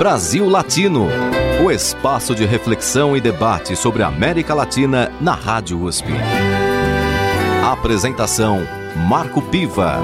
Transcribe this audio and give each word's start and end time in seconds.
Brasil 0.00 0.48
Latino, 0.48 1.08
o 1.62 1.70
espaço 1.70 2.34
de 2.34 2.46
reflexão 2.46 3.14
e 3.14 3.20
debate 3.20 3.76
sobre 3.76 4.02
a 4.02 4.06
América 4.06 4.54
Latina 4.54 5.12
na 5.20 5.34
Rádio 5.34 5.78
USP. 5.78 6.08
Apresentação 7.62 8.60
Marco 9.06 9.42
Piva. 9.50 9.98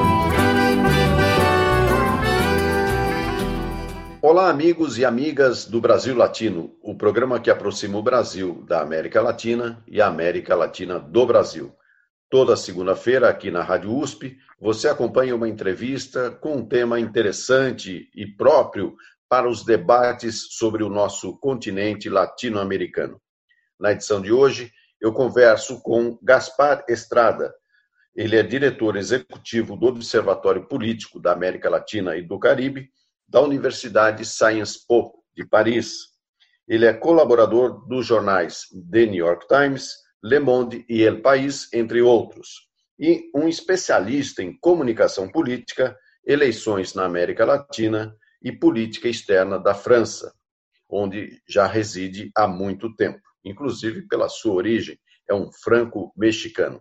Olá, 4.21 4.51
amigos 4.51 4.99
e 4.99 5.05
amigas 5.07 5.65
do 5.65 5.81
Brasil 5.81 6.15
Latino, 6.15 6.75
o 6.83 6.95
programa 6.95 7.41
que 7.41 7.51
aproxima 7.51 7.97
o 7.97 8.03
Brasil 8.03 8.63
da 8.69 8.83
América 8.83 9.23
Latina 9.23 9.83
e 9.89 10.03
a 10.03 10.09
América 10.09 10.55
Latina 10.55 10.99
do 10.99 11.25
Brasil. 11.25 11.73
Toda 12.29 12.55
segunda-feira, 12.55 13.31
aqui 13.31 13.51
na 13.51 13.63
Rádio 13.63 13.97
USP, 13.97 14.37
você 14.61 14.89
acompanha 14.89 15.35
uma 15.35 15.49
entrevista 15.49 16.31
com 16.31 16.57
um 16.57 16.67
tema 16.67 17.01
interessante 17.01 18.11
e 18.15 18.27
próprio 18.27 18.95
para 19.29 19.49
os 19.49 19.65
debates 19.65 20.55
sobre 20.57 20.83
o 20.83 20.89
nosso 20.89 21.37
continente 21.39 22.09
latino-americano. 22.09 23.21
Na 23.79 23.93
edição 23.93 24.21
de 24.21 24.33
hoje, 24.33 24.73
eu 25.01 25.13
converso 25.13 25.83
com 25.83 26.19
Gaspar 26.23 26.85
Estrada. 26.89 27.53
Ele 28.15 28.37
é 28.37 28.43
diretor 28.43 28.97
executivo 28.97 29.77
do 29.77 29.87
Observatório 29.87 30.67
Político 30.67 31.21
da 31.21 31.33
América 31.33 31.69
Latina 31.69 32.17
e 32.17 32.23
do 32.23 32.39
Caribe 32.39 32.89
da 33.29 33.41
Universidade 33.41 34.25
Sciences 34.25 34.79
Po 34.87 35.13
de 35.35 35.45
Paris. 35.45 36.15
Ele 36.67 36.87
é 36.87 36.95
colaborador 36.95 37.87
dos 37.87 38.07
jornais 38.07 38.63
The 38.91 39.07
New 39.07 39.27
York 39.27 39.47
Times, 39.47 39.93
Le 40.23 40.39
Monde 40.39 40.85
e 40.89 41.03
El 41.03 41.21
País, 41.21 41.69
entre 41.73 42.01
outros, 42.01 42.69
e 42.99 43.31
um 43.35 43.47
especialista 43.47 44.43
em 44.43 44.57
comunicação 44.59 45.29
política, 45.29 45.97
eleições 46.25 46.95
na 46.95 47.05
América 47.05 47.45
Latina 47.45 48.17
e 48.43 48.53
política 48.53 49.09
externa 49.09 49.59
da 49.59 49.75
França, 49.75 50.33
onde 50.89 51.41
já 51.49 51.67
reside 51.67 52.31
há 52.37 52.47
muito 52.47 52.95
tempo, 52.95 53.21
inclusive 53.45 54.03
pela 54.09 54.29
sua 54.29 54.55
origem, 54.55 54.99
é 55.29 55.35
um 55.35 55.51
franco-mexicano. 55.53 56.81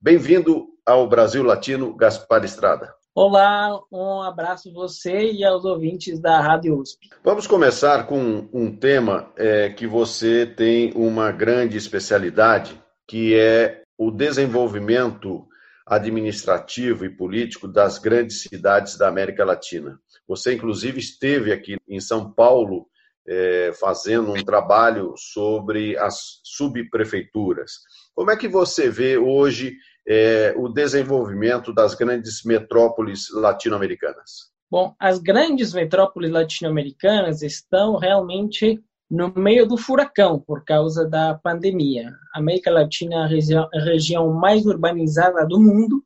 Bem-vindo 0.00 0.66
ao 0.84 1.08
Brasil 1.08 1.42
Latino, 1.42 1.94
Gaspar 1.96 2.44
Estrada. 2.44 2.92
Olá, 3.14 3.80
um 3.90 4.20
abraço 4.20 4.68
a 4.68 4.72
você 4.72 5.32
e 5.32 5.42
aos 5.42 5.64
ouvintes 5.64 6.20
da 6.20 6.38
Rádio 6.38 6.78
USP. 6.78 7.08
Vamos 7.24 7.46
começar 7.46 8.06
com 8.06 8.46
um 8.52 8.76
tema 8.76 9.32
é, 9.36 9.70
que 9.70 9.86
você 9.86 10.44
tem 10.44 10.92
uma 10.94 11.32
grande 11.32 11.78
especialidade, 11.78 12.78
que 13.08 13.34
é 13.34 13.82
o 13.96 14.10
desenvolvimento 14.10 15.48
administrativo 15.86 17.06
e 17.06 17.08
político 17.08 17.66
das 17.66 17.96
grandes 17.96 18.42
cidades 18.42 18.98
da 18.98 19.08
América 19.08 19.44
Latina. 19.44 19.98
Você, 20.28 20.54
inclusive, 20.54 20.98
esteve 20.98 21.52
aqui 21.52 21.76
em 21.88 22.00
São 22.00 22.32
Paulo 22.32 22.86
é, 23.28 23.72
fazendo 23.78 24.32
um 24.32 24.44
trabalho 24.44 25.14
sobre 25.16 25.96
as 25.98 26.40
subprefeituras. 26.44 27.72
Como 28.14 28.30
é 28.30 28.36
que 28.36 28.48
você 28.48 28.88
vê 28.88 29.18
hoje 29.18 29.76
é, 30.06 30.54
o 30.56 30.68
desenvolvimento 30.68 31.72
das 31.72 31.94
grandes 31.94 32.42
metrópoles 32.44 33.28
latino-americanas? 33.32 34.50
Bom, 34.70 34.94
as 34.98 35.18
grandes 35.18 35.72
metrópoles 35.72 36.30
latino-americanas 36.30 37.42
estão 37.42 37.96
realmente 37.96 38.80
no 39.08 39.32
meio 39.34 39.66
do 39.66 39.76
furacão 39.76 40.40
por 40.40 40.64
causa 40.64 41.08
da 41.08 41.34
pandemia. 41.34 42.12
A 42.34 42.40
América 42.40 42.70
Latina 42.70 43.16
é 43.16 43.18
a 43.18 43.26
região, 43.26 43.68
a 43.72 43.80
região 43.80 44.32
mais 44.32 44.66
urbanizada 44.66 45.46
do 45.46 45.60
mundo 45.60 46.02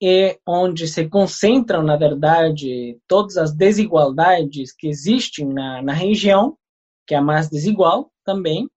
e 0.00 0.38
onde 0.46 0.86
se 0.86 1.08
concentram, 1.08 1.82
na 1.82 1.96
verdade, 1.96 2.98
todas 3.08 3.36
as 3.36 3.52
desigualdades 3.52 4.72
que 4.72 4.88
existem 4.88 5.46
na, 5.46 5.82
na 5.82 5.92
região, 5.92 6.56
que 7.06 7.14
é 7.14 7.18
a 7.18 7.22
mais 7.22 7.48
desigual 7.48 8.12
também, 8.24 8.68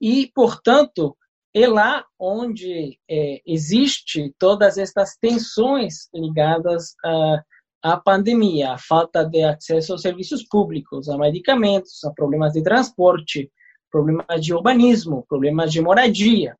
e, 0.00 0.30
portanto, 0.34 1.16
é 1.54 1.66
lá 1.66 2.04
onde 2.18 2.98
é, 3.08 3.40
existe 3.46 4.34
todas 4.38 4.78
estas 4.78 5.16
tensões 5.16 6.08
ligadas 6.14 6.94
à, 7.04 7.42
à 7.82 7.96
pandemia, 7.96 8.72
a 8.72 8.78
falta 8.78 9.24
de 9.24 9.42
acesso 9.42 9.92
aos 9.92 10.02
serviços 10.02 10.44
públicos, 10.44 11.08
a 11.08 11.18
medicamentos, 11.18 12.02
a 12.04 12.12
problemas 12.12 12.52
de 12.52 12.62
transporte, 12.62 13.50
problemas 13.90 14.40
de 14.40 14.54
urbanismo, 14.54 15.26
problemas 15.28 15.72
de 15.72 15.80
moradia. 15.80 16.56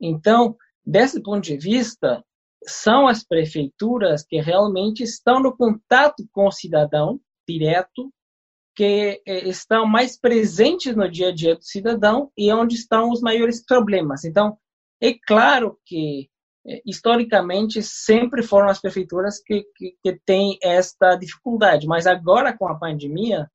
Então, 0.00 0.56
desse 0.84 1.22
ponto 1.22 1.42
de 1.42 1.56
vista, 1.56 2.22
são 2.66 3.06
as 3.06 3.24
prefeituras 3.24 4.24
que 4.24 4.40
realmente 4.40 5.02
estão 5.02 5.40
no 5.40 5.56
contato 5.56 6.26
com 6.32 6.46
o 6.46 6.52
cidadão 6.52 7.20
direto 7.48 8.12
que 8.74 9.22
eh, 9.26 9.48
estão 9.48 9.86
mais 9.86 10.18
presentes 10.18 10.96
no 10.96 11.08
dia 11.08 11.28
a 11.28 11.34
dia 11.34 11.54
do 11.54 11.64
cidadão 11.64 12.30
e 12.36 12.52
onde 12.52 12.74
estão 12.74 13.10
os 13.10 13.20
maiores 13.20 13.64
problemas. 13.64 14.24
Então, 14.24 14.58
é 15.00 15.14
claro 15.14 15.78
que, 15.86 16.28
eh, 16.66 16.82
historicamente, 16.84 17.82
sempre 17.82 18.42
foram 18.42 18.68
as 18.68 18.80
prefeituras 18.80 19.40
que, 19.40 19.64
que, 19.76 19.96
que 20.02 20.20
têm 20.26 20.58
esta 20.62 21.14
dificuldade, 21.16 21.86
mas 21.86 22.06
agora, 22.06 22.56
com 22.56 22.66
a 22.68 22.78
pandemia, 22.78 23.48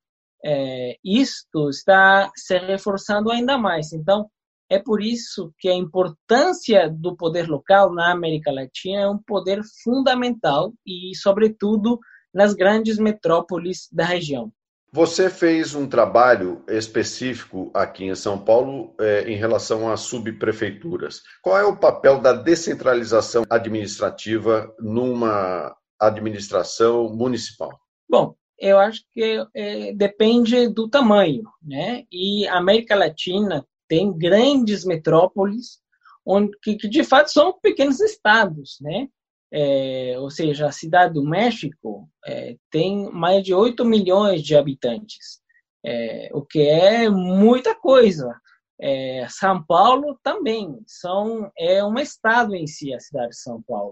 é, 0.43 0.97
isto 1.03 1.69
está 1.69 2.31
se 2.35 2.57
reforçando 2.57 3.29
ainda 3.29 3.57
mais. 3.57 3.91
Então, 3.91 4.29
é 4.69 4.77
por 4.77 5.01
isso 5.01 5.51
que 5.57 5.67
a 5.67 5.73
importância 5.73 6.89
do 6.89 7.15
poder 7.15 7.47
local 7.47 7.91
na 7.93 8.11
América 8.11 8.51
Latina 8.51 9.01
é 9.01 9.07
um 9.09 9.17
poder 9.17 9.61
fundamental 9.83 10.71
e, 10.85 11.15
sobretudo, 11.15 11.99
nas 12.33 12.53
grandes 12.53 12.99
metrópoles 12.99 13.87
da 13.91 14.05
região. 14.05 14.51
Você 14.91 15.29
fez 15.29 15.75
um 15.75 15.87
trabalho 15.87 16.63
específico 16.67 17.69
aqui 17.75 18.05
em 18.05 18.15
São 18.15 18.39
Paulo 18.39 18.95
é, 18.99 19.29
em 19.31 19.35
relação 19.35 19.91
às 19.91 20.01
subprefeituras. 20.01 21.21
Qual 21.43 21.57
é 21.57 21.63
o 21.63 21.77
papel 21.77 22.19
da 22.19 22.33
descentralização 22.33 23.43
administrativa 23.49 24.73
numa 24.79 25.75
administração 25.99 27.07
municipal? 27.13 27.79
Bom, 28.09 28.35
eu 28.57 28.79
acho 28.79 29.03
que 29.11 29.45
é, 29.53 29.93
depende 29.93 30.67
do 30.67 30.89
tamanho, 30.89 31.43
né? 31.61 32.03
E 32.11 32.47
a 32.47 32.57
América 32.57 32.95
Latina 32.95 33.63
tem 33.89 34.17
grandes 34.17 34.85
metrópoles 34.85 35.81
onde 36.25 36.57
que, 36.61 36.75
que 36.77 36.87
de 36.87 37.03
fato 37.03 37.31
são 37.31 37.59
pequenos 37.59 37.99
estados, 37.99 38.77
né? 38.79 39.09
é, 39.51 40.15
ou 40.19 40.29
seja, 40.29 40.67
a 40.67 40.71
cidade 40.71 41.13
do 41.13 41.23
México 41.23 42.07
é, 42.25 42.55
tem 42.69 43.11
mais 43.11 43.43
de 43.43 43.53
8 43.53 43.83
milhões 43.83 44.43
de 44.43 44.55
habitantes, 44.55 45.41
é, 45.83 46.29
o 46.33 46.43
que 46.43 46.61
é 46.61 47.09
muita 47.09 47.75
coisa. 47.75 48.33
É, 48.81 49.27
São 49.29 49.63
Paulo 49.63 50.17
também 50.23 50.79
são, 50.87 51.51
é 51.57 51.83
um 51.83 51.97
estado 51.97 52.55
em 52.55 52.65
si, 52.67 52.93
a 52.93 52.99
cidade 52.99 53.29
de 53.29 53.41
São 53.41 53.61
Paulo. 53.63 53.91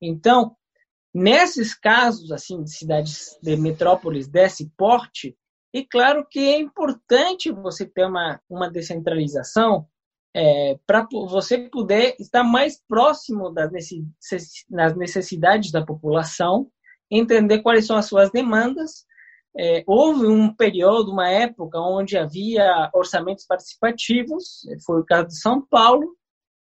Então, 0.00 0.54
nesses 1.14 1.72
casos 1.74 2.30
assim 2.32 2.62
de 2.62 2.70
cidades 2.70 3.38
de 3.42 3.56
metrópoles 3.56 4.28
desse 4.28 4.70
porte, 4.76 5.36
é 5.78 5.86
claro 5.90 6.26
que 6.28 6.38
é 6.38 6.58
importante 6.58 7.50
você 7.50 7.86
ter 7.86 8.06
uma, 8.06 8.40
uma 8.48 8.70
descentralização 8.70 9.86
é, 10.34 10.78
para 10.86 11.06
você 11.10 11.68
poder 11.70 12.14
estar 12.20 12.44
mais 12.44 12.80
próximo 12.86 13.50
das 13.50 13.72
necessidades 14.96 15.70
da 15.70 15.84
população, 15.84 16.70
entender 17.10 17.62
quais 17.62 17.86
são 17.86 17.96
as 17.96 18.06
suas 18.06 18.30
demandas. 18.30 19.06
É, 19.58 19.82
houve 19.86 20.26
um 20.26 20.54
período, 20.54 21.10
uma 21.10 21.30
época, 21.30 21.80
onde 21.80 22.18
havia 22.18 22.90
orçamentos 22.92 23.46
participativos, 23.46 24.66
foi 24.84 25.00
o 25.00 25.04
caso 25.04 25.28
de 25.28 25.40
São 25.40 25.66
Paulo, 25.66 26.14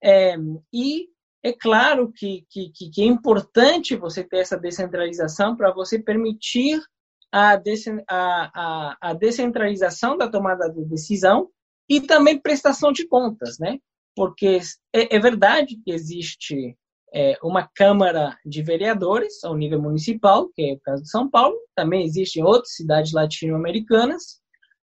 é, 0.03 0.35
e 0.73 1.07
é 1.43 1.53
claro 1.53 2.11
que, 2.11 2.45
que, 2.49 2.69
que, 2.69 3.01
é 3.01 3.05
importante 3.05 3.95
você 3.95 4.23
ter 4.23 4.39
essa 4.39 4.57
descentralização 4.57 5.55
para 5.55 5.72
você 5.72 5.97
permitir 5.97 6.81
a, 7.31 7.61
a, 8.09 8.97
a, 9.01 9.13
descentralização 9.13 10.17
da 10.17 10.29
tomada 10.29 10.69
de 10.69 10.83
decisão 10.85 11.49
e 11.89 12.01
também 12.01 12.39
prestação 12.39 12.91
de 12.91 13.07
contas, 13.07 13.57
né? 13.59 13.79
Porque 14.16 14.59
é, 14.93 15.16
é 15.16 15.19
verdade 15.19 15.79
que 15.83 15.91
existe 15.91 16.78
é, 17.13 17.37
uma 17.43 17.69
Câmara 17.75 18.37
de 18.45 18.61
Vereadores 18.61 19.43
ao 19.43 19.55
nível 19.55 19.81
municipal, 19.81 20.49
que 20.53 20.61
é 20.61 20.73
o 20.73 20.79
caso 20.79 21.03
de 21.03 21.09
São 21.09 21.29
Paulo, 21.29 21.57
também 21.75 22.05
existem 22.05 22.43
outras 22.43 22.75
cidades 22.75 23.11
latino-americanas. 23.11 24.39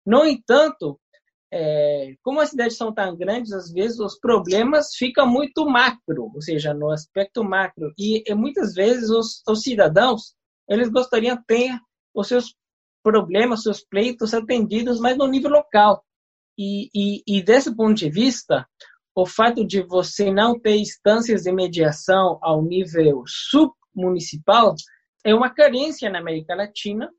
No 0.06 0.26
entanto, 0.26 1.00
é, 1.52 2.16
como 2.22 2.42
as 2.42 2.50
cidades 2.50 2.76
são 2.76 2.94
tão 2.94 3.16
grandes, 3.16 3.54
às 3.54 3.72
vezes 3.72 4.00
os 4.00 4.20
problemas 4.20 4.96
ficam 4.96 5.26
muito 5.26 5.66
macro, 5.66 6.32
ou 6.34 6.42
seja, 6.42 6.74
no 6.74 6.92
aspecto 6.92 7.44
macro. 7.44 7.94
E, 7.98 8.24
e 8.30 8.36
muitas 8.36 8.74
vezes 8.74 9.10
os, 9.10 9.42
os, 9.48 9.62
cidadãos 9.62 10.36
eles 10.70 10.90
gostariam 10.90 11.42
ter 11.48 11.72
os 12.22 12.28
seus 12.28 12.56
problemas, 13.04 13.64
seus 13.64 13.84
pleitos 13.84 14.34
atendidos, 14.34 15.00
mas 15.00 15.18
no 15.18 15.28
nível 15.28 15.52
local. 15.52 16.04
E, 16.58 16.90
e, 16.94 17.24
e 17.28 17.44
desse 17.44 17.76
ponto 17.76 17.94
de 17.94 18.10
vista, 18.10 18.68
o 19.16 19.26
fato 19.26 19.66
de 19.66 19.82
você 19.84 20.32
não 20.32 20.60
ter 20.60 20.76
instâncias 20.76 21.44
de 21.44 21.52
mediação 21.52 22.40
ao 22.42 22.62
nível 22.64 23.24
submunicipal 23.26 24.76
é 25.24 25.34
uma 25.34 25.50
carência 25.50 26.10
na 26.10 26.20
América 26.20 26.56
Latina 26.56 27.10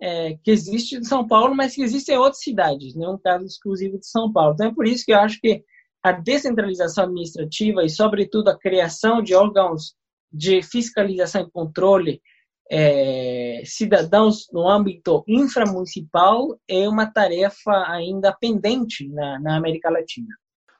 é, 0.00 0.36
que 0.42 0.50
existe 0.50 0.96
em 0.96 1.04
São 1.04 1.26
Paulo, 1.26 1.54
mas 1.54 1.74
que 1.74 1.82
existe 1.82 2.12
em 2.12 2.16
outras 2.16 2.42
cidades, 2.42 2.94
não 2.94 3.06
é 3.06 3.14
um 3.14 3.18
caso 3.18 3.44
exclusivo 3.44 3.98
de 3.98 4.06
São 4.06 4.32
Paulo. 4.32 4.54
Então 4.54 4.68
é 4.68 4.74
por 4.74 4.86
isso 4.86 5.04
que 5.04 5.12
eu 5.12 5.18
acho 5.18 5.40
que 5.40 5.62
a 6.02 6.12
descentralização 6.12 7.04
administrativa 7.04 7.84
e, 7.84 7.90
sobretudo, 7.90 8.48
a 8.48 8.58
criação 8.58 9.20
de 9.20 9.34
órgãos 9.34 9.94
de 10.32 10.62
fiscalização 10.62 11.42
e 11.42 11.50
controle 11.50 12.22
é, 12.70 13.62
cidadãos 13.64 14.48
no 14.52 14.68
âmbito 14.68 15.24
inframunicipal 15.26 16.58
é 16.68 16.88
uma 16.88 17.06
tarefa 17.06 17.72
ainda 17.88 18.32
pendente 18.32 19.08
na, 19.08 19.40
na 19.40 19.56
América 19.56 19.90
Latina. 19.90 20.28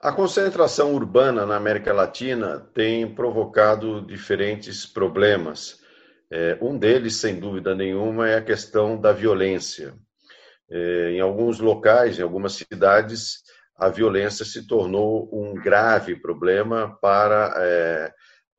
A 0.00 0.12
concentração 0.12 0.94
urbana 0.94 1.44
na 1.44 1.56
América 1.56 1.93
Latina 1.93 2.61
tem 2.73 3.12
provocado 3.14 4.00
diferentes 4.06 4.87
problemas. 4.87 5.81
É, 6.31 6.56
um 6.61 6.79
deles, 6.79 7.17
sem 7.17 7.40
dúvida 7.40 7.75
nenhuma, 7.75 8.29
é 8.29 8.37
a 8.37 8.44
questão 8.44 9.00
da 9.00 9.12
violência. 9.12 9.94
É, 10.70 11.12
em 11.12 11.20
alguns 11.20 11.58
locais, 11.58 12.19
em 12.19 12.23
algumas 12.23 12.52
cidades, 12.52 13.43
a 13.75 13.88
violência 13.88 14.44
se 14.44 14.67
tornou 14.67 15.29
um 15.32 15.55
grave 15.55 16.14
problema 16.20 16.96
para 17.00 18.12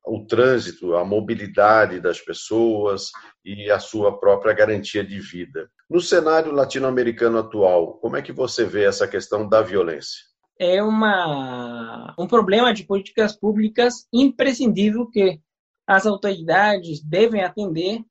o 0.09 0.25
trânsito, 0.25 0.95
a 0.95 1.05
mobilidade 1.05 1.99
das 1.99 2.19
pessoas 2.19 3.11
e 3.45 3.69
a 3.69 3.79
sua 3.79 4.19
própria 4.19 4.53
garantia 4.53 5.03
de 5.03 5.19
vida. 5.19 5.69
No 5.89 6.01
cenário 6.01 6.51
latino-americano 6.51 7.37
atual, 7.37 7.99
como 7.99 8.17
é 8.17 8.21
que 8.21 8.31
você 8.31 8.65
vê 8.65 8.85
essa 8.85 9.07
questão 9.07 9.47
da 9.47 9.61
violência? 9.61 10.19
É 10.59 10.83
uma, 10.83 12.13
um 12.17 12.27
problema 12.27 12.73
de 12.73 12.83
políticas 12.83 13.37
públicas 13.37 14.07
imprescindível 14.11 15.07
que 15.09 15.39
as 15.87 16.05
autoridades 16.05 17.01
devem 17.01 17.43
atender 17.43 18.03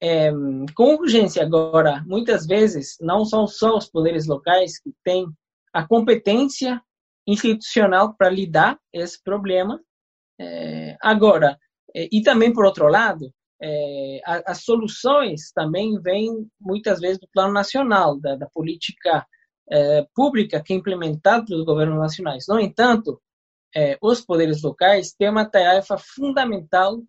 é, 0.00 0.30
com 0.74 0.94
urgência. 0.94 1.42
Agora, 1.42 2.04
muitas 2.06 2.46
vezes, 2.46 2.96
não 3.00 3.24
são 3.24 3.46
só 3.46 3.76
os 3.76 3.88
poderes 3.88 4.26
locais 4.26 4.78
que 4.78 4.92
têm 5.04 5.26
a 5.72 5.86
competência 5.86 6.80
institucional 7.26 8.14
para 8.14 8.30
lidar 8.30 8.78
esse 8.92 9.22
problema, 9.22 9.80
é, 10.40 10.96
agora, 11.00 11.58
é, 11.94 12.08
e 12.12 12.22
também 12.22 12.52
por 12.52 12.64
outro 12.64 12.88
lado, 12.88 13.32
é, 13.60 14.20
as 14.24 14.62
soluções 14.62 15.50
também 15.52 16.00
vêm 16.00 16.48
muitas 16.60 17.00
vezes 17.00 17.18
do 17.18 17.28
plano 17.32 17.52
nacional, 17.52 18.18
da, 18.18 18.36
da 18.36 18.46
política 18.46 19.26
é, 19.70 20.06
pública 20.14 20.62
que 20.62 20.72
é 20.72 20.76
implementada 20.76 21.44
pelos 21.44 21.64
governos 21.64 21.98
nacionais. 21.98 22.46
No 22.48 22.60
entanto, 22.60 23.20
é, 23.74 23.98
os 24.00 24.20
poderes 24.20 24.62
locais 24.62 25.12
têm 25.12 25.30
uma 25.30 25.44
tarefa 25.44 25.98
fundamental 25.98 27.02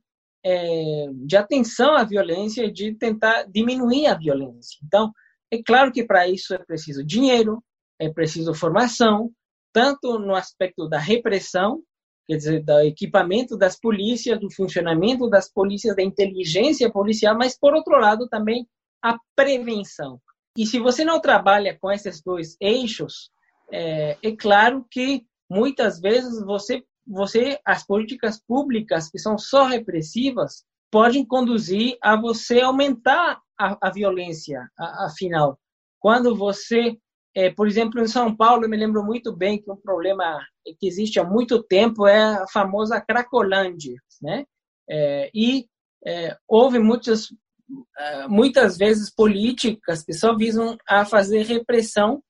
é, 0.44 1.08
de 1.14 1.38
atenção 1.38 1.96
à 1.96 2.04
violência 2.04 2.66
e 2.66 2.72
de 2.72 2.96
tentar 2.96 3.44
diminuir 3.44 4.08
a 4.08 4.16
violência. 4.16 4.78
Então, 4.84 5.12
é 5.52 5.62
claro 5.62 5.92
que 5.92 6.04
para 6.04 6.28
isso 6.28 6.54
é 6.54 6.58
preciso 6.58 7.04
dinheiro, 7.04 7.64
é 8.00 8.10
preciso 8.10 8.54
formação, 8.54 9.32
tanto 9.74 10.18
no 10.20 10.36
aspecto 10.36 10.88
da 10.88 10.98
repressão, 10.98 11.82
quer 12.30 12.38
dizer, 12.38 12.64
do 12.64 12.80
equipamento 12.82 13.58
das 13.58 13.76
polícias, 13.76 14.40
do 14.40 14.52
funcionamento 14.52 15.28
das 15.28 15.52
polícias, 15.52 15.96
da 15.96 16.04
inteligência 16.04 16.88
policial, 16.92 17.36
mas, 17.36 17.58
por 17.58 17.74
outro 17.74 17.98
lado, 17.98 18.30
também 18.30 18.68
a 19.02 19.18
prevenção. 19.36 20.22
E 20.56 20.64
se 20.64 20.78
você 20.78 21.04
não 21.04 21.20
trabalha 21.20 21.76
com 21.82 21.92
esses 21.92 22.22
dois 22.22 22.56
eixos, 22.62 23.32
é, 23.72 24.16
é 24.22 24.36
claro 24.36 24.86
que 24.92 25.26
muitas 25.50 26.00
vezes 26.00 26.40
você, 26.46 26.84
você, 27.08 27.60
as 27.66 27.84
políticas 27.84 28.40
públicas 28.40 29.10
que 29.10 29.18
são 29.18 29.36
só 29.36 29.64
repressivas, 29.64 30.64
podem 30.92 31.26
conduzir 31.26 31.98
a 32.00 32.16
você 32.16 32.62
aumentar 32.62 33.42
a, 33.60 33.88
a 33.88 33.92
violência, 33.92 34.70
afinal. 34.78 35.60
Quando 36.00 36.36
você 36.36 36.96
é, 37.36 37.50
por 37.52 37.68
exemplo, 37.68 38.02
em 38.02 38.08
São 38.08 38.36
Paulo, 38.36 38.66
eu 38.66 38.70
me 38.70 38.78
lembro 38.78 39.04
muito 39.04 39.36
bem 39.36 39.62
que 39.62 39.72
um 39.72 39.76
problema 39.76 40.40
que 40.80 40.88
existe 40.88 41.20
há 41.20 41.24
muito 41.24 41.64
tempo 41.64 42.08
é 42.08 42.22
a 42.22 42.46
famosa 42.52 43.02
Cracolândia, 43.02 43.96
né? 44.22 44.46
É, 44.90 45.30
e 45.34 45.66
é, 46.06 46.36
houve 46.48 46.80
muitas, 46.80 47.28
é, 47.98 48.28
muitas 48.28 48.78
vezes 48.78 49.14
políticas 49.14 50.04
que 50.04 50.14
só 50.14 50.36
visam 50.36 50.78
a 50.88 51.06
fazer 51.06 51.44
repressão 51.46 52.24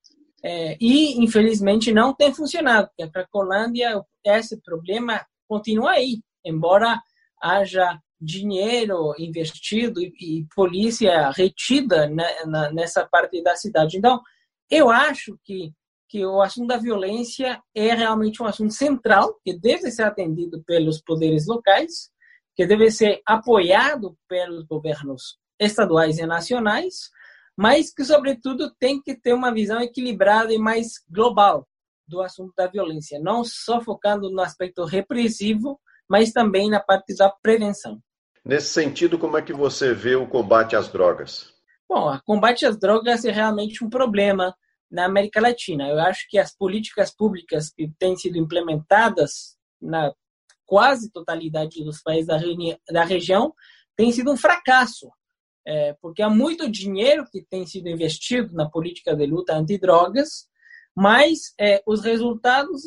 é, 0.44 0.78
e, 0.80 1.22
infelizmente, 1.24 1.92
não 1.92 2.14
tem 2.14 2.34
funcionado, 2.34 2.90
a 3.02 3.10
Cracolândia, 3.10 4.02
esse 4.26 4.62
problema 4.62 5.26
continua 5.48 5.92
aí, 5.92 6.22
embora 6.46 7.02
haja 7.42 8.00
dinheiro 8.22 9.14
investido 9.18 10.02
e, 10.02 10.12
e 10.20 10.46
polícia 10.54 11.32
retida 11.32 12.08
né, 12.08 12.26
na, 12.46 12.72
nessa 12.72 13.06
parte 13.06 13.42
da 13.42 13.56
cidade. 13.56 13.98
Então, 13.98 14.22
eu 14.70 14.90
acho 14.90 15.38
que, 15.44 15.74
que 16.08 16.26
o 16.26 16.42
assunto 16.42 16.68
da 16.68 16.78
violência 16.78 17.62
é 17.74 17.94
realmente 17.94 18.42
um 18.42 18.46
assunto 18.46 18.74
central, 18.74 19.40
que 19.44 19.58
deve 19.58 19.90
ser 19.92 20.04
atendido 20.04 20.64
pelos 20.64 21.02
poderes 21.02 21.48
locais, 21.48 22.10
que 22.56 22.66
deve 22.66 22.92
ser 22.92 23.22
apoiado 23.26 24.18
pelos 24.28 24.66
governos 24.66 25.38
estaduais 25.60 26.20
e 26.20 26.26
nacionais, 26.26 27.10
mas 27.58 27.94
que, 27.94 28.04
sobretudo, 28.06 28.74
tem 28.80 29.02
que 29.02 29.16
ter 29.16 29.34
uma 29.34 29.54
visão 29.54 29.82
equilibrada 29.82 30.54
e 30.54 30.58
mais 30.58 31.04
global 31.10 31.68
do 32.08 32.22
assunto 32.22 32.54
da 32.58 32.68
violência, 32.68 33.20
não 33.20 33.44
só 33.44 33.82
focando 33.82 34.32
no 34.32 34.42
aspecto 34.42 34.84
repressivo, 34.84 35.80
mas 36.10 36.32
também 36.32 36.70
na 36.70 36.80
parte 36.80 37.16
da 37.16 37.30
prevenção. 37.30 38.02
Nesse 38.44 38.68
sentido, 38.68 39.20
como 39.20 39.38
é 39.38 39.42
que 39.42 39.54
você 39.54 39.94
vê 39.94 40.16
o 40.16 40.28
combate 40.28 40.76
às 40.76 40.88
drogas? 40.88 41.54
Bom, 41.90 42.14
o 42.14 42.22
combate 42.22 42.68
às 42.68 42.78
drogas 42.78 43.26
é 43.26 43.32
realmente 43.32 43.84
um 43.84 43.90
problema 43.90 44.56
na 44.92 45.06
América 45.06 45.42
Latina. 45.42 45.88
Eu 45.90 46.00
acho 46.00 46.28
que 46.30 46.38
as 46.38 46.56
políticas 46.56 47.10
públicas 47.10 47.72
que 47.72 47.92
têm 47.98 48.16
sido 48.16 48.38
implementadas 48.38 49.58
na 49.82 50.14
quase 50.68 51.12
totalidade 51.12 51.84
dos 51.84 52.00
países 52.04 52.28
da, 52.28 52.38
da 52.92 53.04
região 53.04 53.52
têm 53.96 54.12
sido 54.12 54.32
um 54.32 54.38
fracasso, 54.38 55.12
é, 55.66 55.94
porque 56.00 56.22
há 56.22 56.30
muito 56.30 56.70
dinheiro 56.70 57.26
que 57.32 57.42
tem 57.42 57.66
sido 57.66 57.90
investido 57.90 58.54
na 58.54 58.70
política 58.70 59.16
de 59.16 59.26
luta 59.26 59.56
antidrogas, 59.56 60.48
mas 60.96 61.54
é, 61.60 61.82
os 61.88 62.04
resultados 62.04 62.84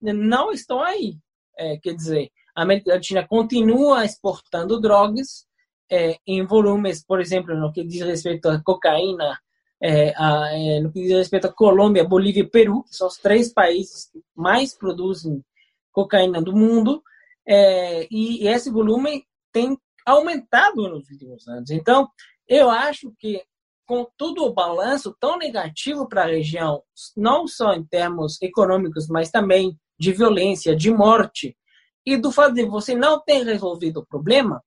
não 0.00 0.50
estão 0.50 0.82
aí. 0.82 1.18
É, 1.58 1.76
quer 1.76 1.94
dizer, 1.94 2.30
a 2.54 2.62
América 2.62 2.94
Latina 2.94 3.26
continua 3.28 4.04
exportando 4.04 4.80
drogas, 4.80 5.45
é, 5.90 6.18
em 6.26 6.44
volumes, 6.44 7.04
por 7.04 7.20
exemplo, 7.20 7.56
no 7.56 7.72
que 7.72 7.84
diz 7.84 8.02
respeito 8.02 8.48
à 8.48 8.62
cocaína, 8.62 9.38
é, 9.82 10.12
a, 10.16 10.50
é, 10.52 10.80
no 10.80 10.92
que 10.92 11.02
diz 11.02 11.12
respeito 11.12 11.46
à 11.46 11.52
Colômbia, 11.52 12.04
Bolívia 12.04 12.42
e 12.42 12.48
Peru, 12.48 12.82
que 12.84 12.96
são 12.96 13.06
os 13.08 13.16
três 13.16 13.52
países 13.52 14.10
que 14.10 14.22
mais 14.34 14.76
produzem 14.76 15.44
cocaína 15.92 16.42
do 16.42 16.54
mundo, 16.54 17.02
e, 17.48 18.44
e 18.44 18.48
esse 18.48 18.70
volume 18.70 19.24
tem 19.52 19.78
aumentado 20.04 20.88
nos 20.88 21.08
últimos 21.08 21.46
anos. 21.46 21.70
Então, 21.70 22.08
eu 22.48 22.68
acho 22.68 23.12
que 23.18 23.42
com 23.86 24.06
todo 24.16 24.44
o 24.44 24.52
balanço 24.52 25.16
tão 25.18 25.38
negativo 25.38 26.08
para 26.08 26.24
a 26.24 26.26
região, 26.26 26.82
não 27.16 27.46
só 27.46 27.72
em 27.72 27.84
termos 27.84 28.42
econômicos, 28.42 29.06
mas 29.08 29.30
também 29.30 29.78
de 29.98 30.12
violência, 30.12 30.74
de 30.74 30.90
morte, 30.90 31.56
e 32.04 32.16
do 32.16 32.30
fato 32.30 32.54
de 32.54 32.64
você 32.64 32.94
não 32.94 33.20
ter 33.20 33.44
resolvido 33.44 33.98
o 34.00 34.06
problema, 34.06 34.62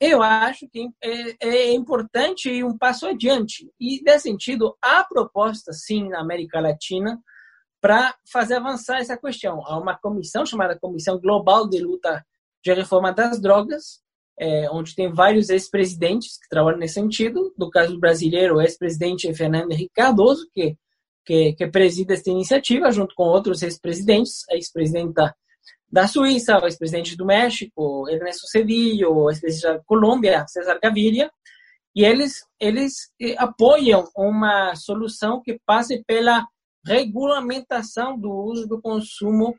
eu 0.00 0.22
acho 0.22 0.68
que 0.68 0.88
é, 1.02 1.48
é 1.48 1.72
importante 1.72 2.50
ir 2.50 2.64
um 2.64 2.76
passo 2.76 3.06
adiante. 3.06 3.70
E, 3.80 4.02
nesse 4.02 4.28
sentido, 4.28 4.76
há 4.80 5.04
proposta, 5.04 5.72
sim, 5.72 6.08
na 6.08 6.20
América 6.20 6.60
Latina 6.60 7.20
para 7.80 8.14
fazer 8.30 8.54
avançar 8.54 8.98
essa 8.98 9.16
questão. 9.16 9.64
Há 9.64 9.78
uma 9.78 9.96
comissão 9.96 10.44
chamada 10.44 10.78
Comissão 10.78 11.18
Global 11.20 11.68
de 11.68 11.80
Luta 11.80 12.24
de 12.62 12.72
Reforma 12.72 13.12
das 13.12 13.40
Drogas, 13.40 14.00
é, 14.38 14.68
onde 14.70 14.94
tem 14.94 15.12
vários 15.12 15.48
ex-presidentes 15.48 16.38
que 16.38 16.48
trabalham 16.48 16.78
nesse 16.78 16.94
sentido. 16.94 17.52
No 17.56 17.70
caso 17.70 17.98
brasileiro, 17.98 18.56
o 18.56 18.60
ex-presidente 18.60 19.32
Fernando 19.34 19.72
Henrique 19.72 19.92
Cardoso, 19.94 20.48
que, 20.52 20.76
que, 21.24 21.52
que 21.54 21.66
preside 21.68 22.14
essa 22.14 22.30
iniciativa, 22.30 22.90
junto 22.90 23.14
com 23.14 23.24
outros 23.24 23.62
ex-presidentes, 23.62 24.44
a 24.50 24.54
ex-presidenta 24.54 25.34
da 25.90 26.06
Suíça, 26.06 26.58
o 26.58 26.66
ex-presidente 26.66 27.16
do 27.16 27.24
México, 27.24 28.08
Ernesto 28.08 28.46
Cedillo, 28.46 29.14
o 29.14 29.30
ex-presidente 29.30 29.78
da 29.78 29.84
Colômbia, 29.84 30.46
César 30.46 30.78
Gaviria, 30.82 31.30
e 31.96 32.04
eles, 32.04 32.44
eles 32.60 33.10
eh, 33.20 33.34
apoiam 33.38 34.08
uma 34.14 34.74
solução 34.76 35.42
que 35.42 35.58
passe 35.66 36.04
pela 36.06 36.46
regulamentação 36.86 38.18
do 38.18 38.30
uso 38.30 38.66
do 38.66 38.80
consumo 38.80 39.56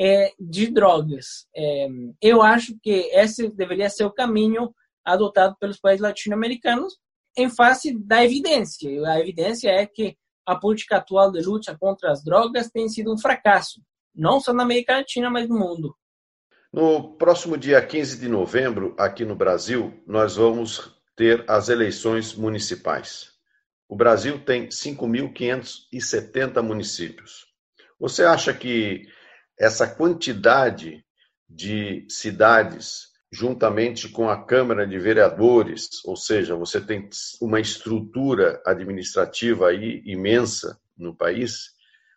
é, 0.00 0.32
de 0.38 0.70
drogas. 0.70 1.46
É, 1.54 1.88
eu 2.20 2.42
acho 2.42 2.76
que 2.82 3.10
esse 3.12 3.48
deveria 3.50 3.90
ser 3.90 4.04
o 4.04 4.12
caminho 4.12 4.74
adotado 5.04 5.56
pelos 5.60 5.78
países 5.78 6.00
latino-americanos 6.00 6.96
em 7.36 7.50
face 7.50 7.96
da 7.98 8.24
evidência. 8.24 8.90
A 9.08 9.20
evidência 9.20 9.68
é 9.68 9.86
que 9.86 10.16
a 10.46 10.56
política 10.56 10.96
atual 10.96 11.30
de 11.30 11.40
luta 11.42 11.76
contra 11.78 12.10
as 12.10 12.24
drogas 12.24 12.70
tem 12.70 12.88
sido 12.88 13.12
um 13.12 13.18
fracasso 13.18 13.80
não 14.14 14.40
só 14.40 14.52
na 14.52 14.62
América 14.62 14.96
Latina, 14.96 15.30
mas 15.30 15.48
no 15.48 15.58
mundo. 15.58 15.96
No 16.72 17.16
próximo 17.16 17.56
dia 17.56 17.84
15 17.84 18.18
de 18.18 18.28
novembro, 18.28 18.94
aqui 18.98 19.24
no 19.24 19.36
Brasil, 19.36 20.02
nós 20.06 20.36
vamos 20.36 20.96
ter 21.14 21.44
as 21.48 21.68
eleições 21.68 22.34
municipais. 22.34 23.30
o 23.88 23.96
Brasil 23.96 24.42
tem 24.42 24.68
5.570 24.68 26.62
municípios. 26.62 27.46
Você 28.00 28.24
acha 28.24 28.54
que 28.54 29.06
essa 29.58 29.86
quantidade 29.86 31.04
de 31.46 32.06
cidades, 32.08 33.08
juntamente 33.30 34.08
com 34.08 34.30
a 34.30 34.42
Câmara 34.42 34.86
de 34.86 34.98
Vereadores, 34.98 36.02
ou 36.06 36.16
seja, 36.16 36.56
você 36.56 36.80
tem 36.80 37.08
uma 37.40 37.60
estrutura 37.60 38.62
administrativa 38.64 39.68
aí 39.68 40.02
imensa 40.06 40.80
no 40.96 41.14
país, 41.14 41.74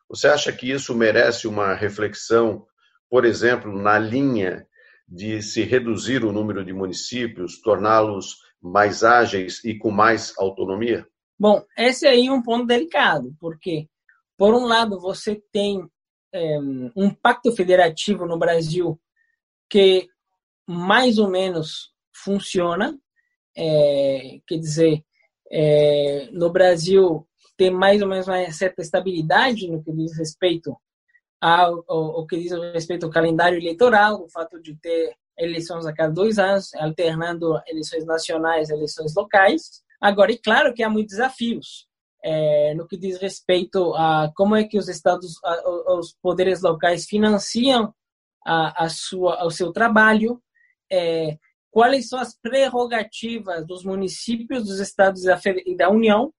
você 0.10 0.28
acha 0.28 0.52
que 0.52 0.70
isso 0.70 0.96
merece 0.96 1.48
uma 1.48 1.74
reflexão, 1.74 2.66
por 3.10 3.26
exemplo, 3.26 3.72
na 3.72 3.98
linha 3.98 4.68
de 5.08 5.42
se 5.42 5.64
reduzir 5.64 6.24
o 6.24 6.32
número 6.32 6.64
de 6.64 6.74
municípios, 6.74 7.62
torná-los 7.62 8.38
mais 8.62 9.04
ágeis 9.04 9.64
e 9.64 9.78
com 9.78 9.92
mais 9.92 10.34
autonomia? 10.38 11.08
Bom, 11.38 11.64
esse 11.78 12.08
aí 12.08 12.28
é 12.28 12.32
um 12.32 12.42
ponto 12.42 12.66
delicado, 12.66 13.36
porque, 13.40 13.88
por 14.38 14.54
um 14.54 14.66
lado, 14.66 15.00
você 15.00 15.42
tem 15.52 15.88
é, 16.34 16.58
um 16.96 17.14
pacto 17.14 17.52
federativo 17.52 18.26
no 18.26 18.38
Brasil 18.38 19.00
que 19.70 20.08
mais 20.68 21.18
ou 21.18 21.30
menos 21.30 21.94
funciona, 22.14 22.98
é, 23.56 24.40
quer 24.48 24.58
dizer, 24.58 25.04
é, 25.52 26.30
no 26.32 26.50
Brasil 26.50 27.28
tem 27.58 27.72
mais 27.72 28.02
ou 28.02 28.08
menos 28.08 28.28
uma 28.28 28.52
certa 28.52 28.82
estabilidade 28.82 29.70
no 29.70 29.84
que 29.84 29.92
diz 29.92 30.18
respeito 30.18 30.76
ao, 31.42 31.84
ao, 31.88 32.18
ao 32.18 32.28
que 32.28 32.38
diz 32.38 32.52
respeito 32.74 33.06
ao 33.06 33.12
calendário 33.12 33.58
eleitoral, 33.58 34.24
o 34.24 34.30
fato 34.30 34.62
de 34.62 34.76
ter 34.76 35.16
eleições 35.38 35.86
a 35.86 35.94
cada 35.94 36.14
dois 36.14 36.40
anos, 36.40 36.74
alternando 36.76 37.60
eleições 37.68 38.06
nacionais 38.06 38.70
eleições 38.70 39.14
locais. 39.16 39.84
Agora, 40.00 40.32
é 40.32 40.38
claro 40.38 40.74
que 40.74 40.84
há 40.84 40.90
muitos 40.90 41.16
desafios 41.16 41.88
é, 42.26 42.74
no 42.74 42.88
que 42.88 42.98
diz 42.98 43.20
respeito 43.20 43.94
a 43.94 44.32
como 44.36 44.56
é 44.56 44.64
que 44.64 44.80
os 44.80 44.90
estados, 44.90 45.36
a, 45.44 45.94
os 45.94 46.16
poderes 46.20 46.62
locais 46.62 47.06
financiam 47.06 47.94
a, 48.44 48.86
a 48.86 48.90
sua, 48.90 49.46
o 49.46 49.52
seu 49.52 49.72
trabalho, 49.72 50.42
é, 50.92 51.38
quais 51.70 52.10
são 52.10 52.18
as 52.18 52.36
prerrogativas 52.36 53.66
dos 53.68 53.84
municípios, 53.84 54.66
dos 54.66 54.80
estados 54.80 55.24
e 55.26 55.76
da 55.76 55.90
União, 55.90 56.34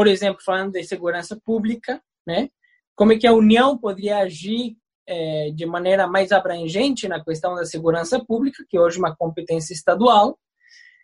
por 0.00 0.06
exemplo, 0.06 0.42
falando 0.42 0.72
de 0.72 0.82
segurança 0.82 1.38
pública, 1.44 2.02
né? 2.26 2.48
Como 2.96 3.12
é 3.12 3.18
que 3.18 3.26
a 3.26 3.34
União 3.34 3.76
poderia 3.76 4.16
agir 4.20 4.78
é, 5.06 5.50
de 5.50 5.66
maneira 5.66 6.06
mais 6.06 6.32
abrangente 6.32 7.06
na 7.06 7.22
questão 7.22 7.54
da 7.54 7.66
segurança 7.66 8.18
pública, 8.24 8.64
que 8.66 8.78
hoje 8.78 8.96
é 8.96 9.00
uma 9.00 9.14
competência 9.14 9.74
estadual, 9.74 10.38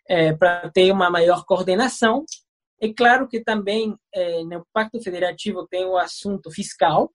é, 0.09 0.33
para 0.33 0.71
ter 0.71 0.91
uma 0.91 1.11
maior 1.11 1.45
coordenação. 1.45 2.25
É 2.81 2.91
claro 2.91 3.27
que 3.27 3.39
também 3.39 3.95
é, 4.11 4.43
no 4.43 4.65
Pacto 4.73 4.99
Federativo 4.99 5.67
tem 5.67 5.85
o 5.85 5.95
assunto 5.95 6.49
fiscal, 6.49 7.13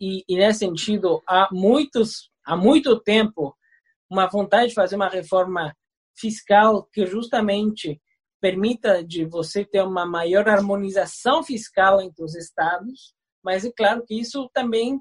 e, 0.00 0.24
e 0.26 0.34
nesse 0.34 0.60
sentido 0.60 1.22
há 1.28 1.46
muitos 1.52 2.30
há 2.42 2.56
muito 2.56 2.98
tempo 3.00 3.54
uma 4.10 4.26
vontade 4.26 4.68
de 4.68 4.74
fazer 4.74 4.96
uma 4.96 5.10
reforma 5.10 5.76
fiscal 6.16 6.88
que 6.90 7.04
justamente 7.04 8.00
permita 8.40 9.02
de 9.02 9.24
você 9.24 9.64
ter 9.64 9.82
uma 9.82 10.06
maior 10.06 10.48
harmonização 10.48 11.42
fiscal 11.42 12.00
entre 12.00 12.24
os 12.24 12.34
estados, 12.34 13.14
mas 13.42 13.64
é 13.64 13.72
claro 13.72 14.04
que 14.06 14.18
isso 14.18 14.48
também 14.52 15.00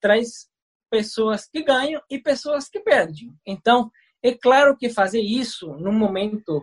traz 0.00 0.48
pessoas 0.90 1.46
que 1.46 1.62
ganham 1.62 2.00
e 2.10 2.18
pessoas 2.18 2.68
que 2.68 2.80
perdem. 2.80 3.32
Então, 3.46 3.90
é 4.22 4.32
claro 4.32 4.76
que 4.76 4.88
fazer 4.88 5.20
isso 5.20 5.72
num 5.74 5.92
momento 5.92 6.62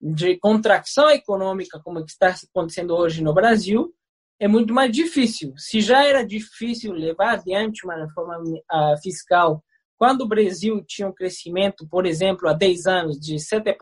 de 0.00 0.38
contração 0.38 1.10
econômica 1.10 1.80
como 1.82 2.00
está 2.00 2.34
acontecendo 2.48 2.94
hoje 2.94 3.22
no 3.22 3.34
Brasil 3.34 3.92
é 4.38 4.46
muito 4.46 4.72
mais 4.72 4.92
difícil. 4.92 5.54
Se 5.56 5.80
já 5.80 6.04
era 6.04 6.24
difícil 6.24 6.92
levar 6.92 7.34
adiante 7.34 7.84
uma 7.84 7.96
reforma 7.96 8.38
uh, 8.38 9.02
fiscal 9.02 9.64
quando 9.96 10.22
o 10.22 10.28
Brasil 10.28 10.84
tinha 10.86 11.08
um 11.08 11.12
crescimento, 11.12 11.88
por 11.88 12.04
exemplo, 12.04 12.48
há 12.48 12.52
10 12.52 12.86
anos 12.86 13.18
de 13.18 13.36
7% 13.36 13.74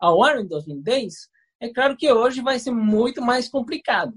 ao 0.00 0.22
ano 0.22 0.40
em 0.40 0.48
2010, 0.48 1.28
é 1.60 1.68
claro 1.68 1.96
que 1.96 2.10
hoje 2.10 2.40
vai 2.40 2.58
ser 2.58 2.70
muito 2.70 3.20
mais 3.20 3.48
complicado. 3.48 4.14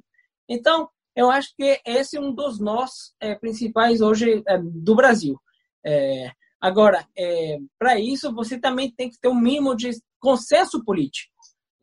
Então, 0.48 0.90
eu 1.16 1.30
acho 1.30 1.54
que 1.56 1.80
esse 1.86 2.18
é 2.18 2.22
um 2.22 2.34
dos 2.34 2.60
nós 2.60 3.14
é, 3.20 3.36
principais 3.36 4.02
hoje 4.02 4.42
é, 4.48 4.58
do 4.58 4.96
Brasil. 4.96 5.40
É, 5.86 6.32
agora, 6.60 7.06
é, 7.18 7.58
para 7.78 8.00
isso, 8.00 8.34
você 8.34 8.60
também 8.60 8.92
tem 8.92 9.10
que 9.10 9.20
ter 9.20 9.28
um 9.28 9.36
mínimo 9.36 9.76
de 9.76 9.92
consenso 10.20 10.84
político. 10.84 11.34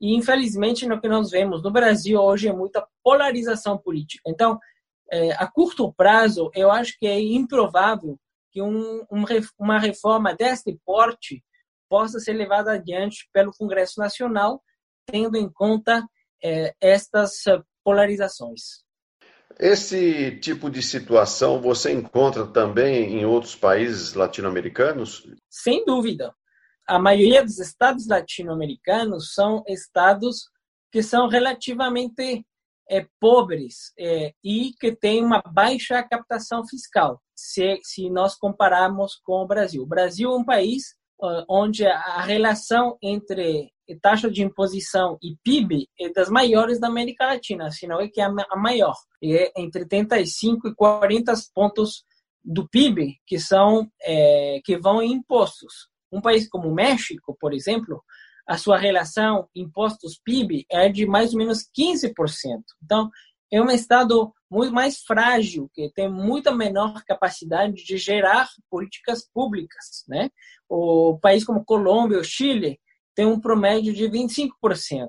E, 0.00 0.16
infelizmente, 0.16 0.86
no 0.86 1.00
que 1.00 1.08
nós 1.08 1.30
vemos 1.30 1.62
no 1.62 1.70
Brasil 1.70 2.18
hoje 2.18 2.48
é 2.48 2.52
muita 2.52 2.86
polarização 3.04 3.76
política. 3.76 4.22
Então, 4.26 4.58
é, 5.12 5.32
a 5.32 5.46
curto 5.46 5.92
prazo, 5.92 6.50
eu 6.54 6.70
acho 6.70 6.96
que 6.98 7.06
é 7.06 7.20
improvável 7.20 8.18
que 8.50 8.62
um, 8.62 9.00
um, 9.10 9.24
uma 9.58 9.78
reforma 9.78 10.34
deste 10.34 10.78
porte 10.84 11.44
possa 11.90 12.20
ser 12.20 12.34
levada 12.34 12.72
adiante 12.72 13.28
pelo 13.32 13.52
Congresso 13.52 13.98
Nacional, 13.98 14.62
tendo 15.04 15.36
em 15.36 15.50
conta 15.52 16.06
é, 16.42 16.72
estas 16.80 17.42
polarizações. 17.84 18.84
Esse 19.58 20.38
tipo 20.38 20.70
de 20.70 20.80
situação 20.80 21.60
você 21.60 21.92
encontra 21.92 22.46
também 22.46 23.18
em 23.18 23.26
outros 23.26 23.56
países 23.56 24.14
latino-americanos? 24.14 25.26
Sem 25.50 25.84
dúvida. 25.84 26.32
A 26.86 26.98
maioria 26.98 27.42
dos 27.42 27.58
estados 27.58 28.06
latino-americanos 28.06 29.34
são 29.34 29.62
estados 29.66 30.44
que 30.92 31.02
são 31.02 31.28
relativamente 31.28 32.44
é, 32.88 33.06
pobres 33.20 33.92
é, 33.98 34.32
e 34.42 34.72
que 34.80 34.92
têm 34.92 35.24
uma 35.24 35.42
baixa 35.42 36.02
captação 36.02 36.66
fiscal, 36.66 37.20
se, 37.36 37.78
se 37.82 38.10
nós 38.10 38.34
compararmos 38.34 39.20
com 39.22 39.42
o 39.42 39.46
Brasil. 39.46 39.82
O 39.82 39.86
Brasil 39.86 40.32
é 40.32 40.36
um 40.36 40.44
país 40.44 40.94
onde 41.48 41.86
a 41.86 42.20
relação 42.22 42.96
entre 43.02 43.70
taxa 44.00 44.30
de 44.30 44.42
imposição 44.42 45.18
e 45.22 45.36
PIB 45.42 45.88
é 45.98 46.10
das 46.10 46.28
maiores 46.28 46.78
da 46.78 46.86
América 46.86 47.26
Latina, 47.26 47.70
se 47.70 47.86
não 47.86 48.00
é 48.00 48.08
que 48.08 48.20
é 48.20 48.24
a 48.24 48.56
maior. 48.56 48.94
É 49.22 49.52
entre 49.60 49.86
35 49.86 50.68
e 50.68 50.74
40 50.74 51.32
pontos 51.54 52.04
do 52.44 52.68
PIB 52.68 53.16
que 53.26 53.38
são 53.38 53.90
é, 54.02 54.60
que 54.64 54.78
vão 54.78 55.02
em 55.02 55.12
impostos. 55.12 55.88
Um 56.12 56.20
país 56.20 56.48
como 56.48 56.68
o 56.68 56.74
México, 56.74 57.36
por 57.38 57.52
exemplo, 57.52 58.02
a 58.46 58.58
sua 58.58 58.76
relação 58.78 59.48
impostos-PIB 59.54 60.66
é 60.68 60.88
de 60.88 61.06
mais 61.06 61.32
ou 61.32 61.38
menos 61.38 61.68
15%. 61.78 62.12
Então, 62.82 63.08
é 63.52 63.60
um 63.60 63.70
Estado 63.70 64.32
muito 64.50 64.72
mais 64.72 64.98
frágil, 64.98 65.70
que 65.72 65.90
tem 65.94 66.10
muita 66.10 66.52
menor 66.54 67.04
capacidade 67.04 67.84
de 67.84 67.96
gerar 67.96 68.48
políticas 68.68 69.28
públicas. 69.32 70.04
Né? 70.08 70.30
O 70.68 71.18
país 71.18 71.44
como 71.44 71.64
Colômbia 71.64 72.18
ou 72.18 72.24
Chile 72.24 72.80
tem 73.14 73.26
um 73.26 73.40
promédio 73.40 73.94
de 73.94 74.04
25%. 74.04 75.08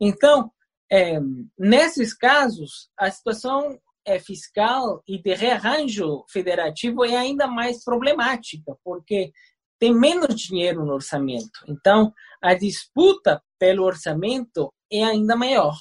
Então, 0.00 0.50
é, 0.90 1.18
nesses 1.58 2.14
casos, 2.14 2.88
a 2.96 3.10
situação 3.10 3.78
é, 4.04 4.20
fiscal 4.20 5.02
e 5.06 5.20
de 5.20 5.34
rearranjo 5.34 6.24
federativo 6.30 7.04
é 7.04 7.16
ainda 7.16 7.48
mais 7.48 7.82
problemática, 7.82 8.76
porque 8.84 9.32
tem 9.78 9.92
menos 9.92 10.40
dinheiro 10.40 10.84
no 10.84 10.94
orçamento. 10.94 11.64
Então, 11.68 12.12
a 12.40 12.54
disputa 12.54 13.42
pelo 13.58 13.84
orçamento 13.84 14.72
é 14.90 15.02
ainda 15.02 15.34
maior. 15.34 15.76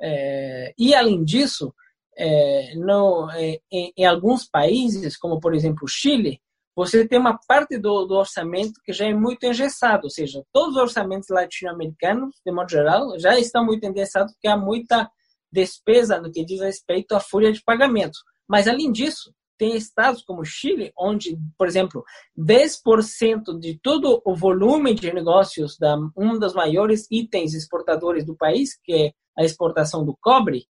É, 0.00 0.72
e, 0.78 0.94
além 0.94 1.24
disso, 1.24 1.72
é, 2.18 2.72
é, 2.72 3.60
em, 3.70 3.92
em, 3.96 4.04
alguns 4.06 4.48
países, 4.48 5.16
como 5.16 5.38
por 5.38 5.54
exemplo 5.54 5.80
o 5.84 5.88
Chile, 5.88 6.40
você 6.74 7.06
tem 7.08 7.18
uma 7.18 7.38
parte 7.48 7.78
do, 7.78 8.04
do 8.04 8.14
orçamento 8.14 8.80
que 8.84 8.92
já 8.92 9.06
é 9.06 9.14
muito 9.14 9.44
engessado, 9.44 10.04
ou 10.04 10.10
seja, 10.10 10.44
todos 10.52 10.76
os 10.76 10.82
orçamentos 10.82 11.28
latino-americanos, 11.30 12.36
de 12.44 12.52
modo 12.52 12.70
geral, 12.70 13.18
já 13.18 13.38
estão 13.38 13.64
muito 13.64 13.84
engessados 13.86 14.32
porque 14.32 14.48
há 14.48 14.56
muita 14.56 15.10
despesa 15.50 16.20
no 16.20 16.30
que 16.30 16.44
diz 16.44 16.60
respeito 16.60 17.14
à 17.14 17.20
folha 17.20 17.50
de 17.50 17.62
pagamento. 17.62 18.18
Mas, 18.46 18.68
além 18.68 18.92
disso, 18.92 19.32
tem 19.58 19.74
estados 19.74 20.22
como 20.22 20.44
Chile, 20.44 20.92
onde, 20.98 21.38
por 21.56 21.66
exemplo, 21.66 22.04
10% 22.38 23.58
de 23.58 23.78
todo 23.82 24.20
o 24.24 24.36
volume 24.36 24.94
de 24.94 25.12
negócios 25.12 25.78
da 25.78 25.96
um 26.16 26.38
dos 26.38 26.52
maiores 26.52 27.06
itens 27.10 27.54
exportadores 27.54 28.24
do 28.24 28.36
país, 28.36 28.78
que 28.84 28.92
é 28.92 29.12
a 29.38 29.44
exportação 29.44 30.04
do 30.04 30.16
cobre, 30.20 30.66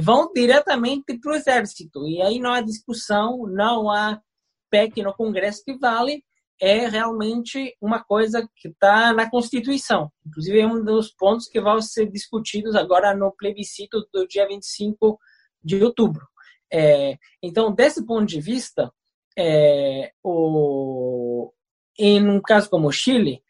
vão 0.00 0.30
diretamente 0.34 1.18
para 1.18 1.32
o 1.32 1.34
exército. 1.34 2.06
E 2.06 2.20
aí 2.20 2.38
não 2.38 2.52
há 2.52 2.60
discussão, 2.60 3.46
não 3.46 3.90
há 3.90 4.20
PEC 4.70 5.02
no 5.02 5.14
Congresso 5.14 5.64
que 5.64 5.78
vale, 5.78 6.22
é 6.60 6.88
realmente 6.88 7.74
uma 7.80 8.02
coisa 8.02 8.46
que 8.56 8.68
está 8.68 9.12
na 9.12 9.30
Constituição. 9.30 10.10
Inclusive, 10.26 10.60
é 10.60 10.66
um 10.66 10.84
dos 10.84 11.12
pontos 11.12 11.46
que 11.46 11.60
vão 11.60 11.80
ser 11.80 12.10
discutidos 12.10 12.74
agora 12.74 13.14
no 13.14 13.32
plebiscito 13.32 14.06
do 14.12 14.26
dia 14.26 14.46
25 14.46 15.18
de 15.62 15.82
outubro. 15.82 16.26
É, 16.70 17.16
então, 17.42 17.72
desse 17.72 18.04
ponto 18.04 18.26
de 18.26 18.40
vista, 18.40 18.92
é, 19.38 20.10
o, 20.22 21.52
em 21.98 22.28
um 22.28 22.40
caso 22.40 22.68
como 22.68 22.88
o 22.88 22.92
Chile, 22.92 23.42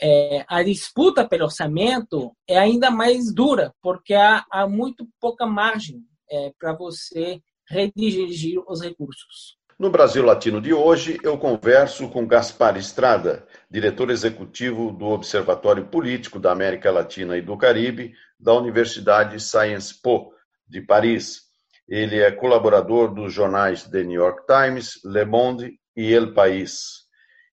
é, 0.00 0.44
a 0.48 0.62
disputa 0.62 1.26
pelo 1.26 1.44
orçamento 1.44 2.32
é 2.46 2.58
ainda 2.58 2.90
mais 2.90 3.32
dura, 3.32 3.74
porque 3.82 4.14
há, 4.14 4.44
há 4.50 4.68
muito 4.68 5.08
pouca 5.20 5.46
margem 5.46 6.02
é, 6.30 6.52
para 6.58 6.72
você 6.72 7.40
redirigir 7.68 8.60
os 8.68 8.80
recursos. 8.80 9.56
No 9.78 9.90
Brasil 9.90 10.24
Latino 10.24 10.60
de 10.60 10.72
hoje, 10.72 11.18
eu 11.22 11.36
converso 11.36 12.08
com 12.08 12.26
Gaspar 12.26 12.78
Estrada, 12.78 13.46
diretor 13.70 14.10
executivo 14.10 14.90
do 14.90 15.06
Observatório 15.06 15.86
Político 15.86 16.38
da 16.38 16.50
América 16.50 16.90
Latina 16.90 17.36
e 17.36 17.42
do 17.42 17.58
Caribe 17.58 18.14
da 18.40 18.54
Universidade 18.54 19.38
Sciences 19.38 19.92
Po 19.92 20.32
de 20.66 20.80
Paris. 20.80 21.42
Ele 21.86 22.18
é 22.18 22.32
colaborador 22.32 23.12
dos 23.12 23.32
jornais 23.32 23.84
The 23.84 24.02
New 24.02 24.20
York 24.20 24.44
Times, 24.46 24.98
Le 25.04 25.26
Monde 25.26 25.78
e 25.94 26.12
El 26.12 26.32
País 26.32 27.05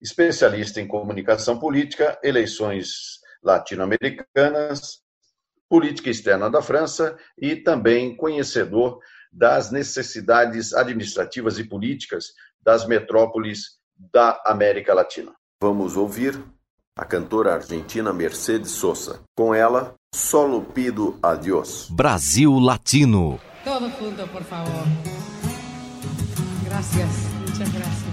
especialista 0.03 0.81
em 0.81 0.88
comunicação 0.88 1.57
política, 1.57 2.19
eleições 2.22 3.19
latino-americanas, 3.41 5.00
política 5.69 6.10
externa 6.10 6.50
da 6.50 6.62
França 6.62 7.17
e 7.38 7.55
também 7.55 8.15
conhecedor 8.15 9.00
das 9.31 9.72
necessidades 9.72 10.74
administrativas 10.74 11.57
e 11.57 11.63
políticas 11.63 12.33
das 12.62 12.86
metrópoles 12.86 13.79
da 14.13 14.39
América 14.45 14.93
Latina. 14.93 15.33
Vamos 15.62 15.95
ouvir 15.95 16.39
a 16.95 17.05
cantora 17.05 17.55
argentina 17.55 18.13
Mercedes 18.13 18.72
Sosa. 18.72 19.22
Com 19.36 19.55
ela, 19.55 19.95
Solo 20.13 20.62
pido 20.62 21.17
a 21.24 21.33
Dios. 21.33 21.88
Brasil 21.89 22.60
Latino. 22.60 23.39
Todo 23.63 23.89
junto, 23.98 24.27
por 24.27 24.43
favor. 24.43 24.86
Gracias, 26.63 27.10
muchas 27.48 27.74
gracias. 27.74 28.12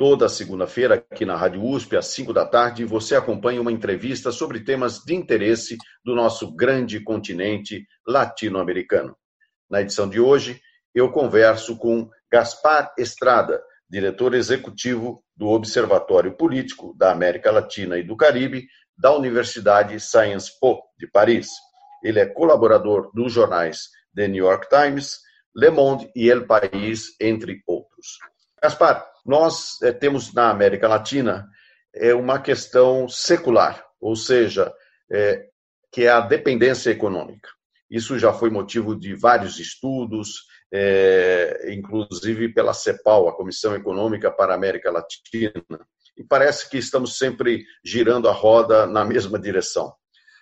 Toda 0.00 0.30
segunda-feira, 0.30 0.94
aqui 0.94 1.26
na 1.26 1.36
Rádio 1.36 1.62
USP, 1.62 1.94
às 1.94 2.06
5 2.06 2.32
da 2.32 2.46
tarde, 2.46 2.86
você 2.86 3.14
acompanha 3.14 3.60
uma 3.60 3.70
entrevista 3.70 4.32
sobre 4.32 4.60
temas 4.60 5.00
de 5.04 5.14
interesse 5.14 5.76
do 6.02 6.14
nosso 6.14 6.56
grande 6.56 7.00
continente 7.00 7.86
latino-americano. 8.06 9.14
Na 9.68 9.82
edição 9.82 10.08
de 10.08 10.18
hoje, 10.18 10.58
eu 10.94 11.12
converso 11.12 11.76
com 11.76 12.08
Gaspar 12.32 12.94
Estrada, 12.96 13.62
diretor 13.90 14.32
executivo 14.32 15.22
do 15.36 15.48
Observatório 15.48 16.34
Político 16.34 16.94
da 16.96 17.12
América 17.12 17.50
Latina 17.50 17.98
e 17.98 18.02
do 18.02 18.16
Caribe 18.16 18.66
da 18.96 19.14
Universidade 19.14 20.00
Sciences 20.00 20.48
Po 20.58 20.82
de 20.98 21.06
Paris. 21.08 21.50
Ele 22.02 22.20
é 22.20 22.24
colaborador 22.24 23.10
dos 23.12 23.30
jornais 23.30 23.90
The 24.14 24.28
New 24.28 24.46
York 24.46 24.66
Times, 24.70 25.18
Le 25.54 25.68
Monde 25.68 26.10
e 26.16 26.30
El 26.30 26.46
País, 26.46 27.14
entre 27.20 27.62
outros. 27.66 28.16
Gaspar, 28.62 29.10
nós 29.24 29.80
é, 29.82 29.90
temos 29.90 30.34
na 30.34 30.50
América 30.50 30.86
Latina 30.86 31.48
é, 31.94 32.12
uma 32.14 32.38
questão 32.38 33.08
secular, 33.08 33.84
ou 33.98 34.14
seja, 34.14 34.72
é, 35.10 35.46
que 35.90 36.04
é 36.04 36.10
a 36.10 36.20
dependência 36.20 36.90
econômica. 36.90 37.48
Isso 37.90 38.18
já 38.18 38.32
foi 38.32 38.50
motivo 38.50 38.94
de 38.94 39.14
vários 39.14 39.58
estudos, 39.58 40.44
é, 40.72 41.72
inclusive 41.72 42.52
pela 42.52 42.74
CEPAL, 42.74 43.28
a 43.28 43.36
Comissão 43.36 43.74
Econômica 43.74 44.30
para 44.30 44.52
a 44.52 44.56
América 44.56 44.90
Latina, 44.90 45.52
e 46.16 46.22
parece 46.22 46.68
que 46.68 46.76
estamos 46.76 47.16
sempre 47.16 47.64
girando 47.84 48.28
a 48.28 48.32
roda 48.32 48.86
na 48.86 49.04
mesma 49.04 49.38
direção. 49.38 49.92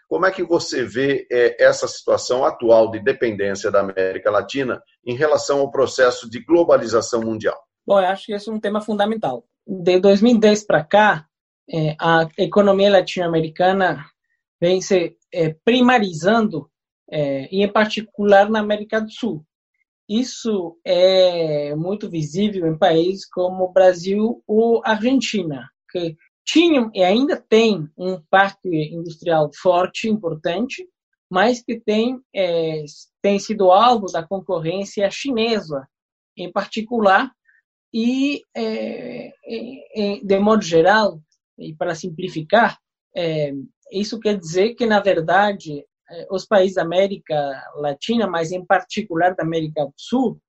Como 0.09 0.27
é 0.27 0.31
que 0.31 0.43
você 0.43 0.85
vê 0.85 1.27
é, 1.31 1.63
essa 1.63 1.87
situação 1.87 2.45
atual 2.45 2.91
de 2.91 2.99
dependência 2.99 3.71
da 3.71 3.81
América 3.81 4.31
Latina 4.31 4.83
em 5.07 5.15
relação 5.15 5.61
ao 5.61 5.71
processo 5.71 6.29
de 6.29 6.45
globalização 6.45 7.21
mundial? 7.21 7.68
Bom, 7.89 7.99
eu 8.01 8.09
acho 8.09 8.27
que 8.27 8.35
esse 8.35 8.51
é 8.51 8.53
um 8.53 8.61
tema 8.61 8.83
fundamental. 8.83 9.47
De 9.67 9.99
2010 9.99 10.67
para 10.67 10.85
cá, 10.85 11.27
é, 11.71 11.97
a 11.99 12.29
economia 12.37 12.91
latino-americana 12.91 14.05
vem 14.61 14.83
se 14.83 15.17
é, 15.33 15.55
primarizando, 15.65 16.71
é, 17.11 17.49
e 17.51 17.65
em 17.65 17.73
particular 17.73 18.51
na 18.51 18.61
América 18.61 19.01
do 19.01 19.11
Sul. 19.11 19.43
Isso 20.07 20.79
é 20.85 21.75
muito 21.77 22.11
visível 22.11 22.67
em 22.67 22.77
países 22.77 23.25
como 23.27 23.65
o 23.65 23.73
Brasil 23.73 24.45
ou 24.47 24.83
Argentina, 24.85 25.67
que 25.91 26.15
tinham 26.45 26.91
e 26.93 27.03
ainda 27.03 27.39
tem 27.41 27.89
um 27.97 28.21
parque 28.29 28.69
industrial 28.69 29.51
forte, 29.55 30.11
importante, 30.11 30.87
mas 31.31 31.63
que 31.63 31.81
tem, 31.81 32.21
é, 32.37 32.85
tem 33.23 33.39
sido 33.39 33.71
alvo 33.73 34.13
da 34.13 34.23
concorrência 34.23 35.11
chinesa, 35.11 35.89
em 36.37 36.53
particular 36.53 37.33
e, 37.93 38.43
é, 38.55 39.33
é, 39.47 40.21
de 40.23 40.39
modo 40.39 40.63
geral, 40.63 41.21
e 41.59 41.75
para 41.75 41.95
simplificar, 41.95 42.79
é, 43.17 43.53
isso 43.93 44.21
quer 44.21 44.39
dizer 44.39 44.75
que, 44.75 44.87
na 44.87 45.01
verdade, 45.01 45.85
é, 46.11 46.27
os 46.31 46.47
países 46.47 46.77
da 46.77 46.83
América 46.83 47.35
Latina, 47.77 48.27
mas 48.27 48.53
em 48.53 48.65
particular 48.65 49.35
da 49.35 49.43
América 49.43 49.85
do 49.85 49.95
Sul, 49.97 50.41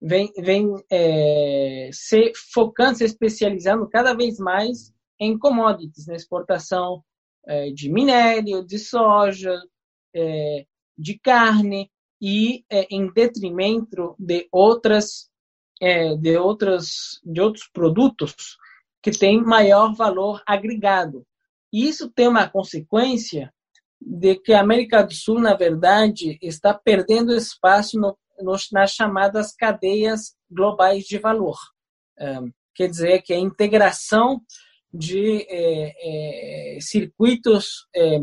vem, 0.00 0.32
vem 0.38 0.68
é, 0.90 1.90
se 1.92 2.32
focando, 2.52 2.98
se 2.98 3.04
especializando 3.04 3.88
cada 3.88 4.14
vez 4.14 4.38
mais 4.38 4.92
em 5.20 5.38
commodities, 5.38 6.06
na 6.06 6.14
exportação 6.14 7.02
é, 7.46 7.70
de 7.70 7.90
minério, 7.90 8.64
de 8.64 8.78
soja, 8.78 9.60
de 10.98 11.18
carne, 11.20 11.90
e 12.20 12.64
em 12.90 13.10
detrimento 13.10 14.14
de 14.18 14.46
outras 14.52 15.31
é, 15.82 16.14
de, 16.14 16.36
outros, 16.36 17.20
de 17.24 17.40
outros 17.40 17.68
produtos 17.72 18.56
que 19.02 19.10
têm 19.10 19.42
maior 19.42 19.92
valor 19.96 20.40
agregado. 20.46 21.26
E 21.72 21.88
isso 21.88 22.08
tem 22.08 22.28
uma 22.28 22.48
consequência 22.48 23.52
de 24.00 24.36
que 24.36 24.52
a 24.52 24.60
América 24.60 25.02
do 25.02 25.12
Sul, 25.12 25.40
na 25.40 25.54
verdade, 25.54 26.38
está 26.40 26.72
perdendo 26.72 27.34
espaço 27.34 27.98
no, 27.98 28.16
nas 28.70 28.92
chamadas 28.92 29.52
cadeias 29.56 30.36
globais 30.48 31.04
de 31.04 31.18
valor. 31.18 31.58
É, 32.16 32.38
quer 32.76 32.88
dizer, 32.88 33.22
que 33.22 33.32
a 33.32 33.38
integração 33.38 34.40
de 34.94 35.46
é, 35.48 36.76
é, 36.76 36.80
circuitos 36.80 37.88
é, 37.94 38.18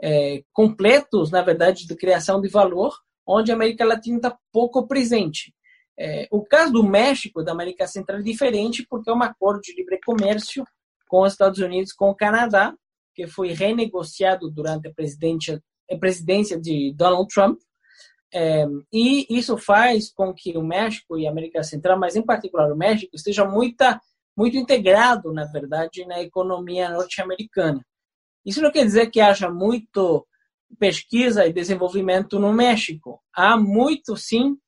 é, 0.00 0.44
completos, 0.52 1.32
na 1.32 1.42
verdade, 1.42 1.88
de 1.88 1.96
criação 1.96 2.40
de 2.40 2.48
valor, 2.48 2.94
onde 3.26 3.50
a 3.50 3.54
América 3.54 3.84
Latina 3.84 4.18
está 4.18 4.38
pouco 4.52 4.86
presente. 4.86 5.52
É, 5.98 6.26
o 6.30 6.44
caso 6.44 6.72
do 6.72 6.82
México, 6.82 7.42
da 7.42 7.52
América 7.52 7.86
Central, 7.86 8.18
é 8.18 8.22
diferente 8.22 8.86
porque 8.88 9.08
é 9.08 9.12
um 9.12 9.22
acordo 9.22 9.60
de 9.60 9.74
livre 9.74 10.00
comércio 10.04 10.64
com 11.08 11.22
os 11.22 11.32
Estados 11.32 11.60
Unidos, 11.60 11.92
com 11.92 12.10
o 12.10 12.14
Canadá, 12.14 12.74
que 13.14 13.26
foi 13.26 13.52
renegociado 13.52 14.50
durante 14.50 14.88
a 14.88 14.92
presidência, 14.92 15.62
a 15.90 15.96
presidência 15.96 16.60
de 16.60 16.92
Donald 16.96 17.28
Trump. 17.32 17.58
É, 18.32 18.66
e 18.92 19.26
isso 19.30 19.56
faz 19.56 20.12
com 20.12 20.34
que 20.34 20.58
o 20.58 20.62
México 20.62 21.16
e 21.16 21.26
a 21.26 21.30
América 21.30 21.62
Central, 21.62 21.98
mas 21.98 22.16
em 22.16 22.22
particular 22.22 22.72
o 22.72 22.76
México, 22.76 23.14
esteja 23.14 23.44
muito, 23.44 23.84
muito 24.36 24.56
integrado, 24.56 25.32
na 25.32 25.44
verdade, 25.44 26.04
na 26.04 26.20
economia 26.20 26.90
norte-americana. 26.90 27.84
Isso 28.44 28.60
não 28.60 28.72
quer 28.72 28.84
dizer 28.84 29.10
que 29.10 29.20
haja 29.20 29.48
muito 29.48 30.26
pesquisa 30.78 31.46
e 31.46 31.52
desenvolvimento 31.52 32.40
no 32.40 32.52
México. 32.52 33.22
Há 33.32 33.56
muito, 33.56 34.16
sim, 34.16 34.58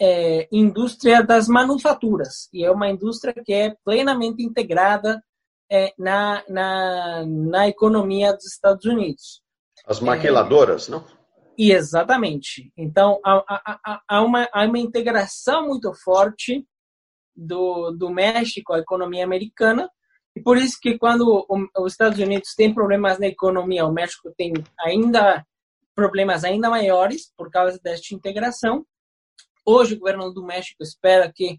é, 0.00 0.48
indústria 0.50 1.22
das 1.22 1.48
manufaturas, 1.48 2.48
e 2.52 2.64
é 2.64 2.70
uma 2.70 2.88
indústria 2.88 3.32
que 3.32 3.52
é 3.52 3.76
plenamente 3.84 4.42
integrada 4.42 5.22
é, 5.70 5.92
na, 5.98 6.42
na, 6.48 7.24
na 7.26 7.68
economia 7.68 8.32
dos 8.32 8.46
Estados 8.46 8.84
Unidos. 8.84 9.42
As 9.86 10.00
maquiladoras, 10.00 10.88
é, 10.88 10.92
não? 10.92 11.04
E 11.56 11.72
exatamente. 11.72 12.72
Então, 12.76 13.20
há, 13.24 13.44
há, 13.48 14.02
há, 14.08 14.22
uma, 14.22 14.48
há 14.52 14.64
uma 14.64 14.78
integração 14.78 15.68
muito 15.68 15.92
forte 15.94 16.66
do, 17.34 17.92
do 17.92 18.10
México 18.10 18.72
à 18.72 18.78
economia 18.78 19.24
americana, 19.24 19.88
e 20.36 20.40
por 20.40 20.56
isso 20.56 20.78
que 20.80 20.98
quando 20.98 21.46
os 21.78 21.92
Estados 21.92 22.18
Unidos 22.18 22.54
têm 22.56 22.74
problemas 22.74 23.20
na 23.20 23.26
economia, 23.26 23.86
o 23.86 23.92
México 23.92 24.32
tem 24.36 24.52
ainda 24.80 25.44
problemas 25.94 26.42
ainda 26.42 26.68
maiores 26.68 27.32
por 27.36 27.48
causa 27.50 27.78
desta 27.80 28.14
integração. 28.14 28.84
Hoje, 29.64 29.94
o 29.94 29.98
governo 29.98 30.32
do 30.32 30.44
México 30.44 30.82
espera 30.82 31.32
que 31.34 31.58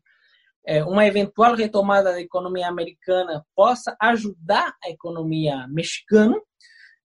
é, 0.65 0.83
uma 0.83 1.05
eventual 1.05 1.55
retomada 1.55 2.11
da 2.11 2.21
economia 2.21 2.67
americana 2.67 3.45
possa 3.55 3.95
ajudar 4.01 4.73
a 4.83 4.89
economia 4.89 5.67
mexicana. 5.67 6.35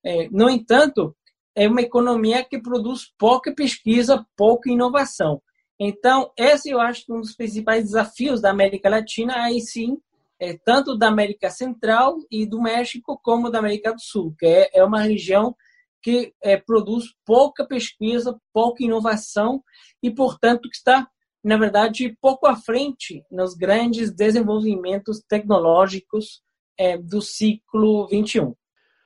É, 0.03 0.29
no 0.29 0.49
entanto, 0.49 1.15
é 1.55 1.67
uma 1.67 1.81
economia 1.81 2.43
que 2.43 2.62
produz 2.62 3.12
pouca 3.17 3.53
pesquisa, 3.53 4.25
pouca 4.35 4.71
inovação. 4.71 5.41
Então, 5.79 6.31
esse 6.38 6.69
eu 6.69 6.79
acho 6.79 7.05
que 7.05 7.12
é 7.12 7.15
um 7.15 7.21
dos 7.21 7.35
principais 7.35 7.85
desafios 7.85 8.41
da 8.41 8.49
América 8.49 8.89
Latina, 8.89 9.43
aí 9.43 9.62
sim, 9.62 9.97
é, 10.39 10.57
tanto 10.57 10.97
da 10.97 11.07
América 11.07 11.49
Central 11.49 12.17
e 12.31 12.45
do 12.45 12.62
México, 12.62 13.19
como 13.21 13.49
da 13.49 13.59
América 13.59 13.93
do 13.93 14.01
Sul, 14.01 14.33
que 14.38 14.45
é, 14.45 14.69
é 14.73 14.83
uma 14.83 15.01
região 15.01 15.55
que 16.01 16.33
é, 16.41 16.57
produz 16.57 17.05
pouca 17.25 17.65
pesquisa, 17.65 18.39
pouca 18.53 18.83
inovação 18.83 19.63
e, 20.01 20.09
portanto, 20.09 20.69
que 20.69 20.75
está, 20.75 21.07
na 21.43 21.57
verdade, 21.57 22.17
pouco 22.21 22.47
à 22.47 22.55
frente 22.55 23.23
nos 23.31 23.53
grandes 23.53 24.12
desenvolvimentos 24.12 25.21
tecnológicos 25.27 26.41
é, 26.77 26.97
do 26.97 27.21
ciclo 27.21 28.07
21. 28.07 28.55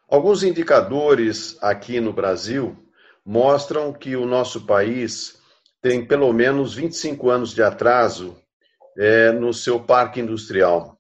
Alguns 0.08 0.44
indicadores 0.44 1.58
aqui 1.62 2.00
no 2.00 2.14
Brasil 2.14 2.78
mostram 3.26 3.92
que 3.92 4.16
o 4.16 4.26
nosso 4.26 4.66
país 4.66 5.42
tem 5.82 6.06
pelo 6.06 6.32
menos 6.32 6.76
25 6.76 7.30
anos 7.30 7.54
de 7.54 7.64
atraso 7.64 8.38
é, 8.98 9.32
no 9.32 9.54
seu 9.54 9.80
parque 9.80 10.20
industrial. 10.20 10.93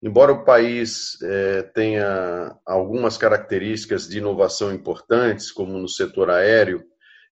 Embora 0.00 0.32
o 0.32 0.44
país 0.44 1.20
é, 1.22 1.62
tenha 1.74 2.56
algumas 2.64 3.18
características 3.18 4.06
de 4.06 4.18
inovação 4.18 4.72
importantes, 4.72 5.50
como 5.50 5.76
no 5.76 5.88
setor 5.88 6.30
aéreo, 6.30 6.84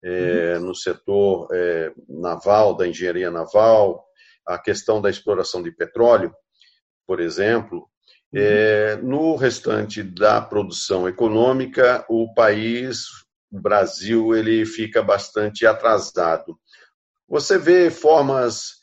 é, 0.02 0.56
uhum. 0.58 0.68
no 0.68 0.76
setor 0.76 1.50
é, 1.52 1.92
naval, 2.08 2.76
da 2.76 2.88
engenharia 2.88 3.30
naval, 3.30 4.06
a 4.48 4.58
questão 4.58 5.02
da 5.02 5.10
exploração 5.10 5.62
de 5.62 5.72
petróleo, 5.72 6.34
por 7.06 7.20
exemplo, 7.20 7.86
uhum. 8.34 9.10
no 9.10 9.36
restante 9.36 10.02
da 10.02 10.40
produção 10.42 11.08
econômica, 11.08 12.06
o 12.10 12.34
país 12.34 13.08
o 13.52 13.62
Brasil 13.62 14.36
ele 14.36 14.66
fica 14.66 15.04
bastante 15.04 15.64
atrasado. 15.66 16.58
Você 17.30 17.58
vê 17.58 17.92
formas 17.92 18.82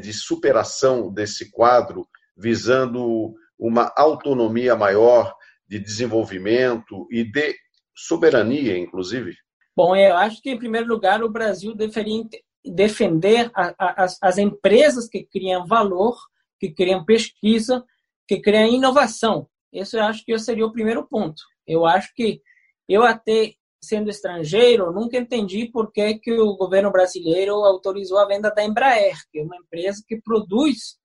de 0.00 0.12
superação 0.12 1.12
desse 1.12 1.50
quadro, 1.50 2.06
visando 2.36 3.34
uma 3.58 3.92
autonomia 3.96 4.76
maior 4.76 5.34
de 5.66 5.78
desenvolvimento 5.78 7.06
e 7.10 7.24
de 7.24 7.54
soberania, 7.94 8.76
inclusive? 8.76 9.34
Bom, 9.74 9.96
eu 9.96 10.16
acho 10.16 10.40
que, 10.40 10.50
em 10.50 10.58
primeiro 10.58 10.86
lugar, 10.86 11.22
o 11.22 11.30
Brasil 11.30 11.74
deveria 11.74 12.24
defender 12.64 13.50
a, 13.54 13.74
a, 13.78 14.04
as, 14.04 14.18
as 14.22 14.38
empresas 14.38 15.08
que 15.08 15.24
criam 15.24 15.66
valor, 15.66 16.16
que 16.58 16.72
criam 16.72 17.04
pesquisa, 17.04 17.84
que 18.26 18.40
criam 18.40 18.66
inovação. 18.66 19.48
Esse 19.72 19.96
eu 19.96 20.04
acho 20.04 20.24
que 20.24 20.38
seria 20.38 20.66
o 20.66 20.72
primeiro 20.72 21.06
ponto. 21.06 21.42
Eu 21.66 21.84
acho 21.84 22.12
que 22.14 22.40
eu 22.88 23.02
até 23.02 23.54
sendo 23.82 24.10
estrangeiro, 24.10 24.92
nunca 24.92 25.16
entendi 25.16 25.66
por 25.66 25.92
que, 25.92 26.18
que 26.18 26.32
o 26.32 26.56
governo 26.56 26.90
brasileiro 26.90 27.54
autorizou 27.54 28.18
a 28.18 28.26
venda 28.26 28.50
da 28.50 28.64
Embraer, 28.64 29.16
que 29.30 29.38
é 29.38 29.42
uma 29.42 29.56
empresa 29.56 30.02
que 30.06 30.20
produz 30.20 30.96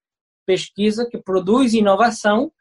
pesquisa, 0.46 1.08
que 1.10 1.18
produz 1.18 1.74
inovação, 1.74 2.52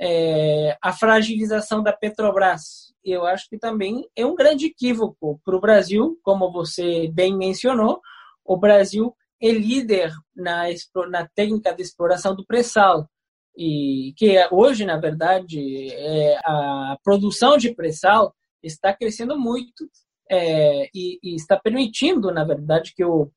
é, 0.00 0.76
a 0.82 0.92
fragilização 0.92 1.82
da 1.82 1.92
Petrobras. 1.92 2.92
Eu 3.04 3.26
acho 3.26 3.48
que 3.48 3.58
também 3.58 4.08
é 4.16 4.24
um 4.24 4.34
grande 4.34 4.66
equívoco 4.66 5.40
para 5.44 5.56
o 5.56 5.60
Brasil, 5.60 6.18
como 6.22 6.52
você 6.52 7.08
bem 7.08 7.36
mencionou, 7.36 8.00
o 8.44 8.56
Brasil 8.56 9.14
é 9.40 9.50
líder 9.50 10.12
na, 10.34 10.64
na 11.10 11.28
técnica 11.34 11.74
de 11.74 11.82
exploração 11.82 12.34
do 12.34 12.46
pré-sal 12.46 13.08
e 13.56 14.14
que 14.16 14.34
hoje, 14.50 14.84
na 14.84 14.96
verdade, 14.96 15.92
é, 15.92 16.38
a 16.44 16.96
produção 17.02 17.56
de 17.56 17.74
pré-sal 17.74 18.34
está 18.62 18.92
crescendo 18.94 19.38
muito 19.38 19.88
é, 20.30 20.88
e, 20.94 21.18
e, 21.22 21.34
está 21.34 21.58
permitindo, 21.58 22.32
na 22.32 22.44
verdade, 22.44 22.94
que 22.94 23.04
o, 23.04 23.30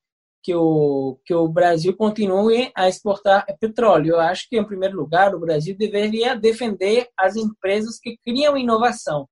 que, 0.46 0.54
o, 0.54 1.20
que 1.26 1.34
o 1.34 1.48
Brasil 1.48 1.98
continue 1.98 2.72
a 2.76 2.88
exportar 2.88 3.48
petróleo. 3.60 4.12
Eu 4.12 4.20
acho 4.20 4.48
que, 4.48 4.56
em 4.56 4.64
primeiro 4.64 4.96
lugar, 4.96 5.34
o 5.34 5.40
Brasil 5.40 5.76
deveria 5.76 6.36
defender 6.36 7.10
as 7.18 7.36
empresas 7.36 7.98
que 8.00 8.16
criam 8.18 8.56
inovação, 8.56 9.28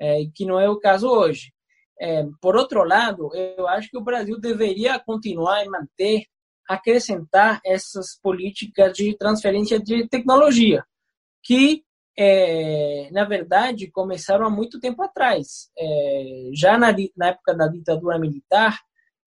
é, 0.00 0.20
que 0.32 0.46
não 0.46 0.60
é 0.60 0.70
o 0.70 0.78
caso 0.78 1.08
hoje. 1.08 1.52
É, 2.00 2.24
por 2.40 2.54
outro 2.54 2.84
lado, 2.84 3.28
eu 3.34 3.66
acho 3.66 3.90
que 3.90 3.98
o 3.98 4.04
Brasil 4.04 4.38
deveria 4.38 5.00
continuar 5.00 5.64
e 5.64 5.68
manter, 5.68 6.26
acrescentar 6.68 7.60
essas 7.66 8.16
políticas 8.22 8.92
de 8.96 9.16
transferência 9.18 9.80
de 9.80 10.06
tecnologia, 10.06 10.84
que 11.42 11.82
é, 12.16 13.08
na 13.10 13.24
verdade, 13.24 13.90
começaram 13.90 14.46
há 14.46 14.50
muito 14.50 14.78
tempo 14.78 15.02
atrás. 15.02 15.72
É, 15.76 16.50
já 16.54 16.78
na, 16.78 16.94
na, 17.16 17.28
época 17.28 17.52
da 17.52 17.66
ditadura 17.66 18.16
militar, 18.16 18.78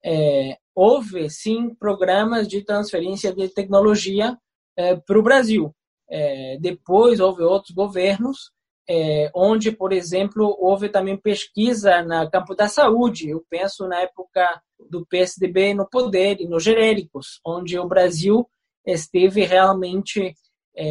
é, 0.02 0.58
houve, 0.76 1.30
sim, 1.30 1.74
programas 1.74 2.48
de 2.48 2.62
transferência 2.64 3.34
de 3.34 3.48
tecnologia 3.48 4.38
é, 4.78 4.96
para 4.96 5.18
o 5.18 5.24
Brasil. 5.24 5.74
É, 6.10 6.58
depois, 6.60 7.20
houve 7.20 7.42
outros 7.44 7.74
governos, 7.74 8.52
é, 8.88 9.32
onde, 9.34 9.72
por 9.72 9.94
exemplo, 9.94 10.56
houve 10.60 10.90
também 10.90 11.18
pesquisa 11.18 12.04
no 12.04 12.30
campo 12.30 12.54
da 12.54 12.68
saúde. 12.68 13.30
Eu 13.30 13.44
penso 13.50 13.88
na 13.88 14.02
época 14.02 14.62
do 14.90 15.06
PSDB 15.06 15.74
no 15.74 15.90
poder 15.90 16.40
e 16.42 16.48
nos 16.48 16.64
genéricos, 16.64 17.40
onde 17.44 17.80
o 17.80 17.88
Brasil 17.88 18.48
esteve 18.86 19.46
realmente 19.46 20.36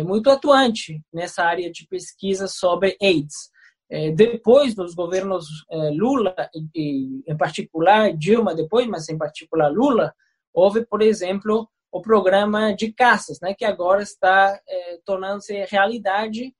muito 0.07 0.31
atuante 0.31 1.03
nessa 1.13 1.45
área 1.45 1.71
de 1.71 1.87
pesquisa 1.87 2.49
sobre 2.49 2.97
AIDS. 3.01 3.51
É, 3.95 4.11
depois 4.11 4.75
dos 4.75 4.93
governos 4.93 5.47
é, 5.71 5.91
Lula, 5.91 6.35
e, 6.75 7.23
em 7.29 7.37
particular 7.37 8.13
Dilma 8.13 8.53
depois, 8.53 8.89
mas 8.89 9.09
em 9.09 9.17
particular 9.17 9.71
Lula, 9.71 10.13
houve, 10.53 10.85
por 10.85 11.01
exemplo, 11.01 11.69
o 11.93 12.03
programa 12.03 12.75
de 12.75 12.93
caças, 12.93 13.39
né, 13.41 13.55
que 13.55 13.65
agora 13.65 14.03
está 14.03 14.61
é, 14.69 14.99
tornando-se 15.05 15.65
realidade, 15.67 16.53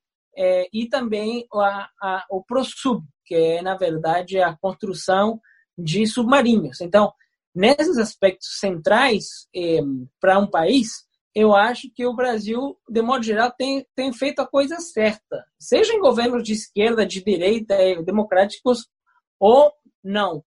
e 0.73 0.89
também 0.89 1.47
a, 1.53 1.89
a, 2.01 2.25
o 2.29 2.43
ProSub, 2.43 3.01
que 3.25 3.33
é, 3.33 3.61
na 3.61 3.77
verdade, 3.77 4.37
a 4.37 4.53
construção 4.53 5.39
de 5.77 6.05
submarinos. 6.05 6.81
Então, 6.81 7.13
nesses 7.55 7.97
aspectos 7.97 8.59
centrais 8.59 9.47
para 10.19 10.37
um 10.37 10.45
país, 10.45 11.05
eu 11.35 11.53
acho 11.53 11.89
que 11.93 12.05
o 12.05 12.15
Brasil, 12.15 12.77
de 12.89 13.01
modo 13.01 13.23
geral, 13.23 13.51
tem, 13.51 13.85
tem 13.93 14.13
feito 14.13 14.39
a 14.39 14.47
coisa 14.47 14.79
certa, 14.79 15.45
seja 15.59 15.93
em 15.93 15.99
governos 15.99 16.41
de 16.41 16.53
esquerda, 16.53 17.05
de 17.05 17.21
direita, 17.21 17.73
eh, 17.73 18.01
democráticos 18.01 18.87
ou 19.37 19.69
não. 20.01 20.43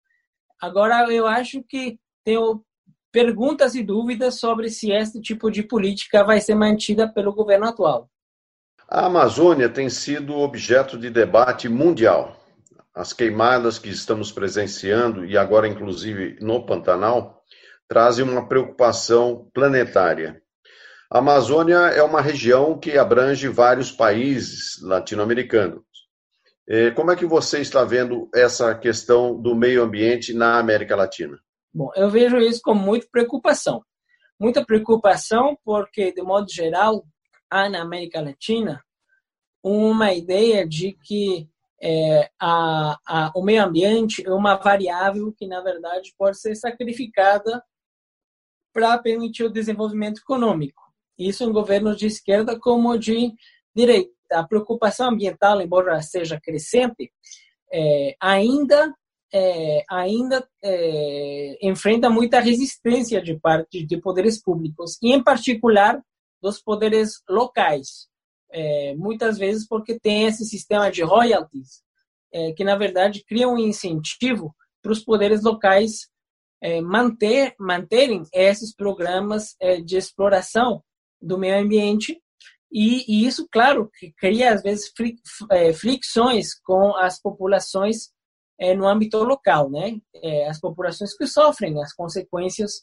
Agora, 0.59 1.13
eu 1.13 1.27
acho 1.27 1.63
que 1.63 2.01
tenho 2.25 2.65
perguntas 3.13 3.75
e 3.75 3.83
dúvidas 3.83 4.41
sobre 4.41 4.71
se 4.71 4.91
esse 4.91 5.21
tipo 5.21 5.51
de 5.51 5.63
política 5.63 6.25
vai 6.25 6.41
ser 6.41 6.55
mantida 6.55 7.07
pelo 7.07 7.35
governo 7.35 7.67
atual. 7.67 8.09
A 8.89 9.07
Amazônia 9.07 9.69
tem 9.69 9.91
sido 9.91 10.37
objeto 10.37 10.99
de 10.99 11.11
debate 11.11 11.69
mundial. 11.69 12.35
As 12.95 13.13
queimadas 13.13 13.79
que 13.79 13.91
estamos 13.91 14.33
presenciando, 14.33 15.25
e 15.25 15.37
agora 15.37 15.69
inclusive 15.69 16.39
no 16.41 16.65
Pantanal, 16.65 17.43
trazem 17.87 18.25
uma 18.25 18.49
preocupação 18.49 19.51
planetária. 19.53 20.43
A 21.11 21.21
Amazônia 21.21 21.77
é 21.77 22.03
uma 22.03 22.21
região 22.21 22.79
que 22.79 22.99
abrange 22.99 23.49
vários 23.49 23.91
países 23.91 24.79
latino-americanos. 24.83 25.83
É, 26.69 26.91
como 26.91 27.11
é 27.11 27.17
que 27.17 27.25
você 27.25 27.61
está 27.61 27.83
vendo 27.83 28.29
essa 28.35 28.75
questão 28.75 29.41
do 29.41 29.55
meio 29.55 29.83
ambiente 29.83 30.35
na 30.35 30.59
América 30.59 30.95
Latina? 30.95 31.41
Bom, 31.73 31.91
eu 31.97 32.11
vejo 32.11 32.37
isso 32.37 32.61
com 32.63 32.75
muita 32.75 33.07
preocupação. 33.11 33.83
Muita 34.39 34.63
preocupação 34.63 35.57
porque, 35.65 36.13
de 36.13 36.21
modo 36.21 36.53
geral, 36.53 37.07
há 37.49 37.71
na 37.71 37.81
América 37.81 38.21
Latina 38.21 38.85
uma 39.63 40.13
ideia 40.13 40.69
de 40.69 40.93
que 40.93 41.49
é, 41.81 42.29
a, 42.39 42.99
a, 43.07 43.33
o 43.35 43.43
meio 43.43 43.65
ambiente 43.65 44.23
é 44.27 44.31
uma 44.31 44.57
variável 44.57 45.33
que, 45.33 45.47
na 45.47 45.63
verdade, 45.63 46.15
pode 46.19 46.39
ser 46.39 46.55
sacrificada 46.55 47.65
para 48.75 48.99
permitir 48.99 49.45
o 49.45 49.51
desenvolvimento 49.51 50.21
econômico 50.21 50.88
isso 51.19 51.45
em 51.45 51.53
governos 51.53 51.97
de 51.97 52.07
esquerda 52.07 52.59
como 52.59 52.97
de 52.97 53.33
direita. 53.75 54.13
A 54.31 54.47
preocupação 54.47 55.11
ambiental, 55.11 55.61
embora 55.61 56.01
seja 56.03 56.41
crescente, 56.41 57.11
é, 57.73 58.15
ainda 58.21 58.95
é, 59.33 59.85
ainda 59.91 60.47
é, 60.63 61.59
enfrenta 61.61 62.09
muita 62.09 62.41
resistência 62.41 63.21
de 63.21 63.39
parte 63.39 63.85
de 63.85 64.01
poderes 64.01 64.41
públicos 64.41 64.97
e, 65.03 65.13
em 65.13 65.23
particular, 65.23 66.03
dos 66.43 66.63
poderes 66.63 67.23
locais. 67.29 68.09
É, 68.51 68.95
muitas 68.97 69.37
vezes 69.37 69.67
porque 69.69 70.01
tem 70.01 70.25
esse 70.25 70.47
sistema 70.47 70.91
de 70.91 71.03
royalties 71.03 71.83
que, 72.57 72.63
na 72.63 72.77
verdade, 72.77 73.25
cria 73.27 73.49
um 73.49 73.57
incentivo 73.57 74.55
para 74.83 74.93
os 74.93 75.03
poderes 75.03 75.43
locais 75.43 76.11
manter 76.85 77.55
manterem 77.59 78.23
esses 78.35 78.75
programas 78.75 79.57
de 79.83 79.97
exploração 79.97 80.83
do 81.21 81.39
meio 81.39 81.59
ambiente 81.59 82.21
e, 82.71 83.05
e 83.09 83.27
isso, 83.27 83.49
claro, 83.51 83.91
cria 84.19 84.53
às 84.53 84.63
vezes 84.63 84.93
é, 85.51 85.73
fricções 85.73 86.55
com 86.55 86.95
as 86.97 87.21
populações 87.21 88.11
é, 88.61 88.75
no 88.75 88.87
âmbito 88.87 89.23
local, 89.23 89.71
né? 89.71 89.99
É, 90.17 90.49
as 90.49 90.61
populações 90.61 91.17
que 91.17 91.27
sofrem 91.27 91.81
as 91.83 91.95
consequências 91.95 92.83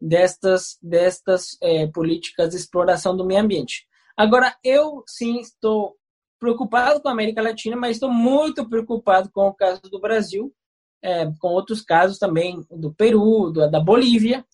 destas 0.00 0.78
destas 0.80 1.58
é, 1.60 1.86
políticas 1.88 2.50
de 2.50 2.56
exploração 2.56 3.16
do 3.16 3.26
meio 3.26 3.40
ambiente. 3.40 3.86
Agora, 4.16 4.56
eu 4.64 5.02
sim 5.06 5.40
estou 5.40 5.96
preocupado 6.38 7.00
com 7.00 7.08
a 7.08 7.12
América 7.12 7.42
Latina, 7.42 7.76
mas 7.76 7.96
estou 7.96 8.10
muito 8.10 8.68
preocupado 8.68 9.30
com 9.30 9.48
o 9.48 9.54
caso 9.54 9.82
do 9.82 10.00
Brasil, 10.00 10.54
é, 11.02 11.26
com 11.40 11.48
outros 11.48 11.82
casos 11.82 12.18
também 12.18 12.64
do 12.70 12.94
Peru, 12.94 13.50
do, 13.50 13.68
da 13.70 13.80
Bolívia, 13.80 14.44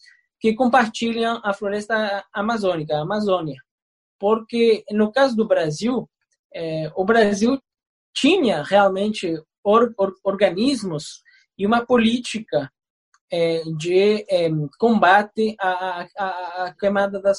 que 0.45 0.53
compartilham 0.53 1.41
a 1.43 1.55
floresta 1.55 2.23
amazônica, 2.31 2.95
a 2.95 3.01
Amazônia. 3.01 3.57
Porque, 4.21 4.85
no 4.91 5.11
caso 5.11 5.35
do 5.35 5.49
Brasil, 5.49 6.07
é, 6.55 6.93
o 6.95 7.03
Brasil 7.03 7.59
tinha 8.13 8.63
realmente 8.63 9.43
or, 9.63 9.95
or, 9.97 10.15
organismos 10.23 11.23
e 11.57 11.67
uma 11.67 11.87
política 11.87 12.71
é, 13.33 13.63
de 13.79 14.27
é, 14.29 14.51
combate 14.79 15.57
à, 15.59 16.07
à, 16.15 16.65
à 16.65 16.75
queimada 16.75 17.23
da, 17.23 17.33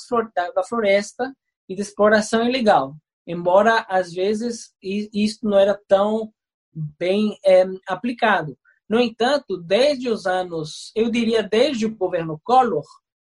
da 0.55 0.63
floresta 0.63 1.31
e 1.69 1.75
de 1.75 1.83
exploração 1.83 2.43
ilegal. 2.43 2.95
Embora, 3.27 3.85
às 3.87 4.11
vezes, 4.11 4.73
isso 4.81 5.41
não 5.43 5.59
era 5.59 5.79
tão 5.87 6.33
bem 6.73 7.37
é, 7.45 7.65
aplicado. 7.87 8.57
No 8.89 8.99
entanto, 8.99 9.57
desde 9.57 10.09
os 10.09 10.25
anos, 10.25 10.91
eu 10.95 11.09
diria 11.09 11.41
desde 11.41 11.85
o 11.85 11.95
governo 11.95 12.39
Collor 12.43 12.85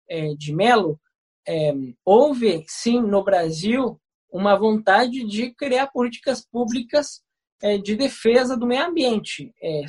é, 0.08 0.34
de 0.34 0.52
Mello, 0.52 0.98
é, 1.46 1.72
houve 2.04 2.64
sim 2.66 3.00
no 3.00 3.22
Brasil 3.22 4.00
uma 4.30 4.56
vontade 4.56 5.24
de 5.24 5.54
criar 5.54 5.86
políticas 5.88 6.44
públicas 6.44 7.22
é, 7.62 7.78
de 7.78 7.94
defesa 7.94 8.56
do 8.56 8.66
meio 8.66 8.84
ambiente, 8.84 9.54
é, 9.62 9.82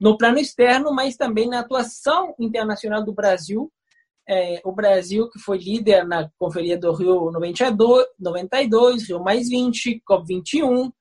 no 0.00 0.18
plano 0.18 0.38
externo, 0.38 0.92
mas 0.92 1.16
também 1.16 1.48
na 1.48 1.60
atuação 1.60 2.34
internacional 2.38 3.04
do 3.04 3.14
Brasil. 3.14 3.72
É, 4.28 4.60
o 4.64 4.72
Brasil, 4.72 5.28
que 5.30 5.38
foi 5.38 5.58
líder 5.58 6.06
na 6.06 6.28
Conferência 6.38 6.78
do 6.78 6.92
Rio 6.92 7.30
92, 7.30 8.06
92 8.18 9.08
Rio 9.08 9.22
Mais 9.22 9.48
20, 9.48 10.02
COP21, 10.08 10.92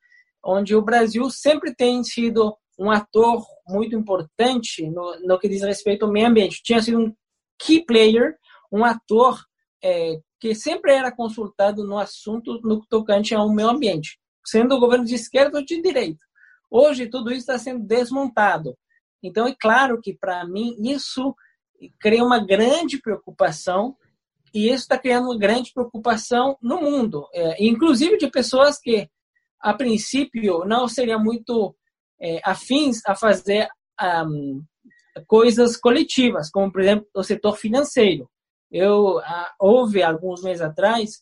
onde 0.44 0.76
o 0.76 0.82
Brasil 0.82 1.30
sempre 1.30 1.74
tem 1.76 2.04
sido 2.04 2.56
um 2.82 2.90
ator 2.90 3.46
muito 3.68 3.96
importante 3.96 4.90
no, 4.90 5.20
no 5.20 5.38
que 5.38 5.48
diz 5.48 5.62
respeito 5.62 6.04
ao 6.04 6.12
meio 6.12 6.28
ambiente. 6.28 6.64
Tinha 6.64 6.82
sido 6.82 7.00
um 7.00 7.14
key 7.60 7.86
player, 7.86 8.36
um 8.72 8.84
ator 8.84 9.40
é, 9.84 10.20
que 10.40 10.56
sempre 10.56 10.92
era 10.92 11.12
consultado 11.16 11.86
no 11.86 12.00
assunto 12.00 12.60
no 12.64 12.84
tocante 12.88 13.36
ao 13.36 13.54
meio 13.54 13.70
ambiente, 13.70 14.20
sendo 14.44 14.74
o 14.74 14.80
governo 14.80 15.06
de 15.06 15.14
esquerda 15.14 15.60
ou 15.60 15.64
de 15.64 15.80
direita. 15.80 16.26
Hoje, 16.72 17.06
tudo 17.06 17.30
isso 17.30 17.42
está 17.42 17.60
sendo 17.60 17.86
desmontado. 17.86 18.76
Então, 19.22 19.46
é 19.46 19.54
claro 19.54 20.02
que, 20.02 20.18
para 20.18 20.44
mim, 20.48 20.76
isso 20.80 21.36
cria 22.00 22.24
uma 22.24 22.44
grande 22.44 23.00
preocupação 23.00 23.96
e 24.52 24.70
isso 24.70 24.84
está 24.84 24.98
criando 24.98 25.26
uma 25.26 25.38
grande 25.38 25.72
preocupação 25.72 26.58
no 26.60 26.82
mundo, 26.82 27.28
é, 27.32 27.64
inclusive 27.64 28.18
de 28.18 28.28
pessoas 28.28 28.80
que, 28.80 29.08
a 29.60 29.72
princípio, 29.72 30.66
não 30.66 30.88
seriam 30.88 31.24
muito 31.24 31.76
é, 32.22 32.40
afins 32.44 33.00
a 33.06 33.16
fazer 33.16 33.68
um, 34.28 34.64
coisas 35.28 35.76
coletivas, 35.76 36.50
como, 36.50 36.72
por 36.72 36.82
exemplo, 36.82 37.08
o 37.16 37.24
setor 37.24 37.58
financeiro. 37.58 38.30
Eu 38.72 39.20
ah, 39.20 39.52
houve 39.60 40.02
alguns 40.02 40.42
meses 40.44 40.62
atrás 40.62 41.22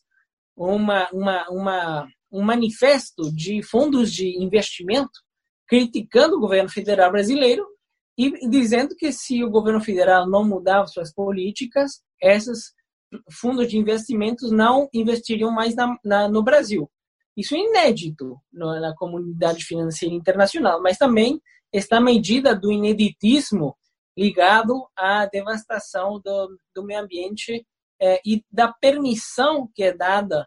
uma, 0.56 1.08
uma, 1.10 1.48
uma, 1.48 2.08
um 2.30 2.42
manifesto 2.42 3.34
de 3.34 3.62
fundos 3.62 4.12
de 4.12 4.40
investimento 4.42 5.18
criticando 5.66 6.36
o 6.36 6.40
governo 6.40 6.68
federal 6.68 7.10
brasileiro 7.10 7.66
e 8.18 8.48
dizendo 8.48 8.94
que 8.94 9.12
se 9.12 9.42
o 9.42 9.50
governo 9.50 9.80
federal 9.80 10.28
não 10.28 10.44
mudar 10.44 10.86
suas 10.86 11.12
políticas, 11.12 12.02
esses 12.20 12.72
fundos 13.40 13.68
de 13.68 13.78
investimentos 13.78 14.52
não 14.52 14.88
investiriam 14.92 15.50
mais 15.50 15.74
na, 15.74 15.96
na, 16.04 16.28
no 16.28 16.42
Brasil. 16.42 16.90
Isso 17.36 17.54
é 17.54 17.58
inédito 17.58 18.36
na 18.52 18.94
comunidade 18.96 19.64
financeira 19.64 20.14
internacional, 20.14 20.82
mas 20.82 20.98
também 20.98 21.40
esta 21.72 22.00
medida 22.00 22.54
do 22.54 22.70
ineditismo 22.70 23.76
ligado 24.16 24.86
à 24.96 25.26
devastação 25.26 26.20
do, 26.22 26.58
do 26.74 26.84
meio 26.84 27.00
ambiente 27.00 27.64
é, 28.00 28.20
e 28.24 28.44
da 28.50 28.72
permissão 28.72 29.68
que 29.74 29.82
é 29.82 29.92
dada 29.92 30.46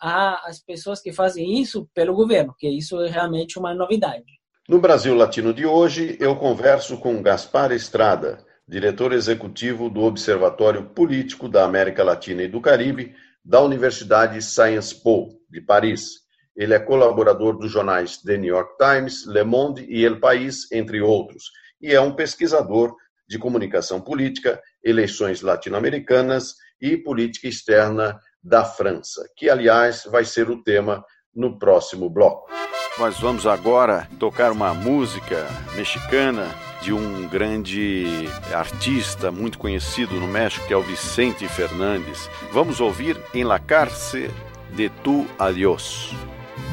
às 0.00 0.62
pessoas 0.62 1.00
que 1.00 1.12
fazem 1.12 1.60
isso 1.60 1.88
pelo 1.94 2.14
governo, 2.14 2.54
que 2.58 2.68
isso 2.68 3.00
é 3.00 3.08
realmente 3.08 3.58
uma 3.58 3.74
novidade. 3.74 4.24
No 4.68 4.80
Brasil 4.80 5.14
Latino 5.14 5.54
de 5.54 5.64
hoje, 5.64 6.16
eu 6.20 6.36
converso 6.36 6.98
com 6.98 7.22
Gaspar 7.22 7.72
Estrada, 7.72 8.44
diretor 8.66 9.12
executivo 9.12 9.88
do 9.88 10.02
Observatório 10.02 10.90
Político 10.90 11.48
da 11.48 11.64
América 11.64 12.02
Latina 12.02 12.42
e 12.42 12.48
do 12.48 12.60
Caribe 12.60 13.14
da 13.44 13.60
Universidade 13.60 14.40
Sciences 14.42 14.92
Po, 14.92 15.28
de 15.50 15.60
Paris. 15.60 16.23
Ele 16.56 16.74
é 16.74 16.78
colaborador 16.78 17.58
dos 17.58 17.70
jornais 17.70 18.18
The 18.18 18.36
New 18.36 18.54
York 18.54 18.74
Times, 18.78 19.26
Le 19.26 19.44
Monde 19.44 19.84
e 19.88 20.04
El 20.04 20.20
País, 20.20 20.70
entre 20.70 21.00
outros, 21.00 21.50
e 21.80 21.92
é 21.92 22.00
um 22.00 22.14
pesquisador 22.14 22.94
de 23.28 23.38
comunicação 23.38 24.00
política, 24.00 24.60
eleições 24.82 25.40
latino-americanas 25.40 26.54
e 26.80 26.96
política 26.96 27.48
externa 27.48 28.18
da 28.42 28.64
França, 28.64 29.26
que, 29.36 29.48
aliás, 29.48 30.04
vai 30.04 30.24
ser 30.24 30.50
o 30.50 30.62
tema 30.62 31.04
no 31.34 31.58
próximo 31.58 32.08
bloco. 32.08 32.50
Nós 32.98 33.18
vamos 33.18 33.46
agora 33.46 34.08
tocar 34.20 34.52
uma 34.52 34.72
música 34.72 35.48
mexicana 35.74 36.54
de 36.80 36.92
um 36.92 37.26
grande 37.26 38.28
artista 38.52 39.32
muito 39.32 39.58
conhecido 39.58 40.14
no 40.14 40.28
México, 40.28 40.66
que 40.66 40.72
é 40.72 40.76
o 40.76 40.82
Vicente 40.82 41.48
Fernandes. 41.48 42.30
Vamos 42.52 42.80
ouvir 42.80 43.20
Em 43.32 43.42
La 43.42 43.58
Cárcel 43.58 44.30
de 44.76 44.90
Tu 45.02 45.26
Adiós. 45.38 46.14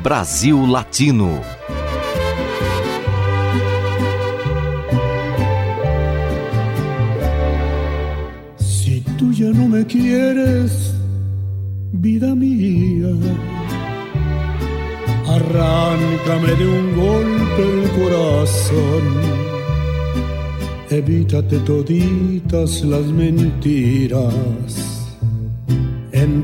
Brasil 0.04 0.72
Latino. 0.72 1.42
tú 9.18 9.32
ya 9.32 9.52
no 9.52 9.68
me 9.68 9.86
quieres, 9.86 10.96
vida 11.92 12.34
mía. 12.34 13.14
Arráncame 15.28 16.52
de 16.60 16.68
un 16.68 16.96
golpe 16.96 17.62
el 17.74 17.90
corazón. 18.00 19.04
Evítate 20.90 21.60
toditas 21.60 22.82
las 22.84 23.06
mentiras. 23.06 24.91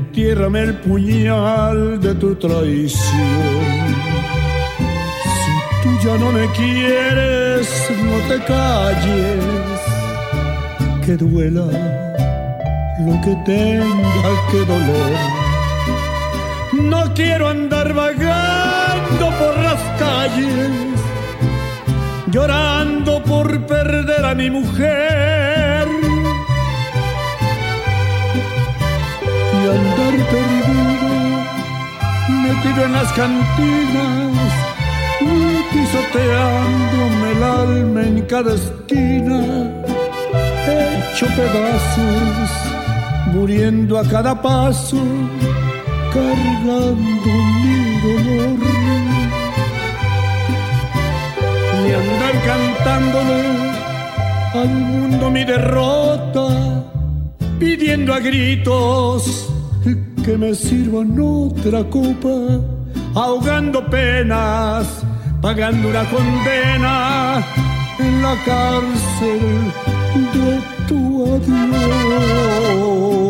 Entiérrame 0.08 0.62
el 0.62 0.74
puñal 0.74 2.00
de 2.00 2.14
tu 2.14 2.34
traición. 2.34 2.96
Si 5.42 5.82
tú 5.82 5.90
ya 6.02 6.16
no 6.16 6.32
me 6.32 6.46
quieres, 6.52 7.68
no 8.02 8.16
te 8.26 8.42
calles, 8.44 9.44
que 11.04 11.14
duela 11.14 11.66
lo 13.04 13.20
que 13.20 13.36
tenga 13.44 14.30
que 14.50 14.64
doler. 14.64 15.18
No 16.72 17.14
quiero 17.14 17.48
andar 17.48 17.92
vagando 17.92 19.26
por 19.38 19.58
las 19.62 19.80
calles, 19.98 20.70
llorando 22.28 23.22
por 23.22 23.66
perder 23.66 24.24
a 24.24 24.34
mi 24.34 24.50
mujer. 24.50 25.97
Y 29.58 29.66
andar 29.66 30.14
perdido, 30.30 31.10
metido 32.28 32.84
en 32.84 32.92
las 32.92 33.12
cantinas, 33.12 34.52
y 35.20 35.22
pisoteándome 35.72 37.32
el 37.32 37.42
alma 37.42 38.02
en 38.02 38.20
cada 38.26 38.54
esquina, 38.54 39.40
hecho 40.68 41.26
pedazos 41.26 42.50
muriendo 43.32 43.98
a 43.98 44.04
cada 44.04 44.40
paso, 44.40 44.96
cargando 46.12 47.32
mi 47.62 48.00
dolor. 48.04 48.58
Ni 51.82 51.90
andar 51.92 52.36
cantándole 52.46 53.42
al 54.54 54.68
mundo 54.68 55.30
mi 55.30 55.44
derrota, 55.44 56.84
pidiendo 57.58 58.14
a 58.14 58.20
gritos 58.20 59.47
que 60.28 60.36
me 60.36 60.54
sirvan 60.54 61.18
otra 61.18 61.82
copa, 61.84 62.60
ahogando 63.14 63.82
penas, 63.88 64.86
pagando 65.40 65.88
una 65.88 66.04
condena 66.04 67.42
en 67.98 68.22
la 68.22 68.34
cárcel 68.44 69.40
de 70.34 70.60
tu 70.86 71.24
adiós. 71.34 73.27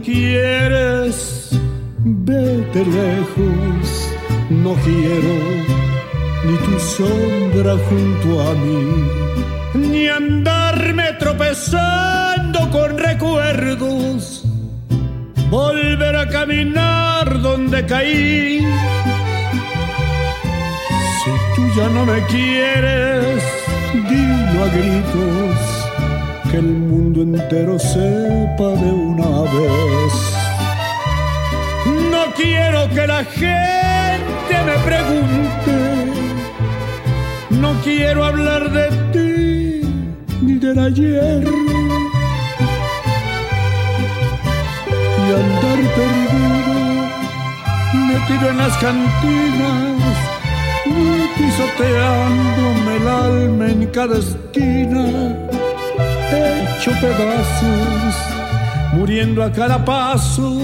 Quieres, 0.00 1.50
vete 1.98 2.84
lejos. 2.84 4.12
No 4.50 4.74
quiero 4.74 5.86
ni 6.44 6.56
tu 6.58 6.78
sombra 6.78 7.76
junto 7.88 8.40
a 8.48 8.54
mí, 8.54 9.04
ni 9.74 10.08
andarme 10.08 11.12
tropezando 11.18 12.70
con 12.70 12.96
recuerdos, 12.96 14.44
volver 15.50 16.16
a 16.16 16.28
caminar 16.28 17.40
donde 17.40 17.84
caí. 17.86 18.60
Si 21.24 21.30
tú 21.56 21.62
ya 21.76 21.88
no 21.88 22.06
me 22.06 22.22
quieres, 22.26 23.42
dilo 24.08 24.64
a 24.64 24.68
gritos, 24.68 25.75
que 26.50 26.56
el 26.58 26.72
mundo 26.90 27.22
entero 27.22 27.78
sepa 27.78 28.68
de 28.82 28.90
una 28.92 29.42
vez. 29.54 30.12
No 32.10 32.22
quiero 32.34 32.88
que 32.90 33.06
la 33.06 33.24
gente 33.24 34.54
me 34.68 34.76
pregunte. 34.88 35.76
No 37.50 37.72
quiero 37.82 38.24
hablar 38.24 38.70
de 38.70 38.86
ti 39.12 39.88
ni 40.42 40.54
del 40.58 40.78
ayer. 40.78 41.44
Y 45.22 45.28
andar 45.42 45.80
perdido, 45.96 46.74
metido 48.12 48.50
en 48.50 48.58
las 48.58 48.76
cantinas, 48.78 49.96
pisoteándome 51.36 52.96
el 52.96 53.08
alma 53.08 53.66
en 53.70 53.86
cada 53.86 54.18
esquina, 54.18 55.45
hecho 56.32 56.90
pedazos, 57.00 58.14
muriendo 58.92 59.42
a 59.42 59.50
cada 59.50 59.84
paso, 59.84 60.58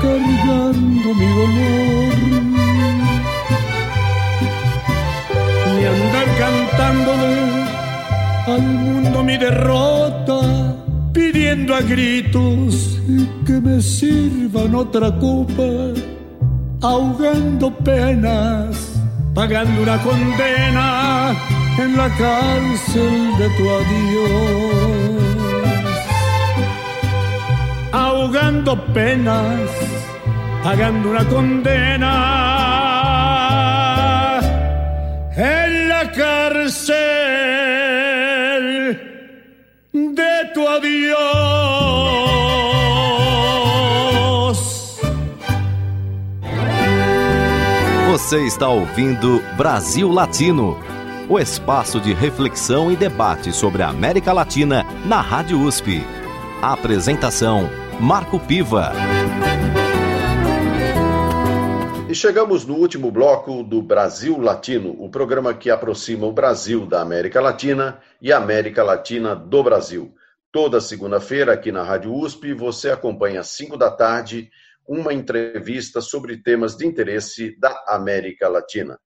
cargando 0.00 1.14
mi 1.14 1.28
dolor. 1.38 2.14
Ni 5.66 5.84
andar 5.84 6.28
cantándole 6.38 7.34
al 8.46 8.62
mundo 8.62 9.22
mi 9.22 9.36
derrota, 9.36 10.76
pidiendo 11.12 11.74
a 11.74 11.80
gritos 11.80 13.00
que 13.46 13.60
me 13.60 13.80
sirvan 13.80 14.74
otra 14.74 15.10
copa, 15.18 15.92
ahogando 16.80 17.70
penas, 17.70 18.93
pagando 19.34 19.82
una 19.82 19.98
condena 19.98 21.34
en 21.76 21.96
la 21.96 22.08
cárcel 22.10 23.36
de 23.38 23.48
tu 23.56 23.68
adiós. 23.78 24.30
Ahogando 27.92 28.76
penas, 28.92 29.70
pagando 30.62 31.10
una 31.10 31.24
condena 31.24 32.14
en 35.36 35.88
la 35.88 36.12
cárcel 36.12 36.94
de 39.92 40.50
tu 40.54 40.68
adiós. 40.68 41.63
Você 48.24 48.46
está 48.46 48.70
ouvindo 48.70 49.42
Brasil 49.54 50.10
Latino, 50.10 50.78
o 51.28 51.38
espaço 51.38 52.00
de 52.00 52.14
reflexão 52.14 52.90
e 52.90 52.96
debate 52.96 53.52
sobre 53.52 53.82
a 53.82 53.90
América 53.90 54.32
Latina 54.32 54.82
na 55.04 55.20
Rádio 55.20 55.60
USP. 55.60 56.00
A 56.62 56.72
apresentação 56.72 57.68
Marco 58.00 58.40
Piva. 58.40 58.92
E 62.08 62.14
chegamos 62.14 62.64
no 62.64 62.76
último 62.76 63.10
bloco 63.10 63.62
do 63.62 63.82
Brasil 63.82 64.40
Latino, 64.40 64.96
o 64.98 65.10
programa 65.10 65.52
que 65.52 65.70
aproxima 65.70 66.26
o 66.26 66.32
Brasil 66.32 66.86
da 66.86 67.02
América 67.02 67.42
Latina 67.42 68.00
e 68.22 68.32
a 68.32 68.38
América 68.38 68.82
Latina 68.82 69.36
do 69.36 69.62
Brasil. 69.62 70.14
Toda 70.50 70.80
segunda-feira, 70.80 71.52
aqui 71.52 71.70
na 71.70 71.82
Rádio 71.82 72.14
USP, 72.14 72.54
você 72.54 72.90
acompanha 72.90 73.40
às 73.40 73.48
5 73.48 73.76
da 73.76 73.90
tarde 73.90 74.50
uma 74.86 75.12
entrevista 75.12 76.00
sobre 76.00 76.36
temas 76.36 76.76
de 76.76 76.86
interesse 76.86 77.58
da 77.58 77.84
América 77.88 78.48
Latina. 78.48 78.98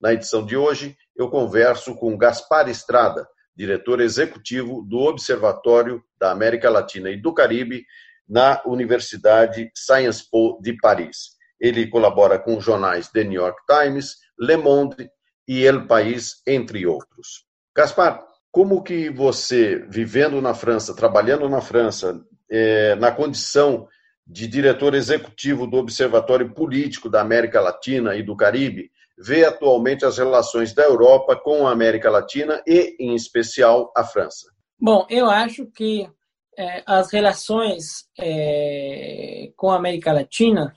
Na 0.00 0.12
edição 0.12 0.44
de 0.44 0.56
hoje, 0.56 0.96
eu 1.14 1.30
converso 1.30 1.94
com 1.94 2.16
Gaspar 2.16 2.68
Estrada, 2.68 3.26
diretor 3.54 4.00
executivo 4.00 4.82
do 4.82 4.98
Observatório 4.98 6.02
da 6.18 6.30
América 6.30 6.68
Latina 6.68 7.10
e 7.10 7.20
do 7.20 7.32
Caribe 7.32 7.84
na 8.28 8.60
Universidade 8.66 9.70
Sciences 9.74 10.22
Po 10.22 10.60
de 10.60 10.76
Paris. 10.76 11.36
Ele 11.58 11.86
colabora 11.86 12.38
com 12.38 12.60
jornais 12.60 13.08
The 13.08 13.24
New 13.24 13.40
York 13.40 13.58
Times, 13.66 14.16
Le 14.38 14.56
Monde 14.56 15.10
e 15.48 15.64
El 15.64 15.86
País, 15.86 16.42
entre 16.46 16.86
outros. 16.86 17.46
Gaspar, 17.74 18.22
como 18.50 18.82
que 18.82 19.10
você, 19.10 19.84
vivendo 19.88 20.40
na 20.42 20.54
França, 20.54 20.94
trabalhando 20.94 21.48
na 21.48 21.60
França, 21.60 22.20
é, 22.50 22.94
na 22.96 23.10
condição 23.10 23.88
de 24.26 24.48
diretor 24.48 24.94
executivo 24.94 25.66
do 25.66 25.76
Observatório 25.76 26.52
Político 26.52 27.08
da 27.08 27.20
América 27.20 27.60
Latina 27.60 28.16
e 28.16 28.22
do 28.22 28.36
Caribe, 28.36 28.90
vê 29.16 29.44
atualmente 29.44 30.04
as 30.04 30.18
relações 30.18 30.74
da 30.74 30.82
Europa 30.82 31.36
com 31.36 31.66
a 31.66 31.72
América 31.72 32.10
Latina 32.10 32.62
e, 32.66 32.96
em 32.98 33.14
especial, 33.14 33.92
a 33.96 34.02
França? 34.02 34.52
Bom, 34.78 35.06
eu 35.08 35.30
acho 35.30 35.66
que 35.66 36.10
é, 36.58 36.82
as 36.84 37.12
relações 37.12 38.06
é, 38.18 39.52
com 39.56 39.70
a 39.70 39.76
América 39.76 40.12
Latina 40.12 40.74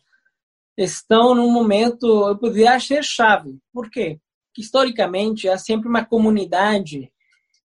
estão 0.77 1.33
num 1.33 1.51
momento, 1.51 2.29
eu 2.29 2.37
poderia 2.37 2.73
achar 2.73 3.03
chave. 3.03 3.57
Por 3.73 3.89
quê? 3.89 4.19
Porque, 4.47 4.61
historicamente, 4.61 5.49
há 5.49 5.57
sempre 5.57 5.89
uma 5.89 6.05
comunidade 6.05 7.11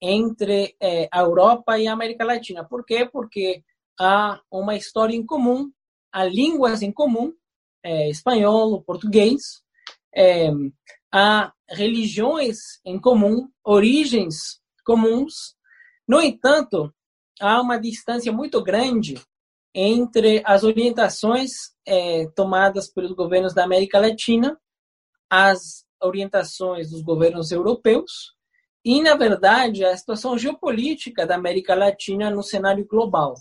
entre 0.00 0.76
é, 0.80 1.08
a 1.12 1.20
Europa 1.20 1.78
e 1.78 1.88
a 1.88 1.92
América 1.92 2.24
Latina. 2.24 2.64
Por 2.64 2.84
quê? 2.84 3.08
Porque 3.10 3.62
há 4.02 4.40
uma 4.50 4.76
história 4.76 5.14
em 5.14 5.24
comum, 5.24 5.70
há 6.12 6.24
línguas 6.24 6.82
em 6.82 6.90
comum, 6.90 7.32
é, 7.84 8.10
espanhol, 8.10 8.82
português, 8.82 9.62
é, 10.14 10.50
há 11.12 11.52
religiões 11.68 12.58
em 12.84 13.00
comum, 13.00 13.48
origens 13.64 14.60
comuns. 14.84 15.54
No 16.06 16.20
entanto, 16.20 16.92
há 17.40 17.60
uma 17.60 17.78
distância 17.78 18.32
muito 18.32 18.62
grande 18.62 19.20
entre 19.74 20.42
as 20.44 20.64
orientações 20.64 21.52
é, 21.86 22.26
tomadas 22.34 22.92
pelos 22.92 23.12
governos 23.12 23.54
da 23.54 23.64
América 23.64 24.00
Latina, 24.00 24.58
as 25.30 25.86
orientações 26.02 26.90
dos 26.90 27.02
governos 27.02 27.52
europeus 27.52 28.34
e, 28.84 29.00
na 29.00 29.14
verdade, 29.14 29.84
a 29.84 29.96
situação 29.96 30.36
geopolítica 30.36 31.24
da 31.24 31.36
América 31.36 31.74
Latina 31.74 32.28
no 32.30 32.42
cenário 32.42 32.84
global, 32.84 33.34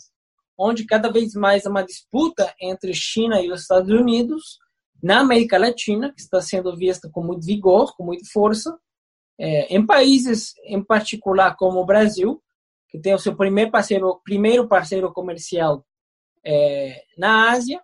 onde 0.62 0.86
cada 0.86 1.12
vez 1.12 1.34
mais 1.34 1.66
há 1.66 1.70
uma 1.70 1.84
disputa 1.84 2.54
entre 2.62 2.94
China 2.94 3.42
e 3.42 3.52
os 3.52 3.62
Estados 3.62 3.90
Unidos 3.90 4.60
na 5.02 5.22
América 5.22 5.58
Latina, 5.58 6.14
que 6.14 6.22
está 6.22 6.40
sendo 6.40 6.78
vista 6.78 7.10
com 7.12 7.24
muito 7.24 7.46
vigor, 7.46 7.96
com 7.96 8.04
muita 8.04 8.24
força, 8.32 8.78
é, 9.40 9.76
em 9.76 9.84
países, 9.84 10.54
em 10.66 10.84
particular 10.84 11.56
como 11.56 11.80
o 11.80 11.86
Brasil, 11.86 12.42
que 12.88 13.00
tem 13.00 13.14
o 13.14 13.20
seu 13.20 13.36
primeiro 13.36 13.72
parceiro, 13.72 14.22
primeiro 14.24 14.68
parceiro 14.68 15.12
comercial 15.12 15.84
é, 16.46 17.04
na 17.18 17.52
Ásia, 17.52 17.82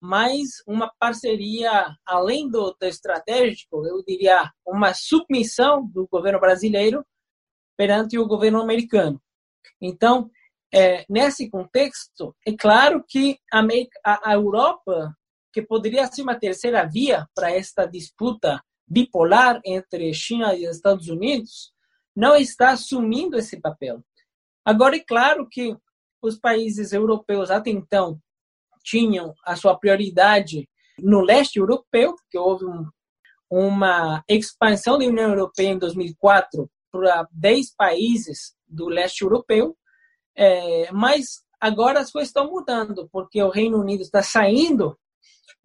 mas 0.00 0.62
uma 0.66 0.92
parceria 0.98 1.96
além 2.04 2.50
do, 2.50 2.76
do, 2.78 2.86
estratégico, 2.86 3.86
eu 3.86 4.02
diria 4.04 4.50
uma 4.66 4.92
submissão 4.92 5.86
do 5.86 6.06
governo 6.06 6.38
brasileiro 6.38 7.04
perante 7.76 8.18
o 8.18 8.26
governo 8.26 8.60
americano. 8.60 9.20
Então, 9.80 10.30
é, 10.72 11.04
nesse 11.08 11.48
contexto, 11.48 12.34
é 12.46 12.54
claro 12.56 13.04
que 13.06 13.38
a, 13.52 14.30
a, 14.30 14.34
Europa, 14.34 15.14
que 15.52 15.62
poderia 15.62 16.06
ser 16.06 16.22
uma 16.22 16.38
terceira 16.38 16.86
via 16.86 17.26
para 17.34 17.50
esta 17.50 17.86
disputa 17.86 18.62
bipolar 18.86 19.60
entre 19.64 20.12
China 20.12 20.54
e 20.54 20.64
Estados 20.64 21.08
Unidos, 21.08 21.72
não 22.14 22.34
está 22.34 22.70
assumindo 22.70 23.36
esse 23.38 23.60
papel. 23.60 24.02
Agora, 24.64 24.96
é 24.96 25.00
claro 25.00 25.48
que 25.48 25.76
os 26.20 26.38
países 26.38 26.92
europeus 26.92 27.50
até 27.50 27.70
então 27.70 28.20
tinham 28.82 29.34
a 29.44 29.54
sua 29.56 29.78
prioridade 29.78 30.68
no 30.98 31.20
leste 31.20 31.58
europeu, 31.58 32.14
porque 32.14 32.38
houve 32.38 32.64
um, 32.64 32.86
uma 33.50 34.22
expansão 34.28 34.98
da 34.98 35.04
União 35.04 35.30
Europeia 35.30 35.68
em 35.68 35.78
2004 35.78 36.68
para 36.90 37.26
10 37.30 37.74
países 37.76 38.54
do 38.66 38.88
leste 38.88 39.22
europeu, 39.22 39.76
é, 40.38 40.92
mas 40.92 41.42
agora 41.60 41.98
as 41.98 42.12
coisas 42.12 42.28
estão 42.28 42.48
mudando, 42.48 43.08
porque 43.10 43.42
o 43.42 43.50
Reino 43.50 43.80
Unido 43.80 44.02
está 44.02 44.22
saindo 44.22 44.96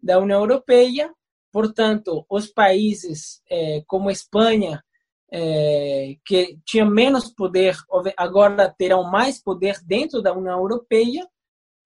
da 0.02 0.18
União 0.18 0.40
Europeia, 0.40 1.14
portanto, 1.52 2.26
os 2.28 2.48
países 2.48 3.40
é, 3.48 3.82
como 3.86 4.10
Espanha, 4.10 4.82
é, 5.32 6.16
que 6.26 6.58
tinha 6.66 6.84
menos 6.84 7.32
poder, 7.32 7.76
agora 8.16 8.74
terão 8.76 9.04
mais 9.04 9.40
poder 9.40 9.78
dentro 9.84 10.20
da 10.20 10.32
União 10.32 10.58
Europeia, 10.58 11.24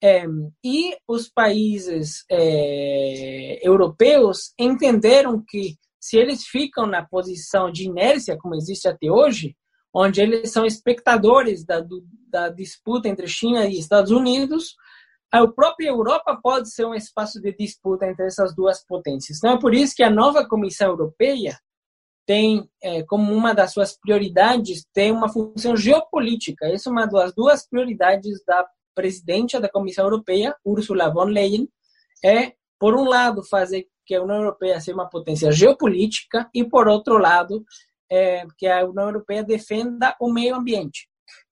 é, 0.03 0.25
e 0.65 0.97
os 1.07 1.29
países 1.29 2.25
é, 2.31 3.59
europeus 3.63 4.55
entenderam 4.59 5.45
que 5.47 5.77
se 6.01 6.17
eles 6.17 6.47
ficam 6.47 6.87
na 6.87 7.05
posição 7.05 7.71
de 7.71 7.85
inércia, 7.85 8.39
como 8.39 8.55
existe 8.55 8.89
até 8.89 9.11
hoje, 9.11 9.57
onde 9.93 10.21
eles 10.21 10.53
são 10.53 10.65
espectadores 10.65 11.65
da, 11.65 11.81
do, 11.81 12.05
da 12.29 12.49
disputa 12.49 13.09
entre 13.09 13.27
China 13.27 13.67
e 13.67 13.79
Estados 13.79 14.11
Unidos, 14.11 14.75
a 15.31 15.47
própria 15.47 15.89
Europa 15.89 16.39
pode 16.43 16.73
ser 16.73 16.87
um 16.87 16.95
espaço 16.95 17.41
de 17.41 17.55
disputa 17.55 18.07
entre 18.07 18.27
essas 18.27 18.55
duas 18.55 18.85
potências. 18.87 19.39
Então 19.39 19.53
é 19.53 19.59
por 19.59 19.75
isso 19.75 19.95
que 19.95 20.03
a 20.03 20.11
nova 20.11 20.47
Comissão 20.47 20.89
Europeia 20.89 21.59
tem 22.27 22.69
é, 22.83 23.03
como 23.05 23.33
uma 23.33 23.55
das 23.55 23.73
suas 23.73 23.99
prioridades 23.99 24.87
tem 24.93 25.11
uma 25.11 25.31
função 25.31 25.77
geopolítica. 25.77 26.67
Essa 26.67 26.91
é 26.91 26.93
uma 26.93 27.07
das 27.07 27.35
duas 27.35 27.67
prioridades 27.67 28.43
da 28.47 28.67
presidente 28.95 29.59
da 29.59 29.69
Comissão 29.69 30.05
Europeia, 30.05 30.55
Ursula 30.65 31.09
von 31.11 31.25
Leyen, 31.25 31.69
é, 32.23 32.53
por 32.79 32.95
um 32.95 33.05
lado, 33.05 33.43
fazer 33.43 33.87
que 34.05 34.15
a 34.15 34.23
União 34.23 34.39
Europeia 34.39 34.81
seja 34.81 34.95
uma 34.95 35.09
potência 35.09 35.53
geopolítica 35.53 36.49
e, 36.55 36.65
por 36.65 36.89
outro 36.89 37.19
lado, 37.19 37.65
é, 38.11 38.47
que 38.57 38.67
a 38.67 38.85
União 38.85 39.07
Europeia 39.07 39.45
defenda 39.45 40.17
o 40.21 40.33
meio 40.33 40.55
ambiente. 40.55 41.09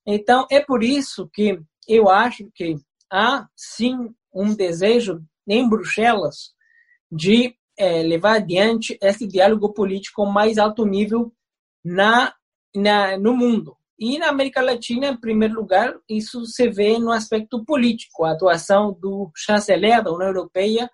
Então, 0.07 0.47
é 0.51 0.61
por 0.61 0.83
isso 0.83 1.29
que 1.33 1.61
eu 1.89 2.09
acho 2.09 2.49
que 2.55 2.77
há 3.11 3.47
sim 3.57 4.15
um 4.33 4.55
desejo 4.55 5.23
em 5.49 5.69
Bruxelas 5.69 6.55
de 7.11 7.55
é, 7.79 8.03
levar 8.03 8.37
adiante 8.37 8.99
esse 9.03 9.27
diálogo 9.27 9.73
político 9.73 10.27
mais 10.27 10.59
alto 10.59 10.85
nível 10.85 11.33
na, 11.85 12.35
na, 12.75 13.17
no 13.19 13.37
mundo. 13.37 13.77
E 13.99 14.19
na 14.19 14.29
América 14.29 14.61
Latina, 14.61 15.09
em 15.09 15.17
primeiro 15.17 15.55
lugar, 15.55 15.95
isso 16.09 16.45
se 16.45 16.69
vê 16.69 16.99
no 16.99 17.11
aspecto 17.11 17.65
político, 17.65 18.25
a 18.25 18.33
atuação 18.33 18.93
do 18.93 19.31
chanceler 19.35 20.03
da 20.03 20.13
União 20.13 20.29
Europeia 20.29 20.91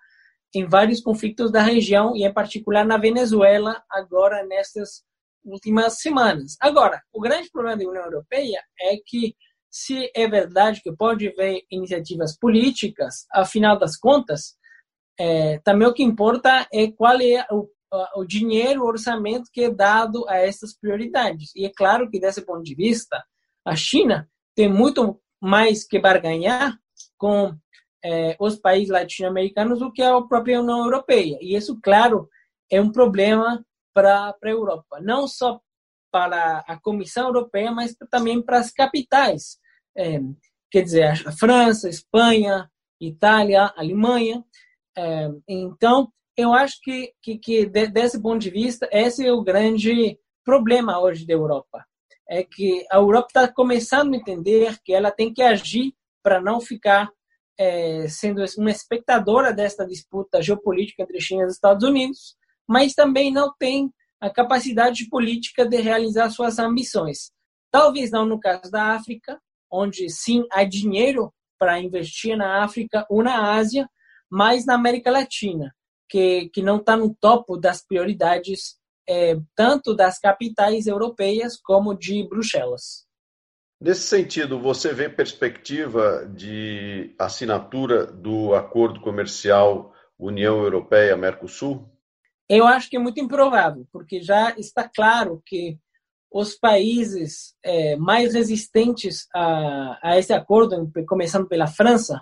em 0.55 0.65
vários 0.65 1.01
conflitos 1.01 1.51
da 1.51 1.61
região 1.61 2.15
e, 2.15 2.23
em 2.23 2.33
particular, 2.33 2.85
na 2.85 2.97
Venezuela, 2.97 3.83
agora 3.89 4.45
nessas 4.45 5.03
últimas 5.43 5.99
semanas. 5.99 6.55
Agora, 6.59 7.01
o 7.11 7.19
grande 7.19 7.49
problema 7.51 7.77
da 7.77 7.89
União 7.89 8.03
Europeia 8.03 8.61
é 8.81 8.97
que, 9.05 9.35
se 9.69 10.11
é 10.15 10.27
verdade 10.27 10.81
que 10.81 10.95
pode 10.95 11.29
haver 11.29 11.61
iniciativas 11.71 12.37
políticas, 12.37 13.25
afinal 13.31 13.77
das 13.77 13.97
contas, 13.97 14.55
é, 15.19 15.59
também 15.59 15.87
o 15.87 15.93
que 15.93 16.03
importa 16.03 16.67
é 16.71 16.91
qual 16.91 17.19
é 17.21 17.45
o, 17.51 17.67
o 18.15 18.25
dinheiro, 18.25 18.81
o 18.81 18.87
orçamento 18.87 19.49
que 19.51 19.65
é 19.65 19.71
dado 19.71 20.27
a 20.27 20.37
essas 20.37 20.77
prioridades. 20.77 21.51
E 21.55 21.65
é 21.65 21.71
claro 21.75 22.09
que, 22.09 22.19
desse 22.19 22.45
ponto 22.45 22.63
de 22.63 22.75
vista, 22.75 23.23
a 23.65 23.75
China 23.75 24.29
tem 24.55 24.67
muito 24.67 25.19
mais 25.41 25.85
que 25.85 25.99
barganhar 25.99 26.77
com 27.17 27.55
é, 28.03 28.35
os 28.39 28.57
países 28.57 28.89
latino-americanos 28.89 29.79
do 29.79 29.91
que 29.91 30.01
a 30.01 30.21
própria 30.21 30.61
União 30.61 30.79
Europeia. 30.79 31.37
E 31.41 31.55
isso, 31.55 31.79
claro, 31.81 32.27
é 32.69 32.81
um 32.81 32.91
problema 32.91 33.63
para 33.93 34.35
a 34.41 34.49
Europa. 34.49 34.99
Não 35.01 35.27
só 35.27 35.59
para 36.11 36.59
a 36.67 36.79
Comissão 36.79 37.27
Europeia, 37.27 37.71
mas 37.71 37.95
também 38.09 38.41
para 38.41 38.59
as 38.59 38.71
capitais. 38.71 39.57
É, 39.97 40.19
quer 40.69 40.83
dizer, 40.83 41.27
a 41.27 41.31
França, 41.31 41.87
a 41.87 41.89
Espanha, 41.89 42.69
Itália, 43.01 43.73
Alemanha. 43.75 44.43
É, 44.95 45.29
então, 45.47 46.11
eu 46.37 46.53
acho 46.53 46.79
que, 46.81 47.13
que, 47.21 47.37
que, 47.37 47.65
desse 47.65 48.21
ponto 48.21 48.39
de 48.39 48.49
vista, 48.49 48.87
esse 48.91 49.25
é 49.25 49.31
o 49.31 49.43
grande 49.43 50.17
problema 50.43 50.99
hoje 50.99 51.25
da 51.25 51.33
Europa. 51.33 51.83
É 52.29 52.43
que 52.43 52.85
a 52.91 52.97
Europa 52.97 53.27
está 53.27 53.47
começando 53.47 54.13
a 54.13 54.17
entender 54.17 54.77
que 54.83 54.93
ela 54.93 55.11
tem 55.11 55.33
que 55.33 55.41
agir 55.41 55.93
para 56.23 56.41
não 56.41 56.61
ficar 56.61 57.11
é, 57.57 58.07
sendo 58.07 58.43
uma 58.57 58.71
espectadora 58.71 59.53
desta 59.53 59.85
disputa 59.85 60.41
geopolítica 60.41 61.03
entre 61.03 61.19
China 61.19 61.43
e 61.43 61.47
Estados 61.47 61.87
Unidos, 61.87 62.35
mas 62.67 62.93
também 62.93 63.31
não 63.31 63.53
tem 63.57 63.91
a 64.19 64.29
capacidade 64.29 65.07
política 65.09 65.65
de 65.65 65.77
realizar 65.77 66.29
suas 66.29 66.59
ambições. 66.59 67.31
Talvez 67.71 68.11
não 68.11 68.25
no 68.25 68.39
caso 68.39 68.71
da 68.71 68.95
África, 68.95 69.39
onde 69.71 70.09
sim 70.09 70.45
há 70.51 70.63
dinheiro 70.63 71.33
para 71.59 71.79
investir 71.79 72.37
na 72.37 72.63
África 72.63 73.05
ou 73.09 73.23
na 73.23 73.53
Ásia, 73.55 73.89
mas 74.29 74.65
na 74.65 74.75
América 74.75 75.11
Latina, 75.11 75.73
que, 76.09 76.49
que 76.53 76.61
não 76.61 76.77
está 76.77 76.95
no 76.95 77.13
topo 77.19 77.57
das 77.57 77.85
prioridades 77.85 78.77
é, 79.07 79.35
tanto 79.55 79.95
das 79.95 80.19
capitais 80.19 80.87
europeias 80.87 81.59
como 81.61 81.93
de 81.93 82.27
Bruxelas. 82.27 83.05
Nesse 83.79 84.03
sentido, 84.03 84.59
você 84.59 84.93
vê 84.93 85.09
perspectiva 85.09 86.25
de 86.33 87.13
assinatura 87.19 88.05
do 88.05 88.55
acordo 88.55 89.01
comercial 89.01 89.93
União 90.17 90.63
Europeia-Mercosul? 90.63 91.92
Eu 92.49 92.67
acho 92.67 92.89
que 92.89 92.97
é 92.97 92.99
muito 92.99 93.19
improvável, 93.19 93.87
porque 93.91 94.21
já 94.21 94.51
está 94.57 94.87
claro 94.87 95.41
que 95.45 95.77
os 96.31 96.55
países 96.55 97.55
é, 97.63 97.95
mais 97.95 98.33
resistentes 98.33 99.27
a, 99.33 99.99
a, 100.01 100.17
esse 100.17 100.33
acordo, 100.33 100.91
começando 101.07 101.47
pela 101.47 101.67
França, 101.67 102.21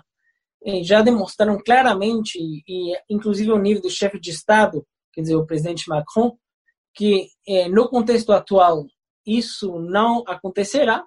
é, 0.64 0.82
já 0.82 1.02
demonstraram 1.02 1.58
claramente, 1.64 2.38
e 2.38 2.96
inclusive 3.08 3.50
o 3.50 3.58
nível 3.58 3.82
do 3.82 3.90
chefe 3.90 4.20
de 4.20 4.30
Estado, 4.30 4.86
quer 5.12 5.22
dizer, 5.22 5.34
o 5.34 5.46
presidente 5.46 5.88
Macron, 5.88 6.36
que 6.94 7.28
é, 7.48 7.68
no 7.68 7.88
contexto 7.88 8.32
atual 8.32 8.86
isso 9.26 9.78
não 9.80 10.24
acontecerá. 10.26 11.04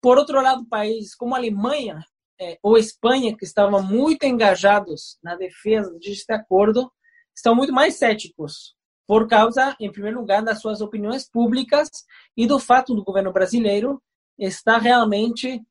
Por 0.00 0.18
outro 0.18 0.40
lado, 0.40 0.66
países 0.68 1.14
como 1.14 1.34
a 1.34 1.38
Alemanha 1.38 2.04
é, 2.40 2.58
ou 2.62 2.76
Espanha, 2.76 3.36
que 3.36 3.44
estavam 3.44 3.82
muito 3.82 4.24
engajados 4.24 5.18
na 5.22 5.34
defesa 5.34 5.90
deste 5.98 6.32
acordo, 6.32 6.90
estão 7.38 7.54
muito 7.54 7.72
mais 7.72 7.94
céticos 7.96 8.76
por 9.06 9.26
causa, 9.26 9.74
em 9.80 9.90
primeiro 9.90 10.20
lugar, 10.20 10.42
das 10.42 10.60
suas 10.60 10.80
opiniões 10.80 11.26
públicas 11.26 11.88
e 12.36 12.46
do 12.46 12.58
fato 12.58 12.94
do 12.94 13.02
governo 13.02 13.32
brasileiro 13.32 14.02
estar 14.38 14.78
realmente 14.78 15.62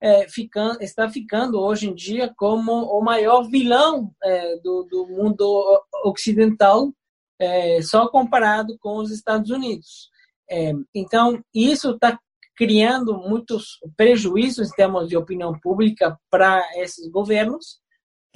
é, 0.00 0.28
ficando, 0.28 0.82
está 0.82 1.08
ficando 1.08 1.60
hoje 1.60 1.88
em 1.88 1.94
dia 1.94 2.32
como 2.36 2.72
o 2.72 3.02
maior 3.02 3.42
vilão 3.48 4.14
é, 4.22 4.56
do, 4.60 4.84
do, 4.84 5.06
mundo 5.08 5.82
ocidental, 6.04 6.92
é, 7.38 7.82
só 7.82 8.08
comparado 8.08 8.78
com 8.78 8.96
os 8.96 9.10
Estados 9.10 9.50
Unidos. 9.50 10.10
É, 10.50 10.72
então, 10.94 11.42
isso 11.52 11.90
está 11.90 12.18
criando 12.56 13.18
muitos 13.18 13.78
prejuízos 13.96 14.68
em 14.68 14.74
termos 14.74 15.08
de 15.08 15.16
opinião 15.16 15.52
pública 15.60 16.18
para 16.30 16.62
esses 16.76 17.10
governos. 17.10 17.78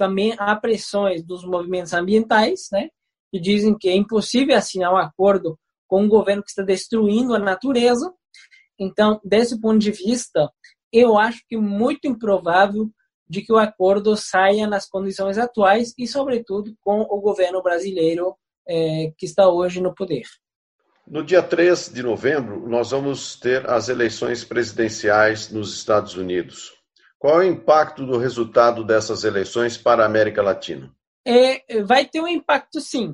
Também 0.01 0.33
há 0.39 0.55
pressões 0.55 1.23
dos 1.23 1.45
movimentos 1.45 1.93
ambientais, 1.93 2.69
né, 2.71 2.89
que 3.31 3.39
dizem 3.39 3.77
que 3.77 3.87
é 3.87 3.95
impossível 3.95 4.57
assinar 4.57 4.91
um 4.91 4.97
acordo 4.97 5.59
com 5.87 6.01
um 6.01 6.09
governo 6.09 6.41
que 6.41 6.49
está 6.49 6.63
destruindo 6.63 7.35
a 7.35 7.39
natureza. 7.39 8.11
Então, 8.79 9.21
desse 9.23 9.61
ponto 9.61 9.77
de 9.77 9.91
vista, 9.91 10.49
eu 10.91 11.19
acho 11.19 11.43
que 11.47 11.55
é 11.55 11.59
muito 11.59 12.07
improvável 12.07 12.89
de 13.29 13.43
que 13.43 13.53
o 13.53 13.59
acordo 13.59 14.17
saia 14.17 14.65
nas 14.65 14.89
condições 14.89 15.37
atuais 15.37 15.93
e, 15.95 16.07
sobretudo, 16.07 16.75
com 16.81 17.01
o 17.01 17.21
governo 17.21 17.61
brasileiro 17.61 18.35
é, 18.67 19.13
que 19.15 19.27
está 19.27 19.47
hoje 19.49 19.79
no 19.79 19.93
poder. 19.93 20.23
No 21.05 21.23
dia 21.23 21.43
3 21.43 21.93
de 21.93 22.01
novembro, 22.01 22.67
nós 22.67 22.89
vamos 22.89 23.39
ter 23.39 23.69
as 23.69 23.87
eleições 23.87 24.43
presidenciais 24.43 25.51
nos 25.51 25.75
Estados 25.75 26.15
Unidos. 26.15 26.80
Qual 27.21 27.39
é 27.39 27.45
o 27.45 27.51
impacto 27.51 28.03
do 28.03 28.17
resultado 28.17 28.83
dessas 28.83 29.23
eleições 29.23 29.77
para 29.77 30.01
a 30.01 30.07
América 30.07 30.41
Latina? 30.41 30.91
É, 31.23 31.83
vai 31.83 32.03
ter 32.03 32.19
um 32.19 32.27
impacto, 32.27 32.81
sim. 32.81 33.13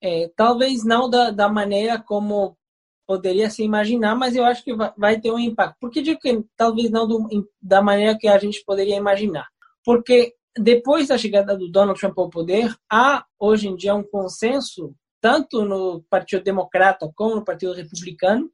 É, 0.00 0.30
talvez 0.36 0.84
não 0.84 1.10
da, 1.10 1.32
da 1.32 1.48
maneira 1.48 2.00
como 2.00 2.56
poderia 3.04 3.50
se 3.50 3.64
imaginar, 3.64 4.14
mas 4.14 4.36
eu 4.36 4.44
acho 4.44 4.62
que 4.62 4.72
vai, 4.72 4.92
vai 4.96 5.20
ter 5.20 5.32
um 5.32 5.38
impacto. 5.38 5.74
Por 5.80 5.90
que 5.90 6.00
digo 6.00 6.20
que 6.20 6.44
talvez 6.56 6.92
não 6.92 7.08
do, 7.08 7.26
da 7.60 7.82
maneira 7.82 8.16
que 8.16 8.28
a 8.28 8.38
gente 8.38 8.62
poderia 8.64 8.94
imaginar? 8.94 9.48
Porque 9.84 10.32
depois 10.56 11.08
da 11.08 11.18
chegada 11.18 11.58
do 11.58 11.68
Donald 11.68 11.98
Trump 11.98 12.16
ao 12.20 12.30
poder, 12.30 12.72
há 12.88 13.26
hoje 13.36 13.66
em 13.66 13.74
dia 13.74 13.96
um 13.96 14.04
consenso, 14.04 14.94
tanto 15.20 15.64
no 15.64 16.04
Partido 16.08 16.44
Democrata 16.44 17.10
como 17.16 17.34
no 17.34 17.44
Partido 17.44 17.72
Republicano, 17.72 18.48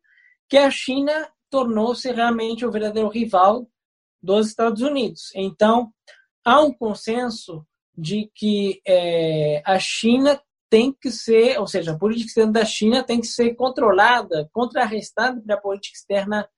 que 0.49 0.57
a 0.57 0.71
China 0.71 1.29
tornou-se 1.51 2.11
realmente 2.11 2.65
o 2.65 2.71
verdadeiro 2.73 3.11
rival 3.11 3.69
dos 4.27 4.49
Estados 4.49 4.83
Unidos. 4.83 5.31
Então, 5.35 5.93
há 6.45 6.61
um 6.61 6.73
consenso 6.73 7.65
de 7.97 8.31
que 8.35 8.81
é, 8.87 9.63
a 9.65 9.79
China 9.79 10.39
tem 10.69 10.93
que 10.93 11.11
ser, 11.11 11.59
ou 11.59 11.67
seja, 11.67 11.93
a 11.93 11.99
política 11.99 12.29
externa 12.29 12.53
da 12.53 12.65
China 12.65 13.05
tem 13.05 13.21
que 13.21 13.29
ser 13.29 13.55
controlada, 13.55 14.49
contrarrestada 14.53 15.41
pela 15.41 15.61
política 15.61 15.97
externa 15.97 16.49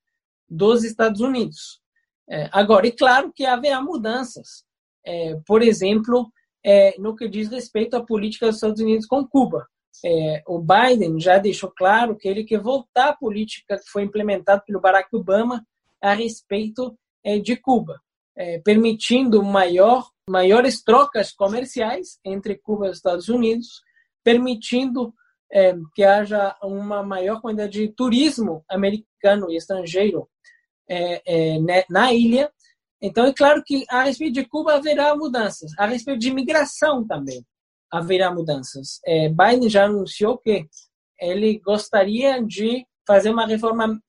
dos 0.49 0.83
Estados 0.83 1.21
Unidos. 1.21 1.81
É, 2.29 2.49
agora, 2.51 2.87
e 2.87 2.93
claro 2.93 3.33
que 3.33 3.45
haverá 3.45 3.81
mudanças. 3.83 4.65
É, 5.05 5.39
por 5.47 5.63
exemplo, 5.63 6.31
é, 6.65 6.99
no 6.99 7.15
que 7.15 7.29
diz 7.29 7.49
respeito 7.49 7.95
à 7.95 8.05
política 8.05 8.47
dos 8.47 8.57
Estados 8.57 8.81
Unidos 8.81 9.07
com 9.07 9.27
Cuba. 9.27 9.67
É, 10.05 10.43
o 10.47 10.59
Biden 10.61 11.21
já 11.21 11.39
deixou 11.39 11.71
claro 11.71 12.17
que 12.17 12.29
ele 12.29 12.45
quer 12.45 12.61
voltar 12.61 13.11
à 13.11 13.17
política 13.17 13.77
que 13.77 13.91
foi 13.91 14.03
implementada 14.03 14.63
pelo 14.67 14.81
Barack 14.81 15.09
Obama 15.15 15.65
a 16.01 16.15
respeito 16.15 16.97
de 17.37 17.57
Cuba, 17.57 18.01
é, 18.37 18.59
permitindo 18.61 19.43
maior, 19.43 20.09
maiores 20.31 20.83
trocas 20.83 21.33
comerciais 21.33 22.19
entre 22.25 22.57
Cuba 22.57 22.87
e 22.87 22.91
os 22.91 22.99
Estados 22.99 23.29
Unidos, 23.29 23.83
permitindo 24.23 25.13
é, 25.53 25.75
que 25.95 26.05
haja 26.05 26.57
uma 26.63 27.03
maior 27.03 27.41
quantidade 27.41 27.73
de 27.73 27.89
turismo 27.89 28.65
americano 28.71 29.51
e 29.51 29.57
estrangeiro 29.57 30.29
né, 30.89 31.85
na 31.91 32.15
ilha. 32.15 32.51
Então, 33.01 33.27
é 33.27 33.33
claro 33.33 33.63
que 33.65 33.85
a 33.91 34.05
respeito 34.05 34.35
de 34.35 34.47
Cuba 34.47 34.75
haverá 34.75 35.15
mudanças, 35.17 35.71
a 35.79 35.87
respeito 35.87 36.21
de 36.21 36.29
imigração 36.29 37.07
também 37.07 37.45
haverá 37.91 38.33
mudanças. 38.33 39.01
Biden 39.37 39.69
já 39.69 39.85
anunciou 39.85 40.39
que 40.39 40.67
ele 41.21 41.59
gostaria 41.59 42.43
de 42.43 42.87
fazer 43.07 43.31
uma 43.31 43.47
reforma 43.47 44.01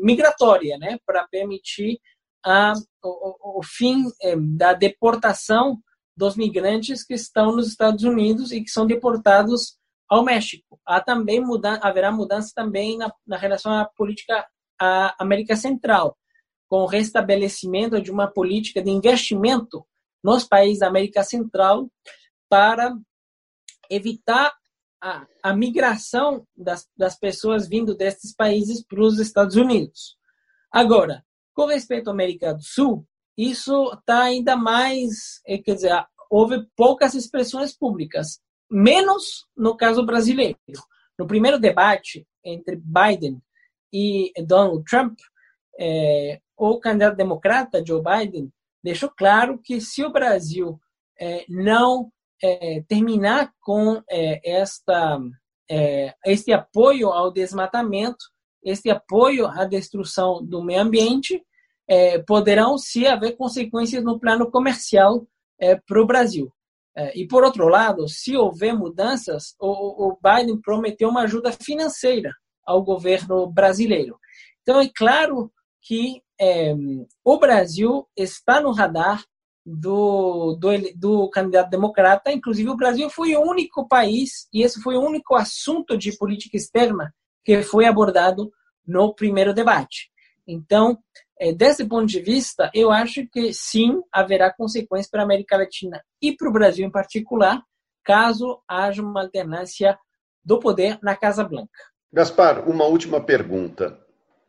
migratória, 0.00 0.76
né, 0.78 0.98
para 1.06 1.26
permitir 1.28 1.98
a, 2.44 2.74
o, 3.02 3.60
o 3.60 3.62
fim 3.62 4.04
é, 4.20 4.36
da 4.36 4.72
deportação 4.72 5.80
dos 6.16 6.36
migrantes 6.36 7.04
que 7.04 7.14
estão 7.14 7.56
nos 7.56 7.68
Estados 7.68 8.04
Unidos 8.04 8.52
e 8.52 8.62
que 8.62 8.70
são 8.70 8.86
deportados 8.86 9.78
ao 10.08 10.22
México. 10.22 10.78
Há 10.84 11.00
também 11.00 11.40
muda 11.40 11.78
haverá 11.82 12.12
mudança 12.12 12.52
também 12.54 12.98
na, 12.98 13.10
na 13.26 13.36
relação 13.36 13.72
à 13.72 13.84
política 13.84 14.46
à 14.78 15.14
América 15.22 15.56
Central, 15.56 16.18
com 16.68 16.82
o 16.82 16.86
restabelecimento 16.86 18.00
de 18.00 18.10
uma 18.10 18.26
política 18.26 18.82
de 18.82 18.90
investimento 18.90 19.86
nos 20.22 20.44
países 20.44 20.80
da 20.80 20.88
América 20.88 21.22
Central 21.22 21.90
para 22.48 22.94
evitar 23.88 24.52
a, 25.02 25.26
a 25.42 25.54
migração 25.54 26.46
das, 26.56 26.88
das 26.96 27.18
pessoas 27.18 27.68
vindo 27.68 27.94
desses 27.94 28.34
países 28.34 28.84
para 28.84 29.02
os 29.02 29.18
Estados 29.18 29.56
Unidos. 29.56 30.16
Agora, 30.70 31.24
com 31.54 31.66
respeito 31.66 32.08
à 32.08 32.12
América 32.12 32.54
do 32.54 32.62
Sul, 32.62 33.06
isso 33.36 33.92
está 33.94 34.24
ainda 34.24 34.56
mais, 34.56 35.40
é, 35.46 35.58
quer 35.58 35.74
dizer, 35.74 36.04
houve 36.30 36.66
poucas 36.76 37.14
expressões 37.14 37.76
públicas, 37.76 38.40
menos 38.70 39.46
no 39.56 39.76
caso 39.76 40.04
brasileiro. 40.04 40.58
No 41.18 41.26
primeiro 41.26 41.58
debate 41.58 42.26
entre 42.44 42.76
Biden 42.76 43.40
e 43.92 44.32
Donald 44.44 44.84
Trump, 44.84 45.18
é, 45.78 46.40
o 46.56 46.78
candidato 46.78 47.16
democrata 47.16 47.84
Joe 47.84 48.02
Biden 48.02 48.50
deixou 48.82 49.10
claro 49.10 49.58
que 49.62 49.80
se 49.80 50.04
o 50.04 50.12
Brasil 50.12 50.80
é, 51.18 51.44
não 51.48 52.10
terminar 52.88 53.52
com 53.60 54.02
esta 54.08 55.20
este 56.26 56.52
apoio 56.52 57.10
ao 57.10 57.30
desmatamento, 57.30 58.31
este 58.62 58.90
apoio 58.90 59.46
à 59.46 59.64
destruição 59.64 60.44
do 60.44 60.62
meio 60.62 60.80
ambiente, 60.80 61.42
é, 61.88 62.18
poderão 62.20 62.78
se 62.78 63.06
haver 63.06 63.36
consequências 63.36 64.02
no 64.02 64.18
plano 64.18 64.50
comercial 64.50 65.26
é, 65.58 65.76
para 65.76 66.00
o 66.00 66.06
Brasil. 66.06 66.52
É, 66.96 67.18
e, 67.18 67.26
por 67.26 67.42
outro 67.42 67.68
lado, 67.68 68.08
se 68.08 68.36
houver 68.36 68.74
mudanças, 68.74 69.54
o, 69.58 70.08
o 70.08 70.18
Biden 70.22 70.60
prometeu 70.60 71.08
uma 71.08 71.22
ajuda 71.22 71.50
financeira 71.52 72.32
ao 72.64 72.82
governo 72.82 73.46
brasileiro. 73.50 74.18
Então, 74.62 74.80
é 74.80 74.88
claro 74.94 75.50
que 75.80 76.22
o 77.24 77.38
Brasil 77.38 78.08
está 78.16 78.60
no 78.60 78.72
radar 78.72 79.22
do, 79.64 80.56
do, 80.56 80.70
do, 80.96 81.30
candidato 81.30 81.70
democrata. 81.70 82.32
Inclusive, 82.32 82.68
o 82.68 82.76
Brasil 82.76 83.08
foi 83.08 83.36
o 83.36 83.42
único 83.42 83.86
país, 83.86 84.48
e 84.52 84.62
esse 84.62 84.80
foi 84.80 84.96
o 84.96 85.00
único 85.00 85.34
assunto 85.34 85.96
de 85.96 86.16
política 86.16 86.56
externa 86.56 87.14
que 87.44 87.62
foi 87.62 87.86
abordado 87.86 88.52
no 88.86 89.14
primeiro 89.14 89.54
debate. 89.54 90.10
Então, 90.46 90.98
é, 91.38 91.52
desse 91.52 91.84
ponto 91.84 92.06
de 92.06 92.20
vista, 92.20 92.70
eu 92.74 92.90
acho 92.90 93.26
que 93.28 93.52
sim, 93.52 94.00
haverá 94.12 94.52
consequências 94.52 95.10
para 95.10 95.22
a 95.22 95.24
América 95.24 95.56
Latina 95.56 96.02
e 96.20 96.36
para 96.36 96.48
o 96.48 96.52
Brasil 96.52 96.86
em 96.86 96.90
particular, 96.90 97.62
caso 98.04 98.60
haja 98.68 99.02
uma 99.02 99.22
alternância 99.22 99.98
do 100.44 100.58
poder 100.58 100.98
na 101.02 101.14
Casa 101.16 101.44
Branca. 101.44 101.70
Gaspar, 102.12 102.68
uma 102.68 102.84
última 102.84 103.20
pergunta. 103.20 103.98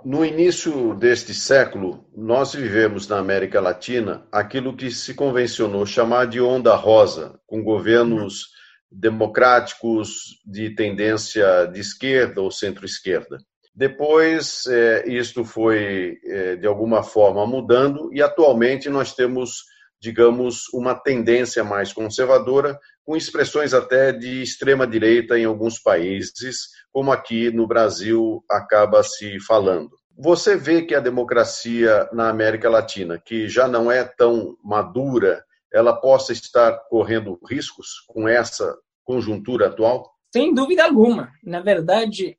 No 0.03 0.25
início 0.25 0.93
deste 0.95 1.33
século, 1.33 2.05
nós 2.13 2.53
vivemos 2.53 3.07
na 3.07 3.19
América 3.19 3.61
Latina 3.61 4.27
aquilo 4.29 4.75
que 4.75 4.91
se 4.91 5.13
convencionou 5.13 5.85
chamar 5.85 6.27
de 6.27 6.41
onda 6.41 6.75
rosa, 6.75 7.39
com 7.47 7.63
governos 7.63 8.49
democráticos 8.93 10.39
de 10.45 10.69
tendência 10.75 11.65
de 11.67 11.79
esquerda 11.79 12.41
ou 12.41 12.51
centro-esquerda. 12.51 13.37
Depois, 13.75 14.65
é, 14.67 15.07
isto 15.07 15.43
foi, 15.43 16.19
é, 16.25 16.55
de 16.55 16.67
alguma 16.67 17.01
forma, 17.01 17.45
mudando 17.45 18.13
e 18.13 18.21
atualmente 18.21 18.87
nós 18.87 19.15
temos, 19.15 19.63
digamos, 19.99 20.71
uma 20.71 20.93
tendência 20.93 21.63
mais 21.63 21.91
conservadora, 21.91 22.79
com 23.03 23.17
expressões 23.17 23.73
até 23.73 24.11
de 24.11 24.43
extrema-direita 24.43 25.37
em 25.39 25.45
alguns 25.45 25.79
países, 25.79 26.69
como 26.91 27.11
aqui 27.11 27.49
no 27.49 27.65
Brasil 27.65 28.43
acaba 28.49 29.01
se 29.01 29.39
falando. 29.39 29.89
Você 30.15 30.55
vê 30.55 30.83
que 30.83 30.93
a 30.93 30.99
democracia 30.99 32.07
na 32.13 32.29
América 32.29 32.69
Latina, 32.69 33.17
que 33.17 33.49
já 33.49 33.67
não 33.67 33.91
é 33.91 34.03
tão 34.03 34.55
madura, 34.63 35.43
ela 35.73 35.93
possa 35.93 36.31
estar 36.31 36.77
correndo 36.89 37.39
riscos 37.49 38.01
com 38.07 38.27
essa 38.27 38.77
conjuntura 39.03 39.67
atual? 39.67 40.13
Sem 40.31 40.53
dúvida 40.53 40.85
alguma. 40.85 41.31
Na 41.43 41.61
verdade, 41.61 42.37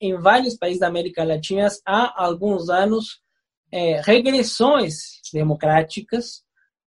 em 0.00 0.16
vários 0.16 0.56
países 0.56 0.80
da 0.80 0.88
América 0.88 1.22
Latina 1.22 1.68
há 1.86 2.24
alguns 2.24 2.70
anos 2.70 3.20
é, 3.70 4.00
regressões 4.00 5.20
democráticas, 5.32 6.42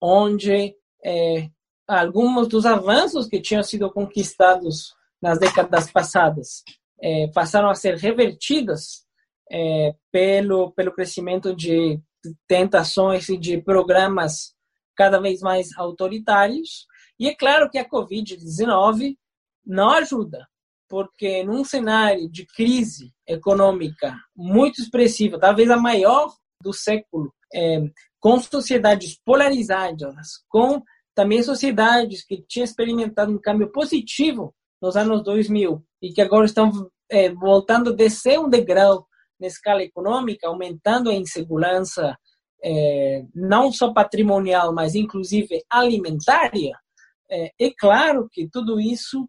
onde 0.01 0.75
é, 1.05 1.47
alguns 1.87 2.47
dos 2.47 2.65
avanços 2.65 3.27
que 3.27 3.39
tinham 3.39 3.63
sido 3.63 3.91
conquistados 3.91 4.93
nas 5.21 5.39
décadas 5.39 5.91
passadas 5.91 6.63
é, 7.01 7.27
passaram 7.33 7.69
a 7.69 7.75
ser 7.75 7.95
revertidas 7.95 9.05
é, 9.51 9.93
pelo 10.11 10.71
pelo 10.71 10.91
crescimento 10.91 11.55
de 11.55 11.99
tentações 12.47 13.29
e 13.29 13.37
de 13.37 13.61
programas 13.61 14.54
cada 14.95 15.19
vez 15.19 15.41
mais 15.41 15.69
autoritários. 15.77 16.85
E 17.19 17.27
é 17.27 17.35
claro 17.35 17.69
que 17.69 17.77
a 17.77 17.87
Covid-19 17.87 19.15
não 19.65 19.89
ajuda, 19.89 20.47
porque 20.87 21.43
num 21.43 21.63
cenário 21.63 22.29
de 22.29 22.45
crise 22.45 23.11
econômica 23.27 24.15
muito 24.35 24.81
expressiva, 24.81 25.39
talvez 25.39 25.69
a 25.69 25.77
maior 25.77 26.33
do 26.61 26.73
século, 26.73 27.33
é, 27.53 27.81
com 28.19 28.39
sociedades 28.39 29.19
polarizadas, 29.23 30.43
com 30.49 30.81
também 31.15 31.41
sociedades 31.41 32.25
que 32.25 32.43
tinham 32.47 32.65
experimentado 32.65 33.31
um 33.31 33.39
câmbio 33.39 33.71
positivo 33.71 34.53
nos 34.81 34.97
anos 34.97 35.23
2000 35.23 35.83
e 36.01 36.11
que 36.11 36.21
agora 36.21 36.45
estão 36.45 36.71
é, 37.09 37.31
voltando 37.33 37.91
a 37.91 37.95
descer 37.95 38.39
um 38.39 38.49
degrau 38.49 39.07
na 39.39 39.47
escala 39.47 39.81
econômica, 39.81 40.47
aumentando 40.47 41.09
a 41.09 41.13
insegurança 41.13 42.17
é, 42.63 43.23
não 43.33 43.71
só 43.71 43.93
patrimonial, 43.93 44.73
mas 44.73 44.95
inclusive 44.95 45.63
alimentária, 45.69 46.77
é, 47.29 47.51
é 47.59 47.71
claro 47.77 48.27
que 48.31 48.47
tudo 48.49 48.79
isso 48.79 49.27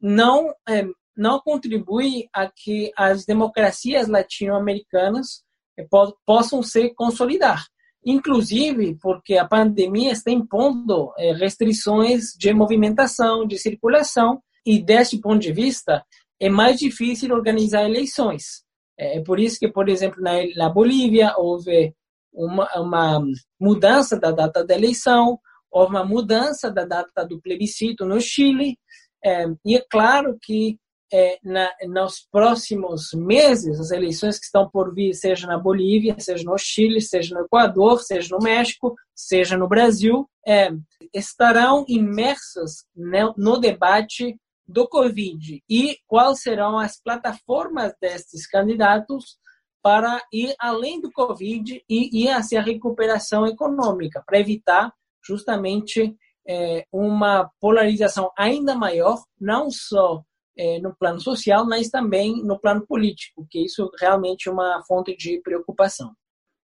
não 0.00 0.54
é, 0.68 0.86
não 1.18 1.40
contribui 1.40 2.28
a 2.32 2.48
que 2.48 2.92
as 2.96 3.26
democracias 3.26 4.06
latino-americanas 4.06 5.42
eh, 5.76 5.86
possam 6.24 6.62
se 6.62 6.94
consolidar. 6.94 7.64
Inclusive 8.06 8.96
porque 9.02 9.36
a 9.36 9.44
pandemia 9.44 10.12
está 10.12 10.30
impondo 10.30 11.12
eh, 11.18 11.32
restrições 11.32 12.34
de 12.38 12.54
movimentação, 12.54 13.44
de 13.44 13.58
circulação, 13.58 14.40
e 14.64 14.80
deste 14.80 15.18
ponto 15.18 15.40
de 15.40 15.52
vista 15.52 16.04
é 16.40 16.48
mais 16.48 16.78
difícil 16.78 17.34
organizar 17.34 17.84
eleições. 17.84 18.62
É 18.96 19.20
por 19.20 19.40
isso 19.40 19.58
que, 19.58 19.68
por 19.68 19.88
exemplo, 19.88 20.22
na, 20.22 20.34
na 20.56 20.68
Bolívia 20.68 21.34
houve 21.36 21.94
uma, 22.32 22.68
uma 22.76 23.24
mudança 23.60 24.18
da 24.18 24.30
data 24.30 24.64
da 24.64 24.74
eleição, 24.74 25.38
houve 25.70 25.90
uma 25.90 26.04
mudança 26.04 26.70
da 26.70 26.84
data 26.84 27.24
do 27.24 27.40
plebiscito 27.40 28.04
no 28.04 28.20
Chile, 28.20 28.78
é, 29.24 29.46
e 29.64 29.76
é 29.76 29.84
claro 29.90 30.38
que 30.40 30.78
é, 31.12 31.38
na, 31.42 31.70
nos 31.86 32.26
próximos 32.30 33.12
meses, 33.14 33.80
as 33.80 33.90
eleições 33.90 34.38
que 34.38 34.44
estão 34.44 34.68
por 34.68 34.94
vir, 34.94 35.14
seja 35.14 35.46
na 35.46 35.58
Bolívia, 35.58 36.16
seja 36.18 36.44
no 36.44 36.58
Chile, 36.58 37.00
seja 37.00 37.34
no 37.34 37.44
Equador, 37.44 38.02
seja 38.02 38.36
no 38.36 38.42
México, 38.42 38.94
seja 39.14 39.56
no 39.56 39.68
Brasil, 39.68 40.28
é, 40.46 40.70
estarão 41.14 41.84
imersas 41.88 42.84
no, 42.94 43.34
no 43.36 43.58
debate 43.58 44.36
do 44.66 44.86
Covid. 44.86 45.62
E 45.68 45.96
quais 46.06 46.42
serão 46.42 46.78
as 46.78 47.00
plataformas 47.00 47.94
destes 48.00 48.46
candidatos 48.46 49.38
para 49.82 50.22
ir 50.32 50.54
além 50.58 51.00
do 51.00 51.10
Covid 51.10 51.82
e 51.88 52.24
ir 52.24 52.30
hacia 52.30 52.60
a 52.60 52.62
recuperação 52.62 53.46
econômica, 53.46 54.22
para 54.26 54.38
evitar 54.38 54.92
justamente 55.24 56.16
é, 56.48 56.84
uma 56.92 57.50
polarização 57.60 58.30
ainda 58.36 58.74
maior, 58.74 59.22
não 59.40 59.70
só 59.70 60.22
é, 60.56 60.80
no 60.80 60.94
plano 60.96 61.20
social, 61.20 61.66
mas 61.66 61.88
também 61.88 62.42
no 62.42 62.58
plano 62.58 62.84
político, 62.86 63.46
que 63.50 63.64
isso 63.64 63.90
realmente 64.00 64.48
é 64.48 64.52
uma 64.52 64.82
fonte 64.86 65.16
de 65.16 65.40
preocupação. 65.42 66.12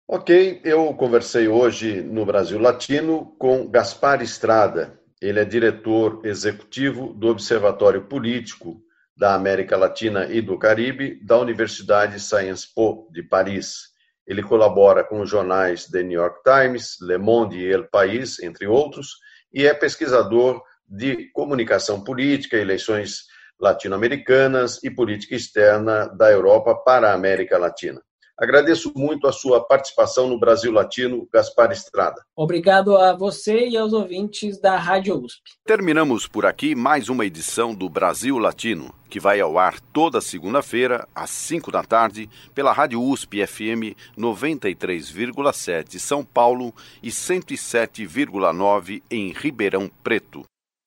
Ok, 0.08 0.60
eu 0.64 0.92
conversei 0.94 1.48
hoje 1.48 2.02
no 2.02 2.24
Brasil 2.24 2.58
Latino 2.58 3.34
com 3.38 3.68
Gaspar 3.68 4.22
Estrada. 4.22 5.00
Ele 5.20 5.38
é 5.38 5.44
diretor 5.44 6.20
executivo 6.24 7.14
do 7.14 7.28
Observatório 7.28 8.02
Político 8.06 8.82
da 9.22 9.34
América 9.34 9.76
Latina 9.76 10.26
e 10.26 10.42
do 10.42 10.58
Caribe 10.58 11.16
da 11.22 11.38
Universidade 11.38 12.18
Sciences 12.18 12.66
Po 12.66 13.08
de 13.12 13.22
Paris. 13.22 13.92
Ele 14.26 14.42
colabora 14.42 15.04
com 15.04 15.20
os 15.20 15.30
jornais 15.30 15.86
The 15.86 16.02
New 16.02 16.20
York 16.20 16.40
Times, 16.42 16.96
Le 17.00 17.18
Monde 17.18 17.56
e 17.56 17.72
El 17.72 17.86
País, 17.88 18.42
entre 18.42 18.66
outros, 18.66 19.18
e 19.54 19.64
é 19.64 19.72
pesquisador 19.72 20.60
de 20.88 21.30
comunicação 21.30 22.02
política, 22.02 22.56
eleições 22.56 23.26
latino-americanas 23.60 24.82
e 24.82 24.90
política 24.90 25.36
externa 25.36 26.08
da 26.08 26.28
Europa 26.28 26.74
para 26.74 27.10
a 27.10 27.14
América 27.14 27.56
Latina. 27.56 28.02
Agradeço 28.38 28.92
muito 28.96 29.26
a 29.26 29.32
sua 29.32 29.60
participação 29.62 30.26
no 30.26 30.38
Brasil 30.38 30.72
Latino, 30.72 31.28
Gaspar 31.32 31.70
Estrada. 31.70 32.24
Obrigado 32.34 32.96
a 32.96 33.12
você 33.12 33.68
e 33.68 33.76
aos 33.76 33.92
ouvintes 33.92 34.60
da 34.60 34.76
Rádio 34.76 35.22
USP. 35.22 35.42
Terminamos 35.64 36.26
por 36.26 36.46
aqui 36.46 36.74
mais 36.74 37.08
uma 37.08 37.26
edição 37.26 37.74
do 37.74 37.88
Brasil 37.88 38.38
Latino, 38.38 38.92
que 39.10 39.20
vai 39.20 39.40
ao 39.40 39.58
ar 39.58 39.78
toda 39.92 40.20
segunda-feira, 40.20 41.06
às 41.14 41.30
5 41.30 41.70
da 41.70 41.82
tarde, 41.82 42.28
pela 42.54 42.72
Rádio 42.72 43.02
USP 43.02 43.46
FM 43.46 43.94
93,7 44.18 45.98
São 45.98 46.24
Paulo 46.24 46.74
e 47.02 47.10
107,9 47.10 49.02
em 49.10 49.32
Ribeirão 49.32 49.90
Preto. 50.02 50.42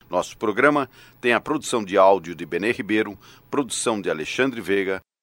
Nosso 0.09 0.37
programa 0.37 0.89
tem 1.21 1.33
a 1.33 1.39
produção 1.39 1.83
de 1.83 1.97
áudio 1.97 2.35
de 2.35 2.45
Benê 2.45 2.71
Ribeiro, 2.71 3.17
produção 3.49 4.01
de 4.01 4.09
Alexandre 4.09 4.61
Veiga, 4.61 4.99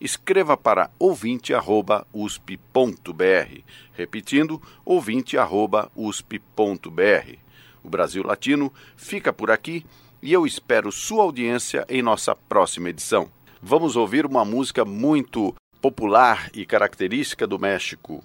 escreva 0.00 0.56
para 0.56 0.90
ouvinte@usp.br, 0.98 3.60
repetindo 3.92 4.62
ouvinte@usp.br. 4.84 7.38
O 7.82 7.88
Brasil 7.88 8.24
Latino 8.24 8.72
fica 8.96 9.32
por 9.32 9.50
aqui 9.50 9.86
e 10.22 10.32
eu 10.32 10.46
espero 10.46 10.90
sua 10.90 11.22
audiência 11.22 11.84
em 11.88 12.02
nossa 12.02 12.34
próxima 12.34 12.90
edição. 12.90 13.30
Vamos 13.62 13.96
ouvir 13.96 14.26
uma 14.26 14.44
música 14.44 14.84
muito 14.84 15.54
popular 15.80 16.50
e 16.52 16.66
característica 16.66 17.46
do 17.46 17.58
México. 17.58 18.22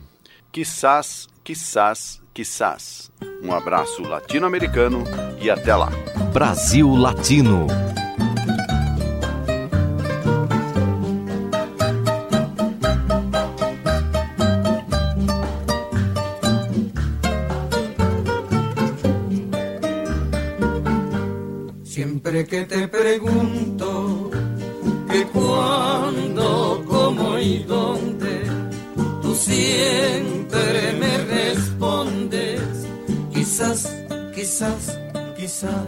Quizás, 0.51 1.27
quizás, 1.43 2.21
quizás. 2.33 3.11
Um 3.41 3.53
abraço 3.53 4.01
latino-americano 4.01 5.03
e 5.39 5.49
até 5.49 5.75
lá. 5.75 5.89
Brasil 6.33 6.93
Latino. 6.95 7.67
Que 22.31 22.65
te 22.65 22.87
pregunto 22.87 24.31
que 25.09 25.25
cuándo, 25.27 26.81
cómo 26.87 27.37
y 27.37 27.59
dónde, 27.63 28.43
tú 29.21 29.35
siempre 29.35 30.93
me 30.97 31.17
respondes, 31.25 32.61
quizás, 33.33 33.93
quizás, 34.33 34.97
quizás. 35.35 35.85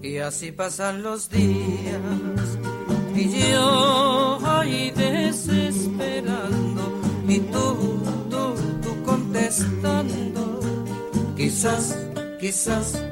Y 0.00 0.16
así 0.18 0.52
pasan 0.52 1.02
los 1.02 1.28
días 1.28 2.00
y 3.14 3.52
yo 3.52 4.38
ahí 4.42 4.90
desesperando 4.96 6.82
y 7.28 7.40
tú, 7.40 7.76
tú, 8.30 8.54
tú 8.82 9.02
contestando, 9.04 10.60
quizás, 11.36 11.98
quizás 12.40 13.11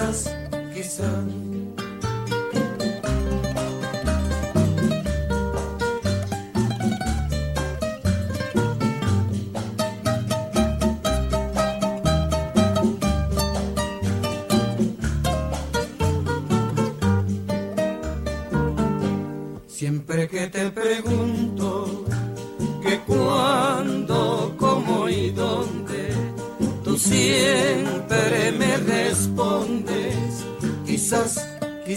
quizás, 0.00 0.24
quizás. 0.72 1.49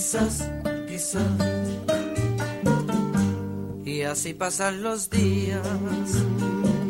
Quizás, 0.03 0.43
quizás. 0.85 1.23
Y 3.85 4.01
así 4.01 4.33
pasan 4.33 4.83
los 4.83 5.09
días 5.09 5.65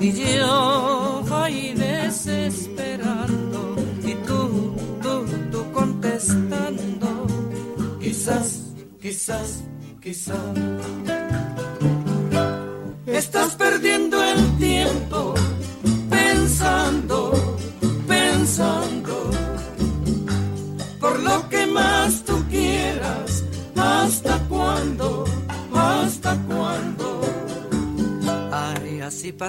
y 0.02 0.14
yo 0.14 1.24
voy 1.30 1.76
desesperando 1.76 3.76
y 4.04 4.16
tú, 4.26 4.76
tú, 5.04 5.28
tú 5.52 5.72
contestando, 5.72 7.28
quizás, 8.02 8.64
quizás, 9.00 9.64
quizás. 10.02 11.53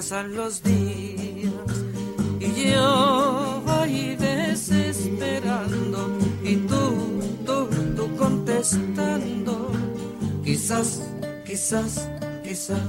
Pasan 0.04 0.36
los 0.36 0.62
días 0.62 1.50
y 2.38 2.72
yo 2.72 3.62
voy 3.64 4.14
desesperando 4.16 6.18
y 6.42 6.56
tú, 6.56 7.22
tú, 7.46 7.68
tú 7.96 8.14
contestando. 8.16 9.72
Quizás, 10.44 11.00
quizás, 11.46 12.06
quizás, 12.42 12.82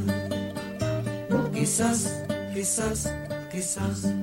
quizás, 1.54 2.26
quizás, 2.54 3.10
quizás, 3.50 4.14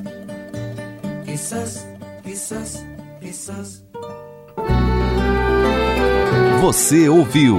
quizás, 1.24 1.86
quizás, 2.22 2.84
quizás. 3.22 3.82
Você 6.60 7.08
ouviu 7.08 7.58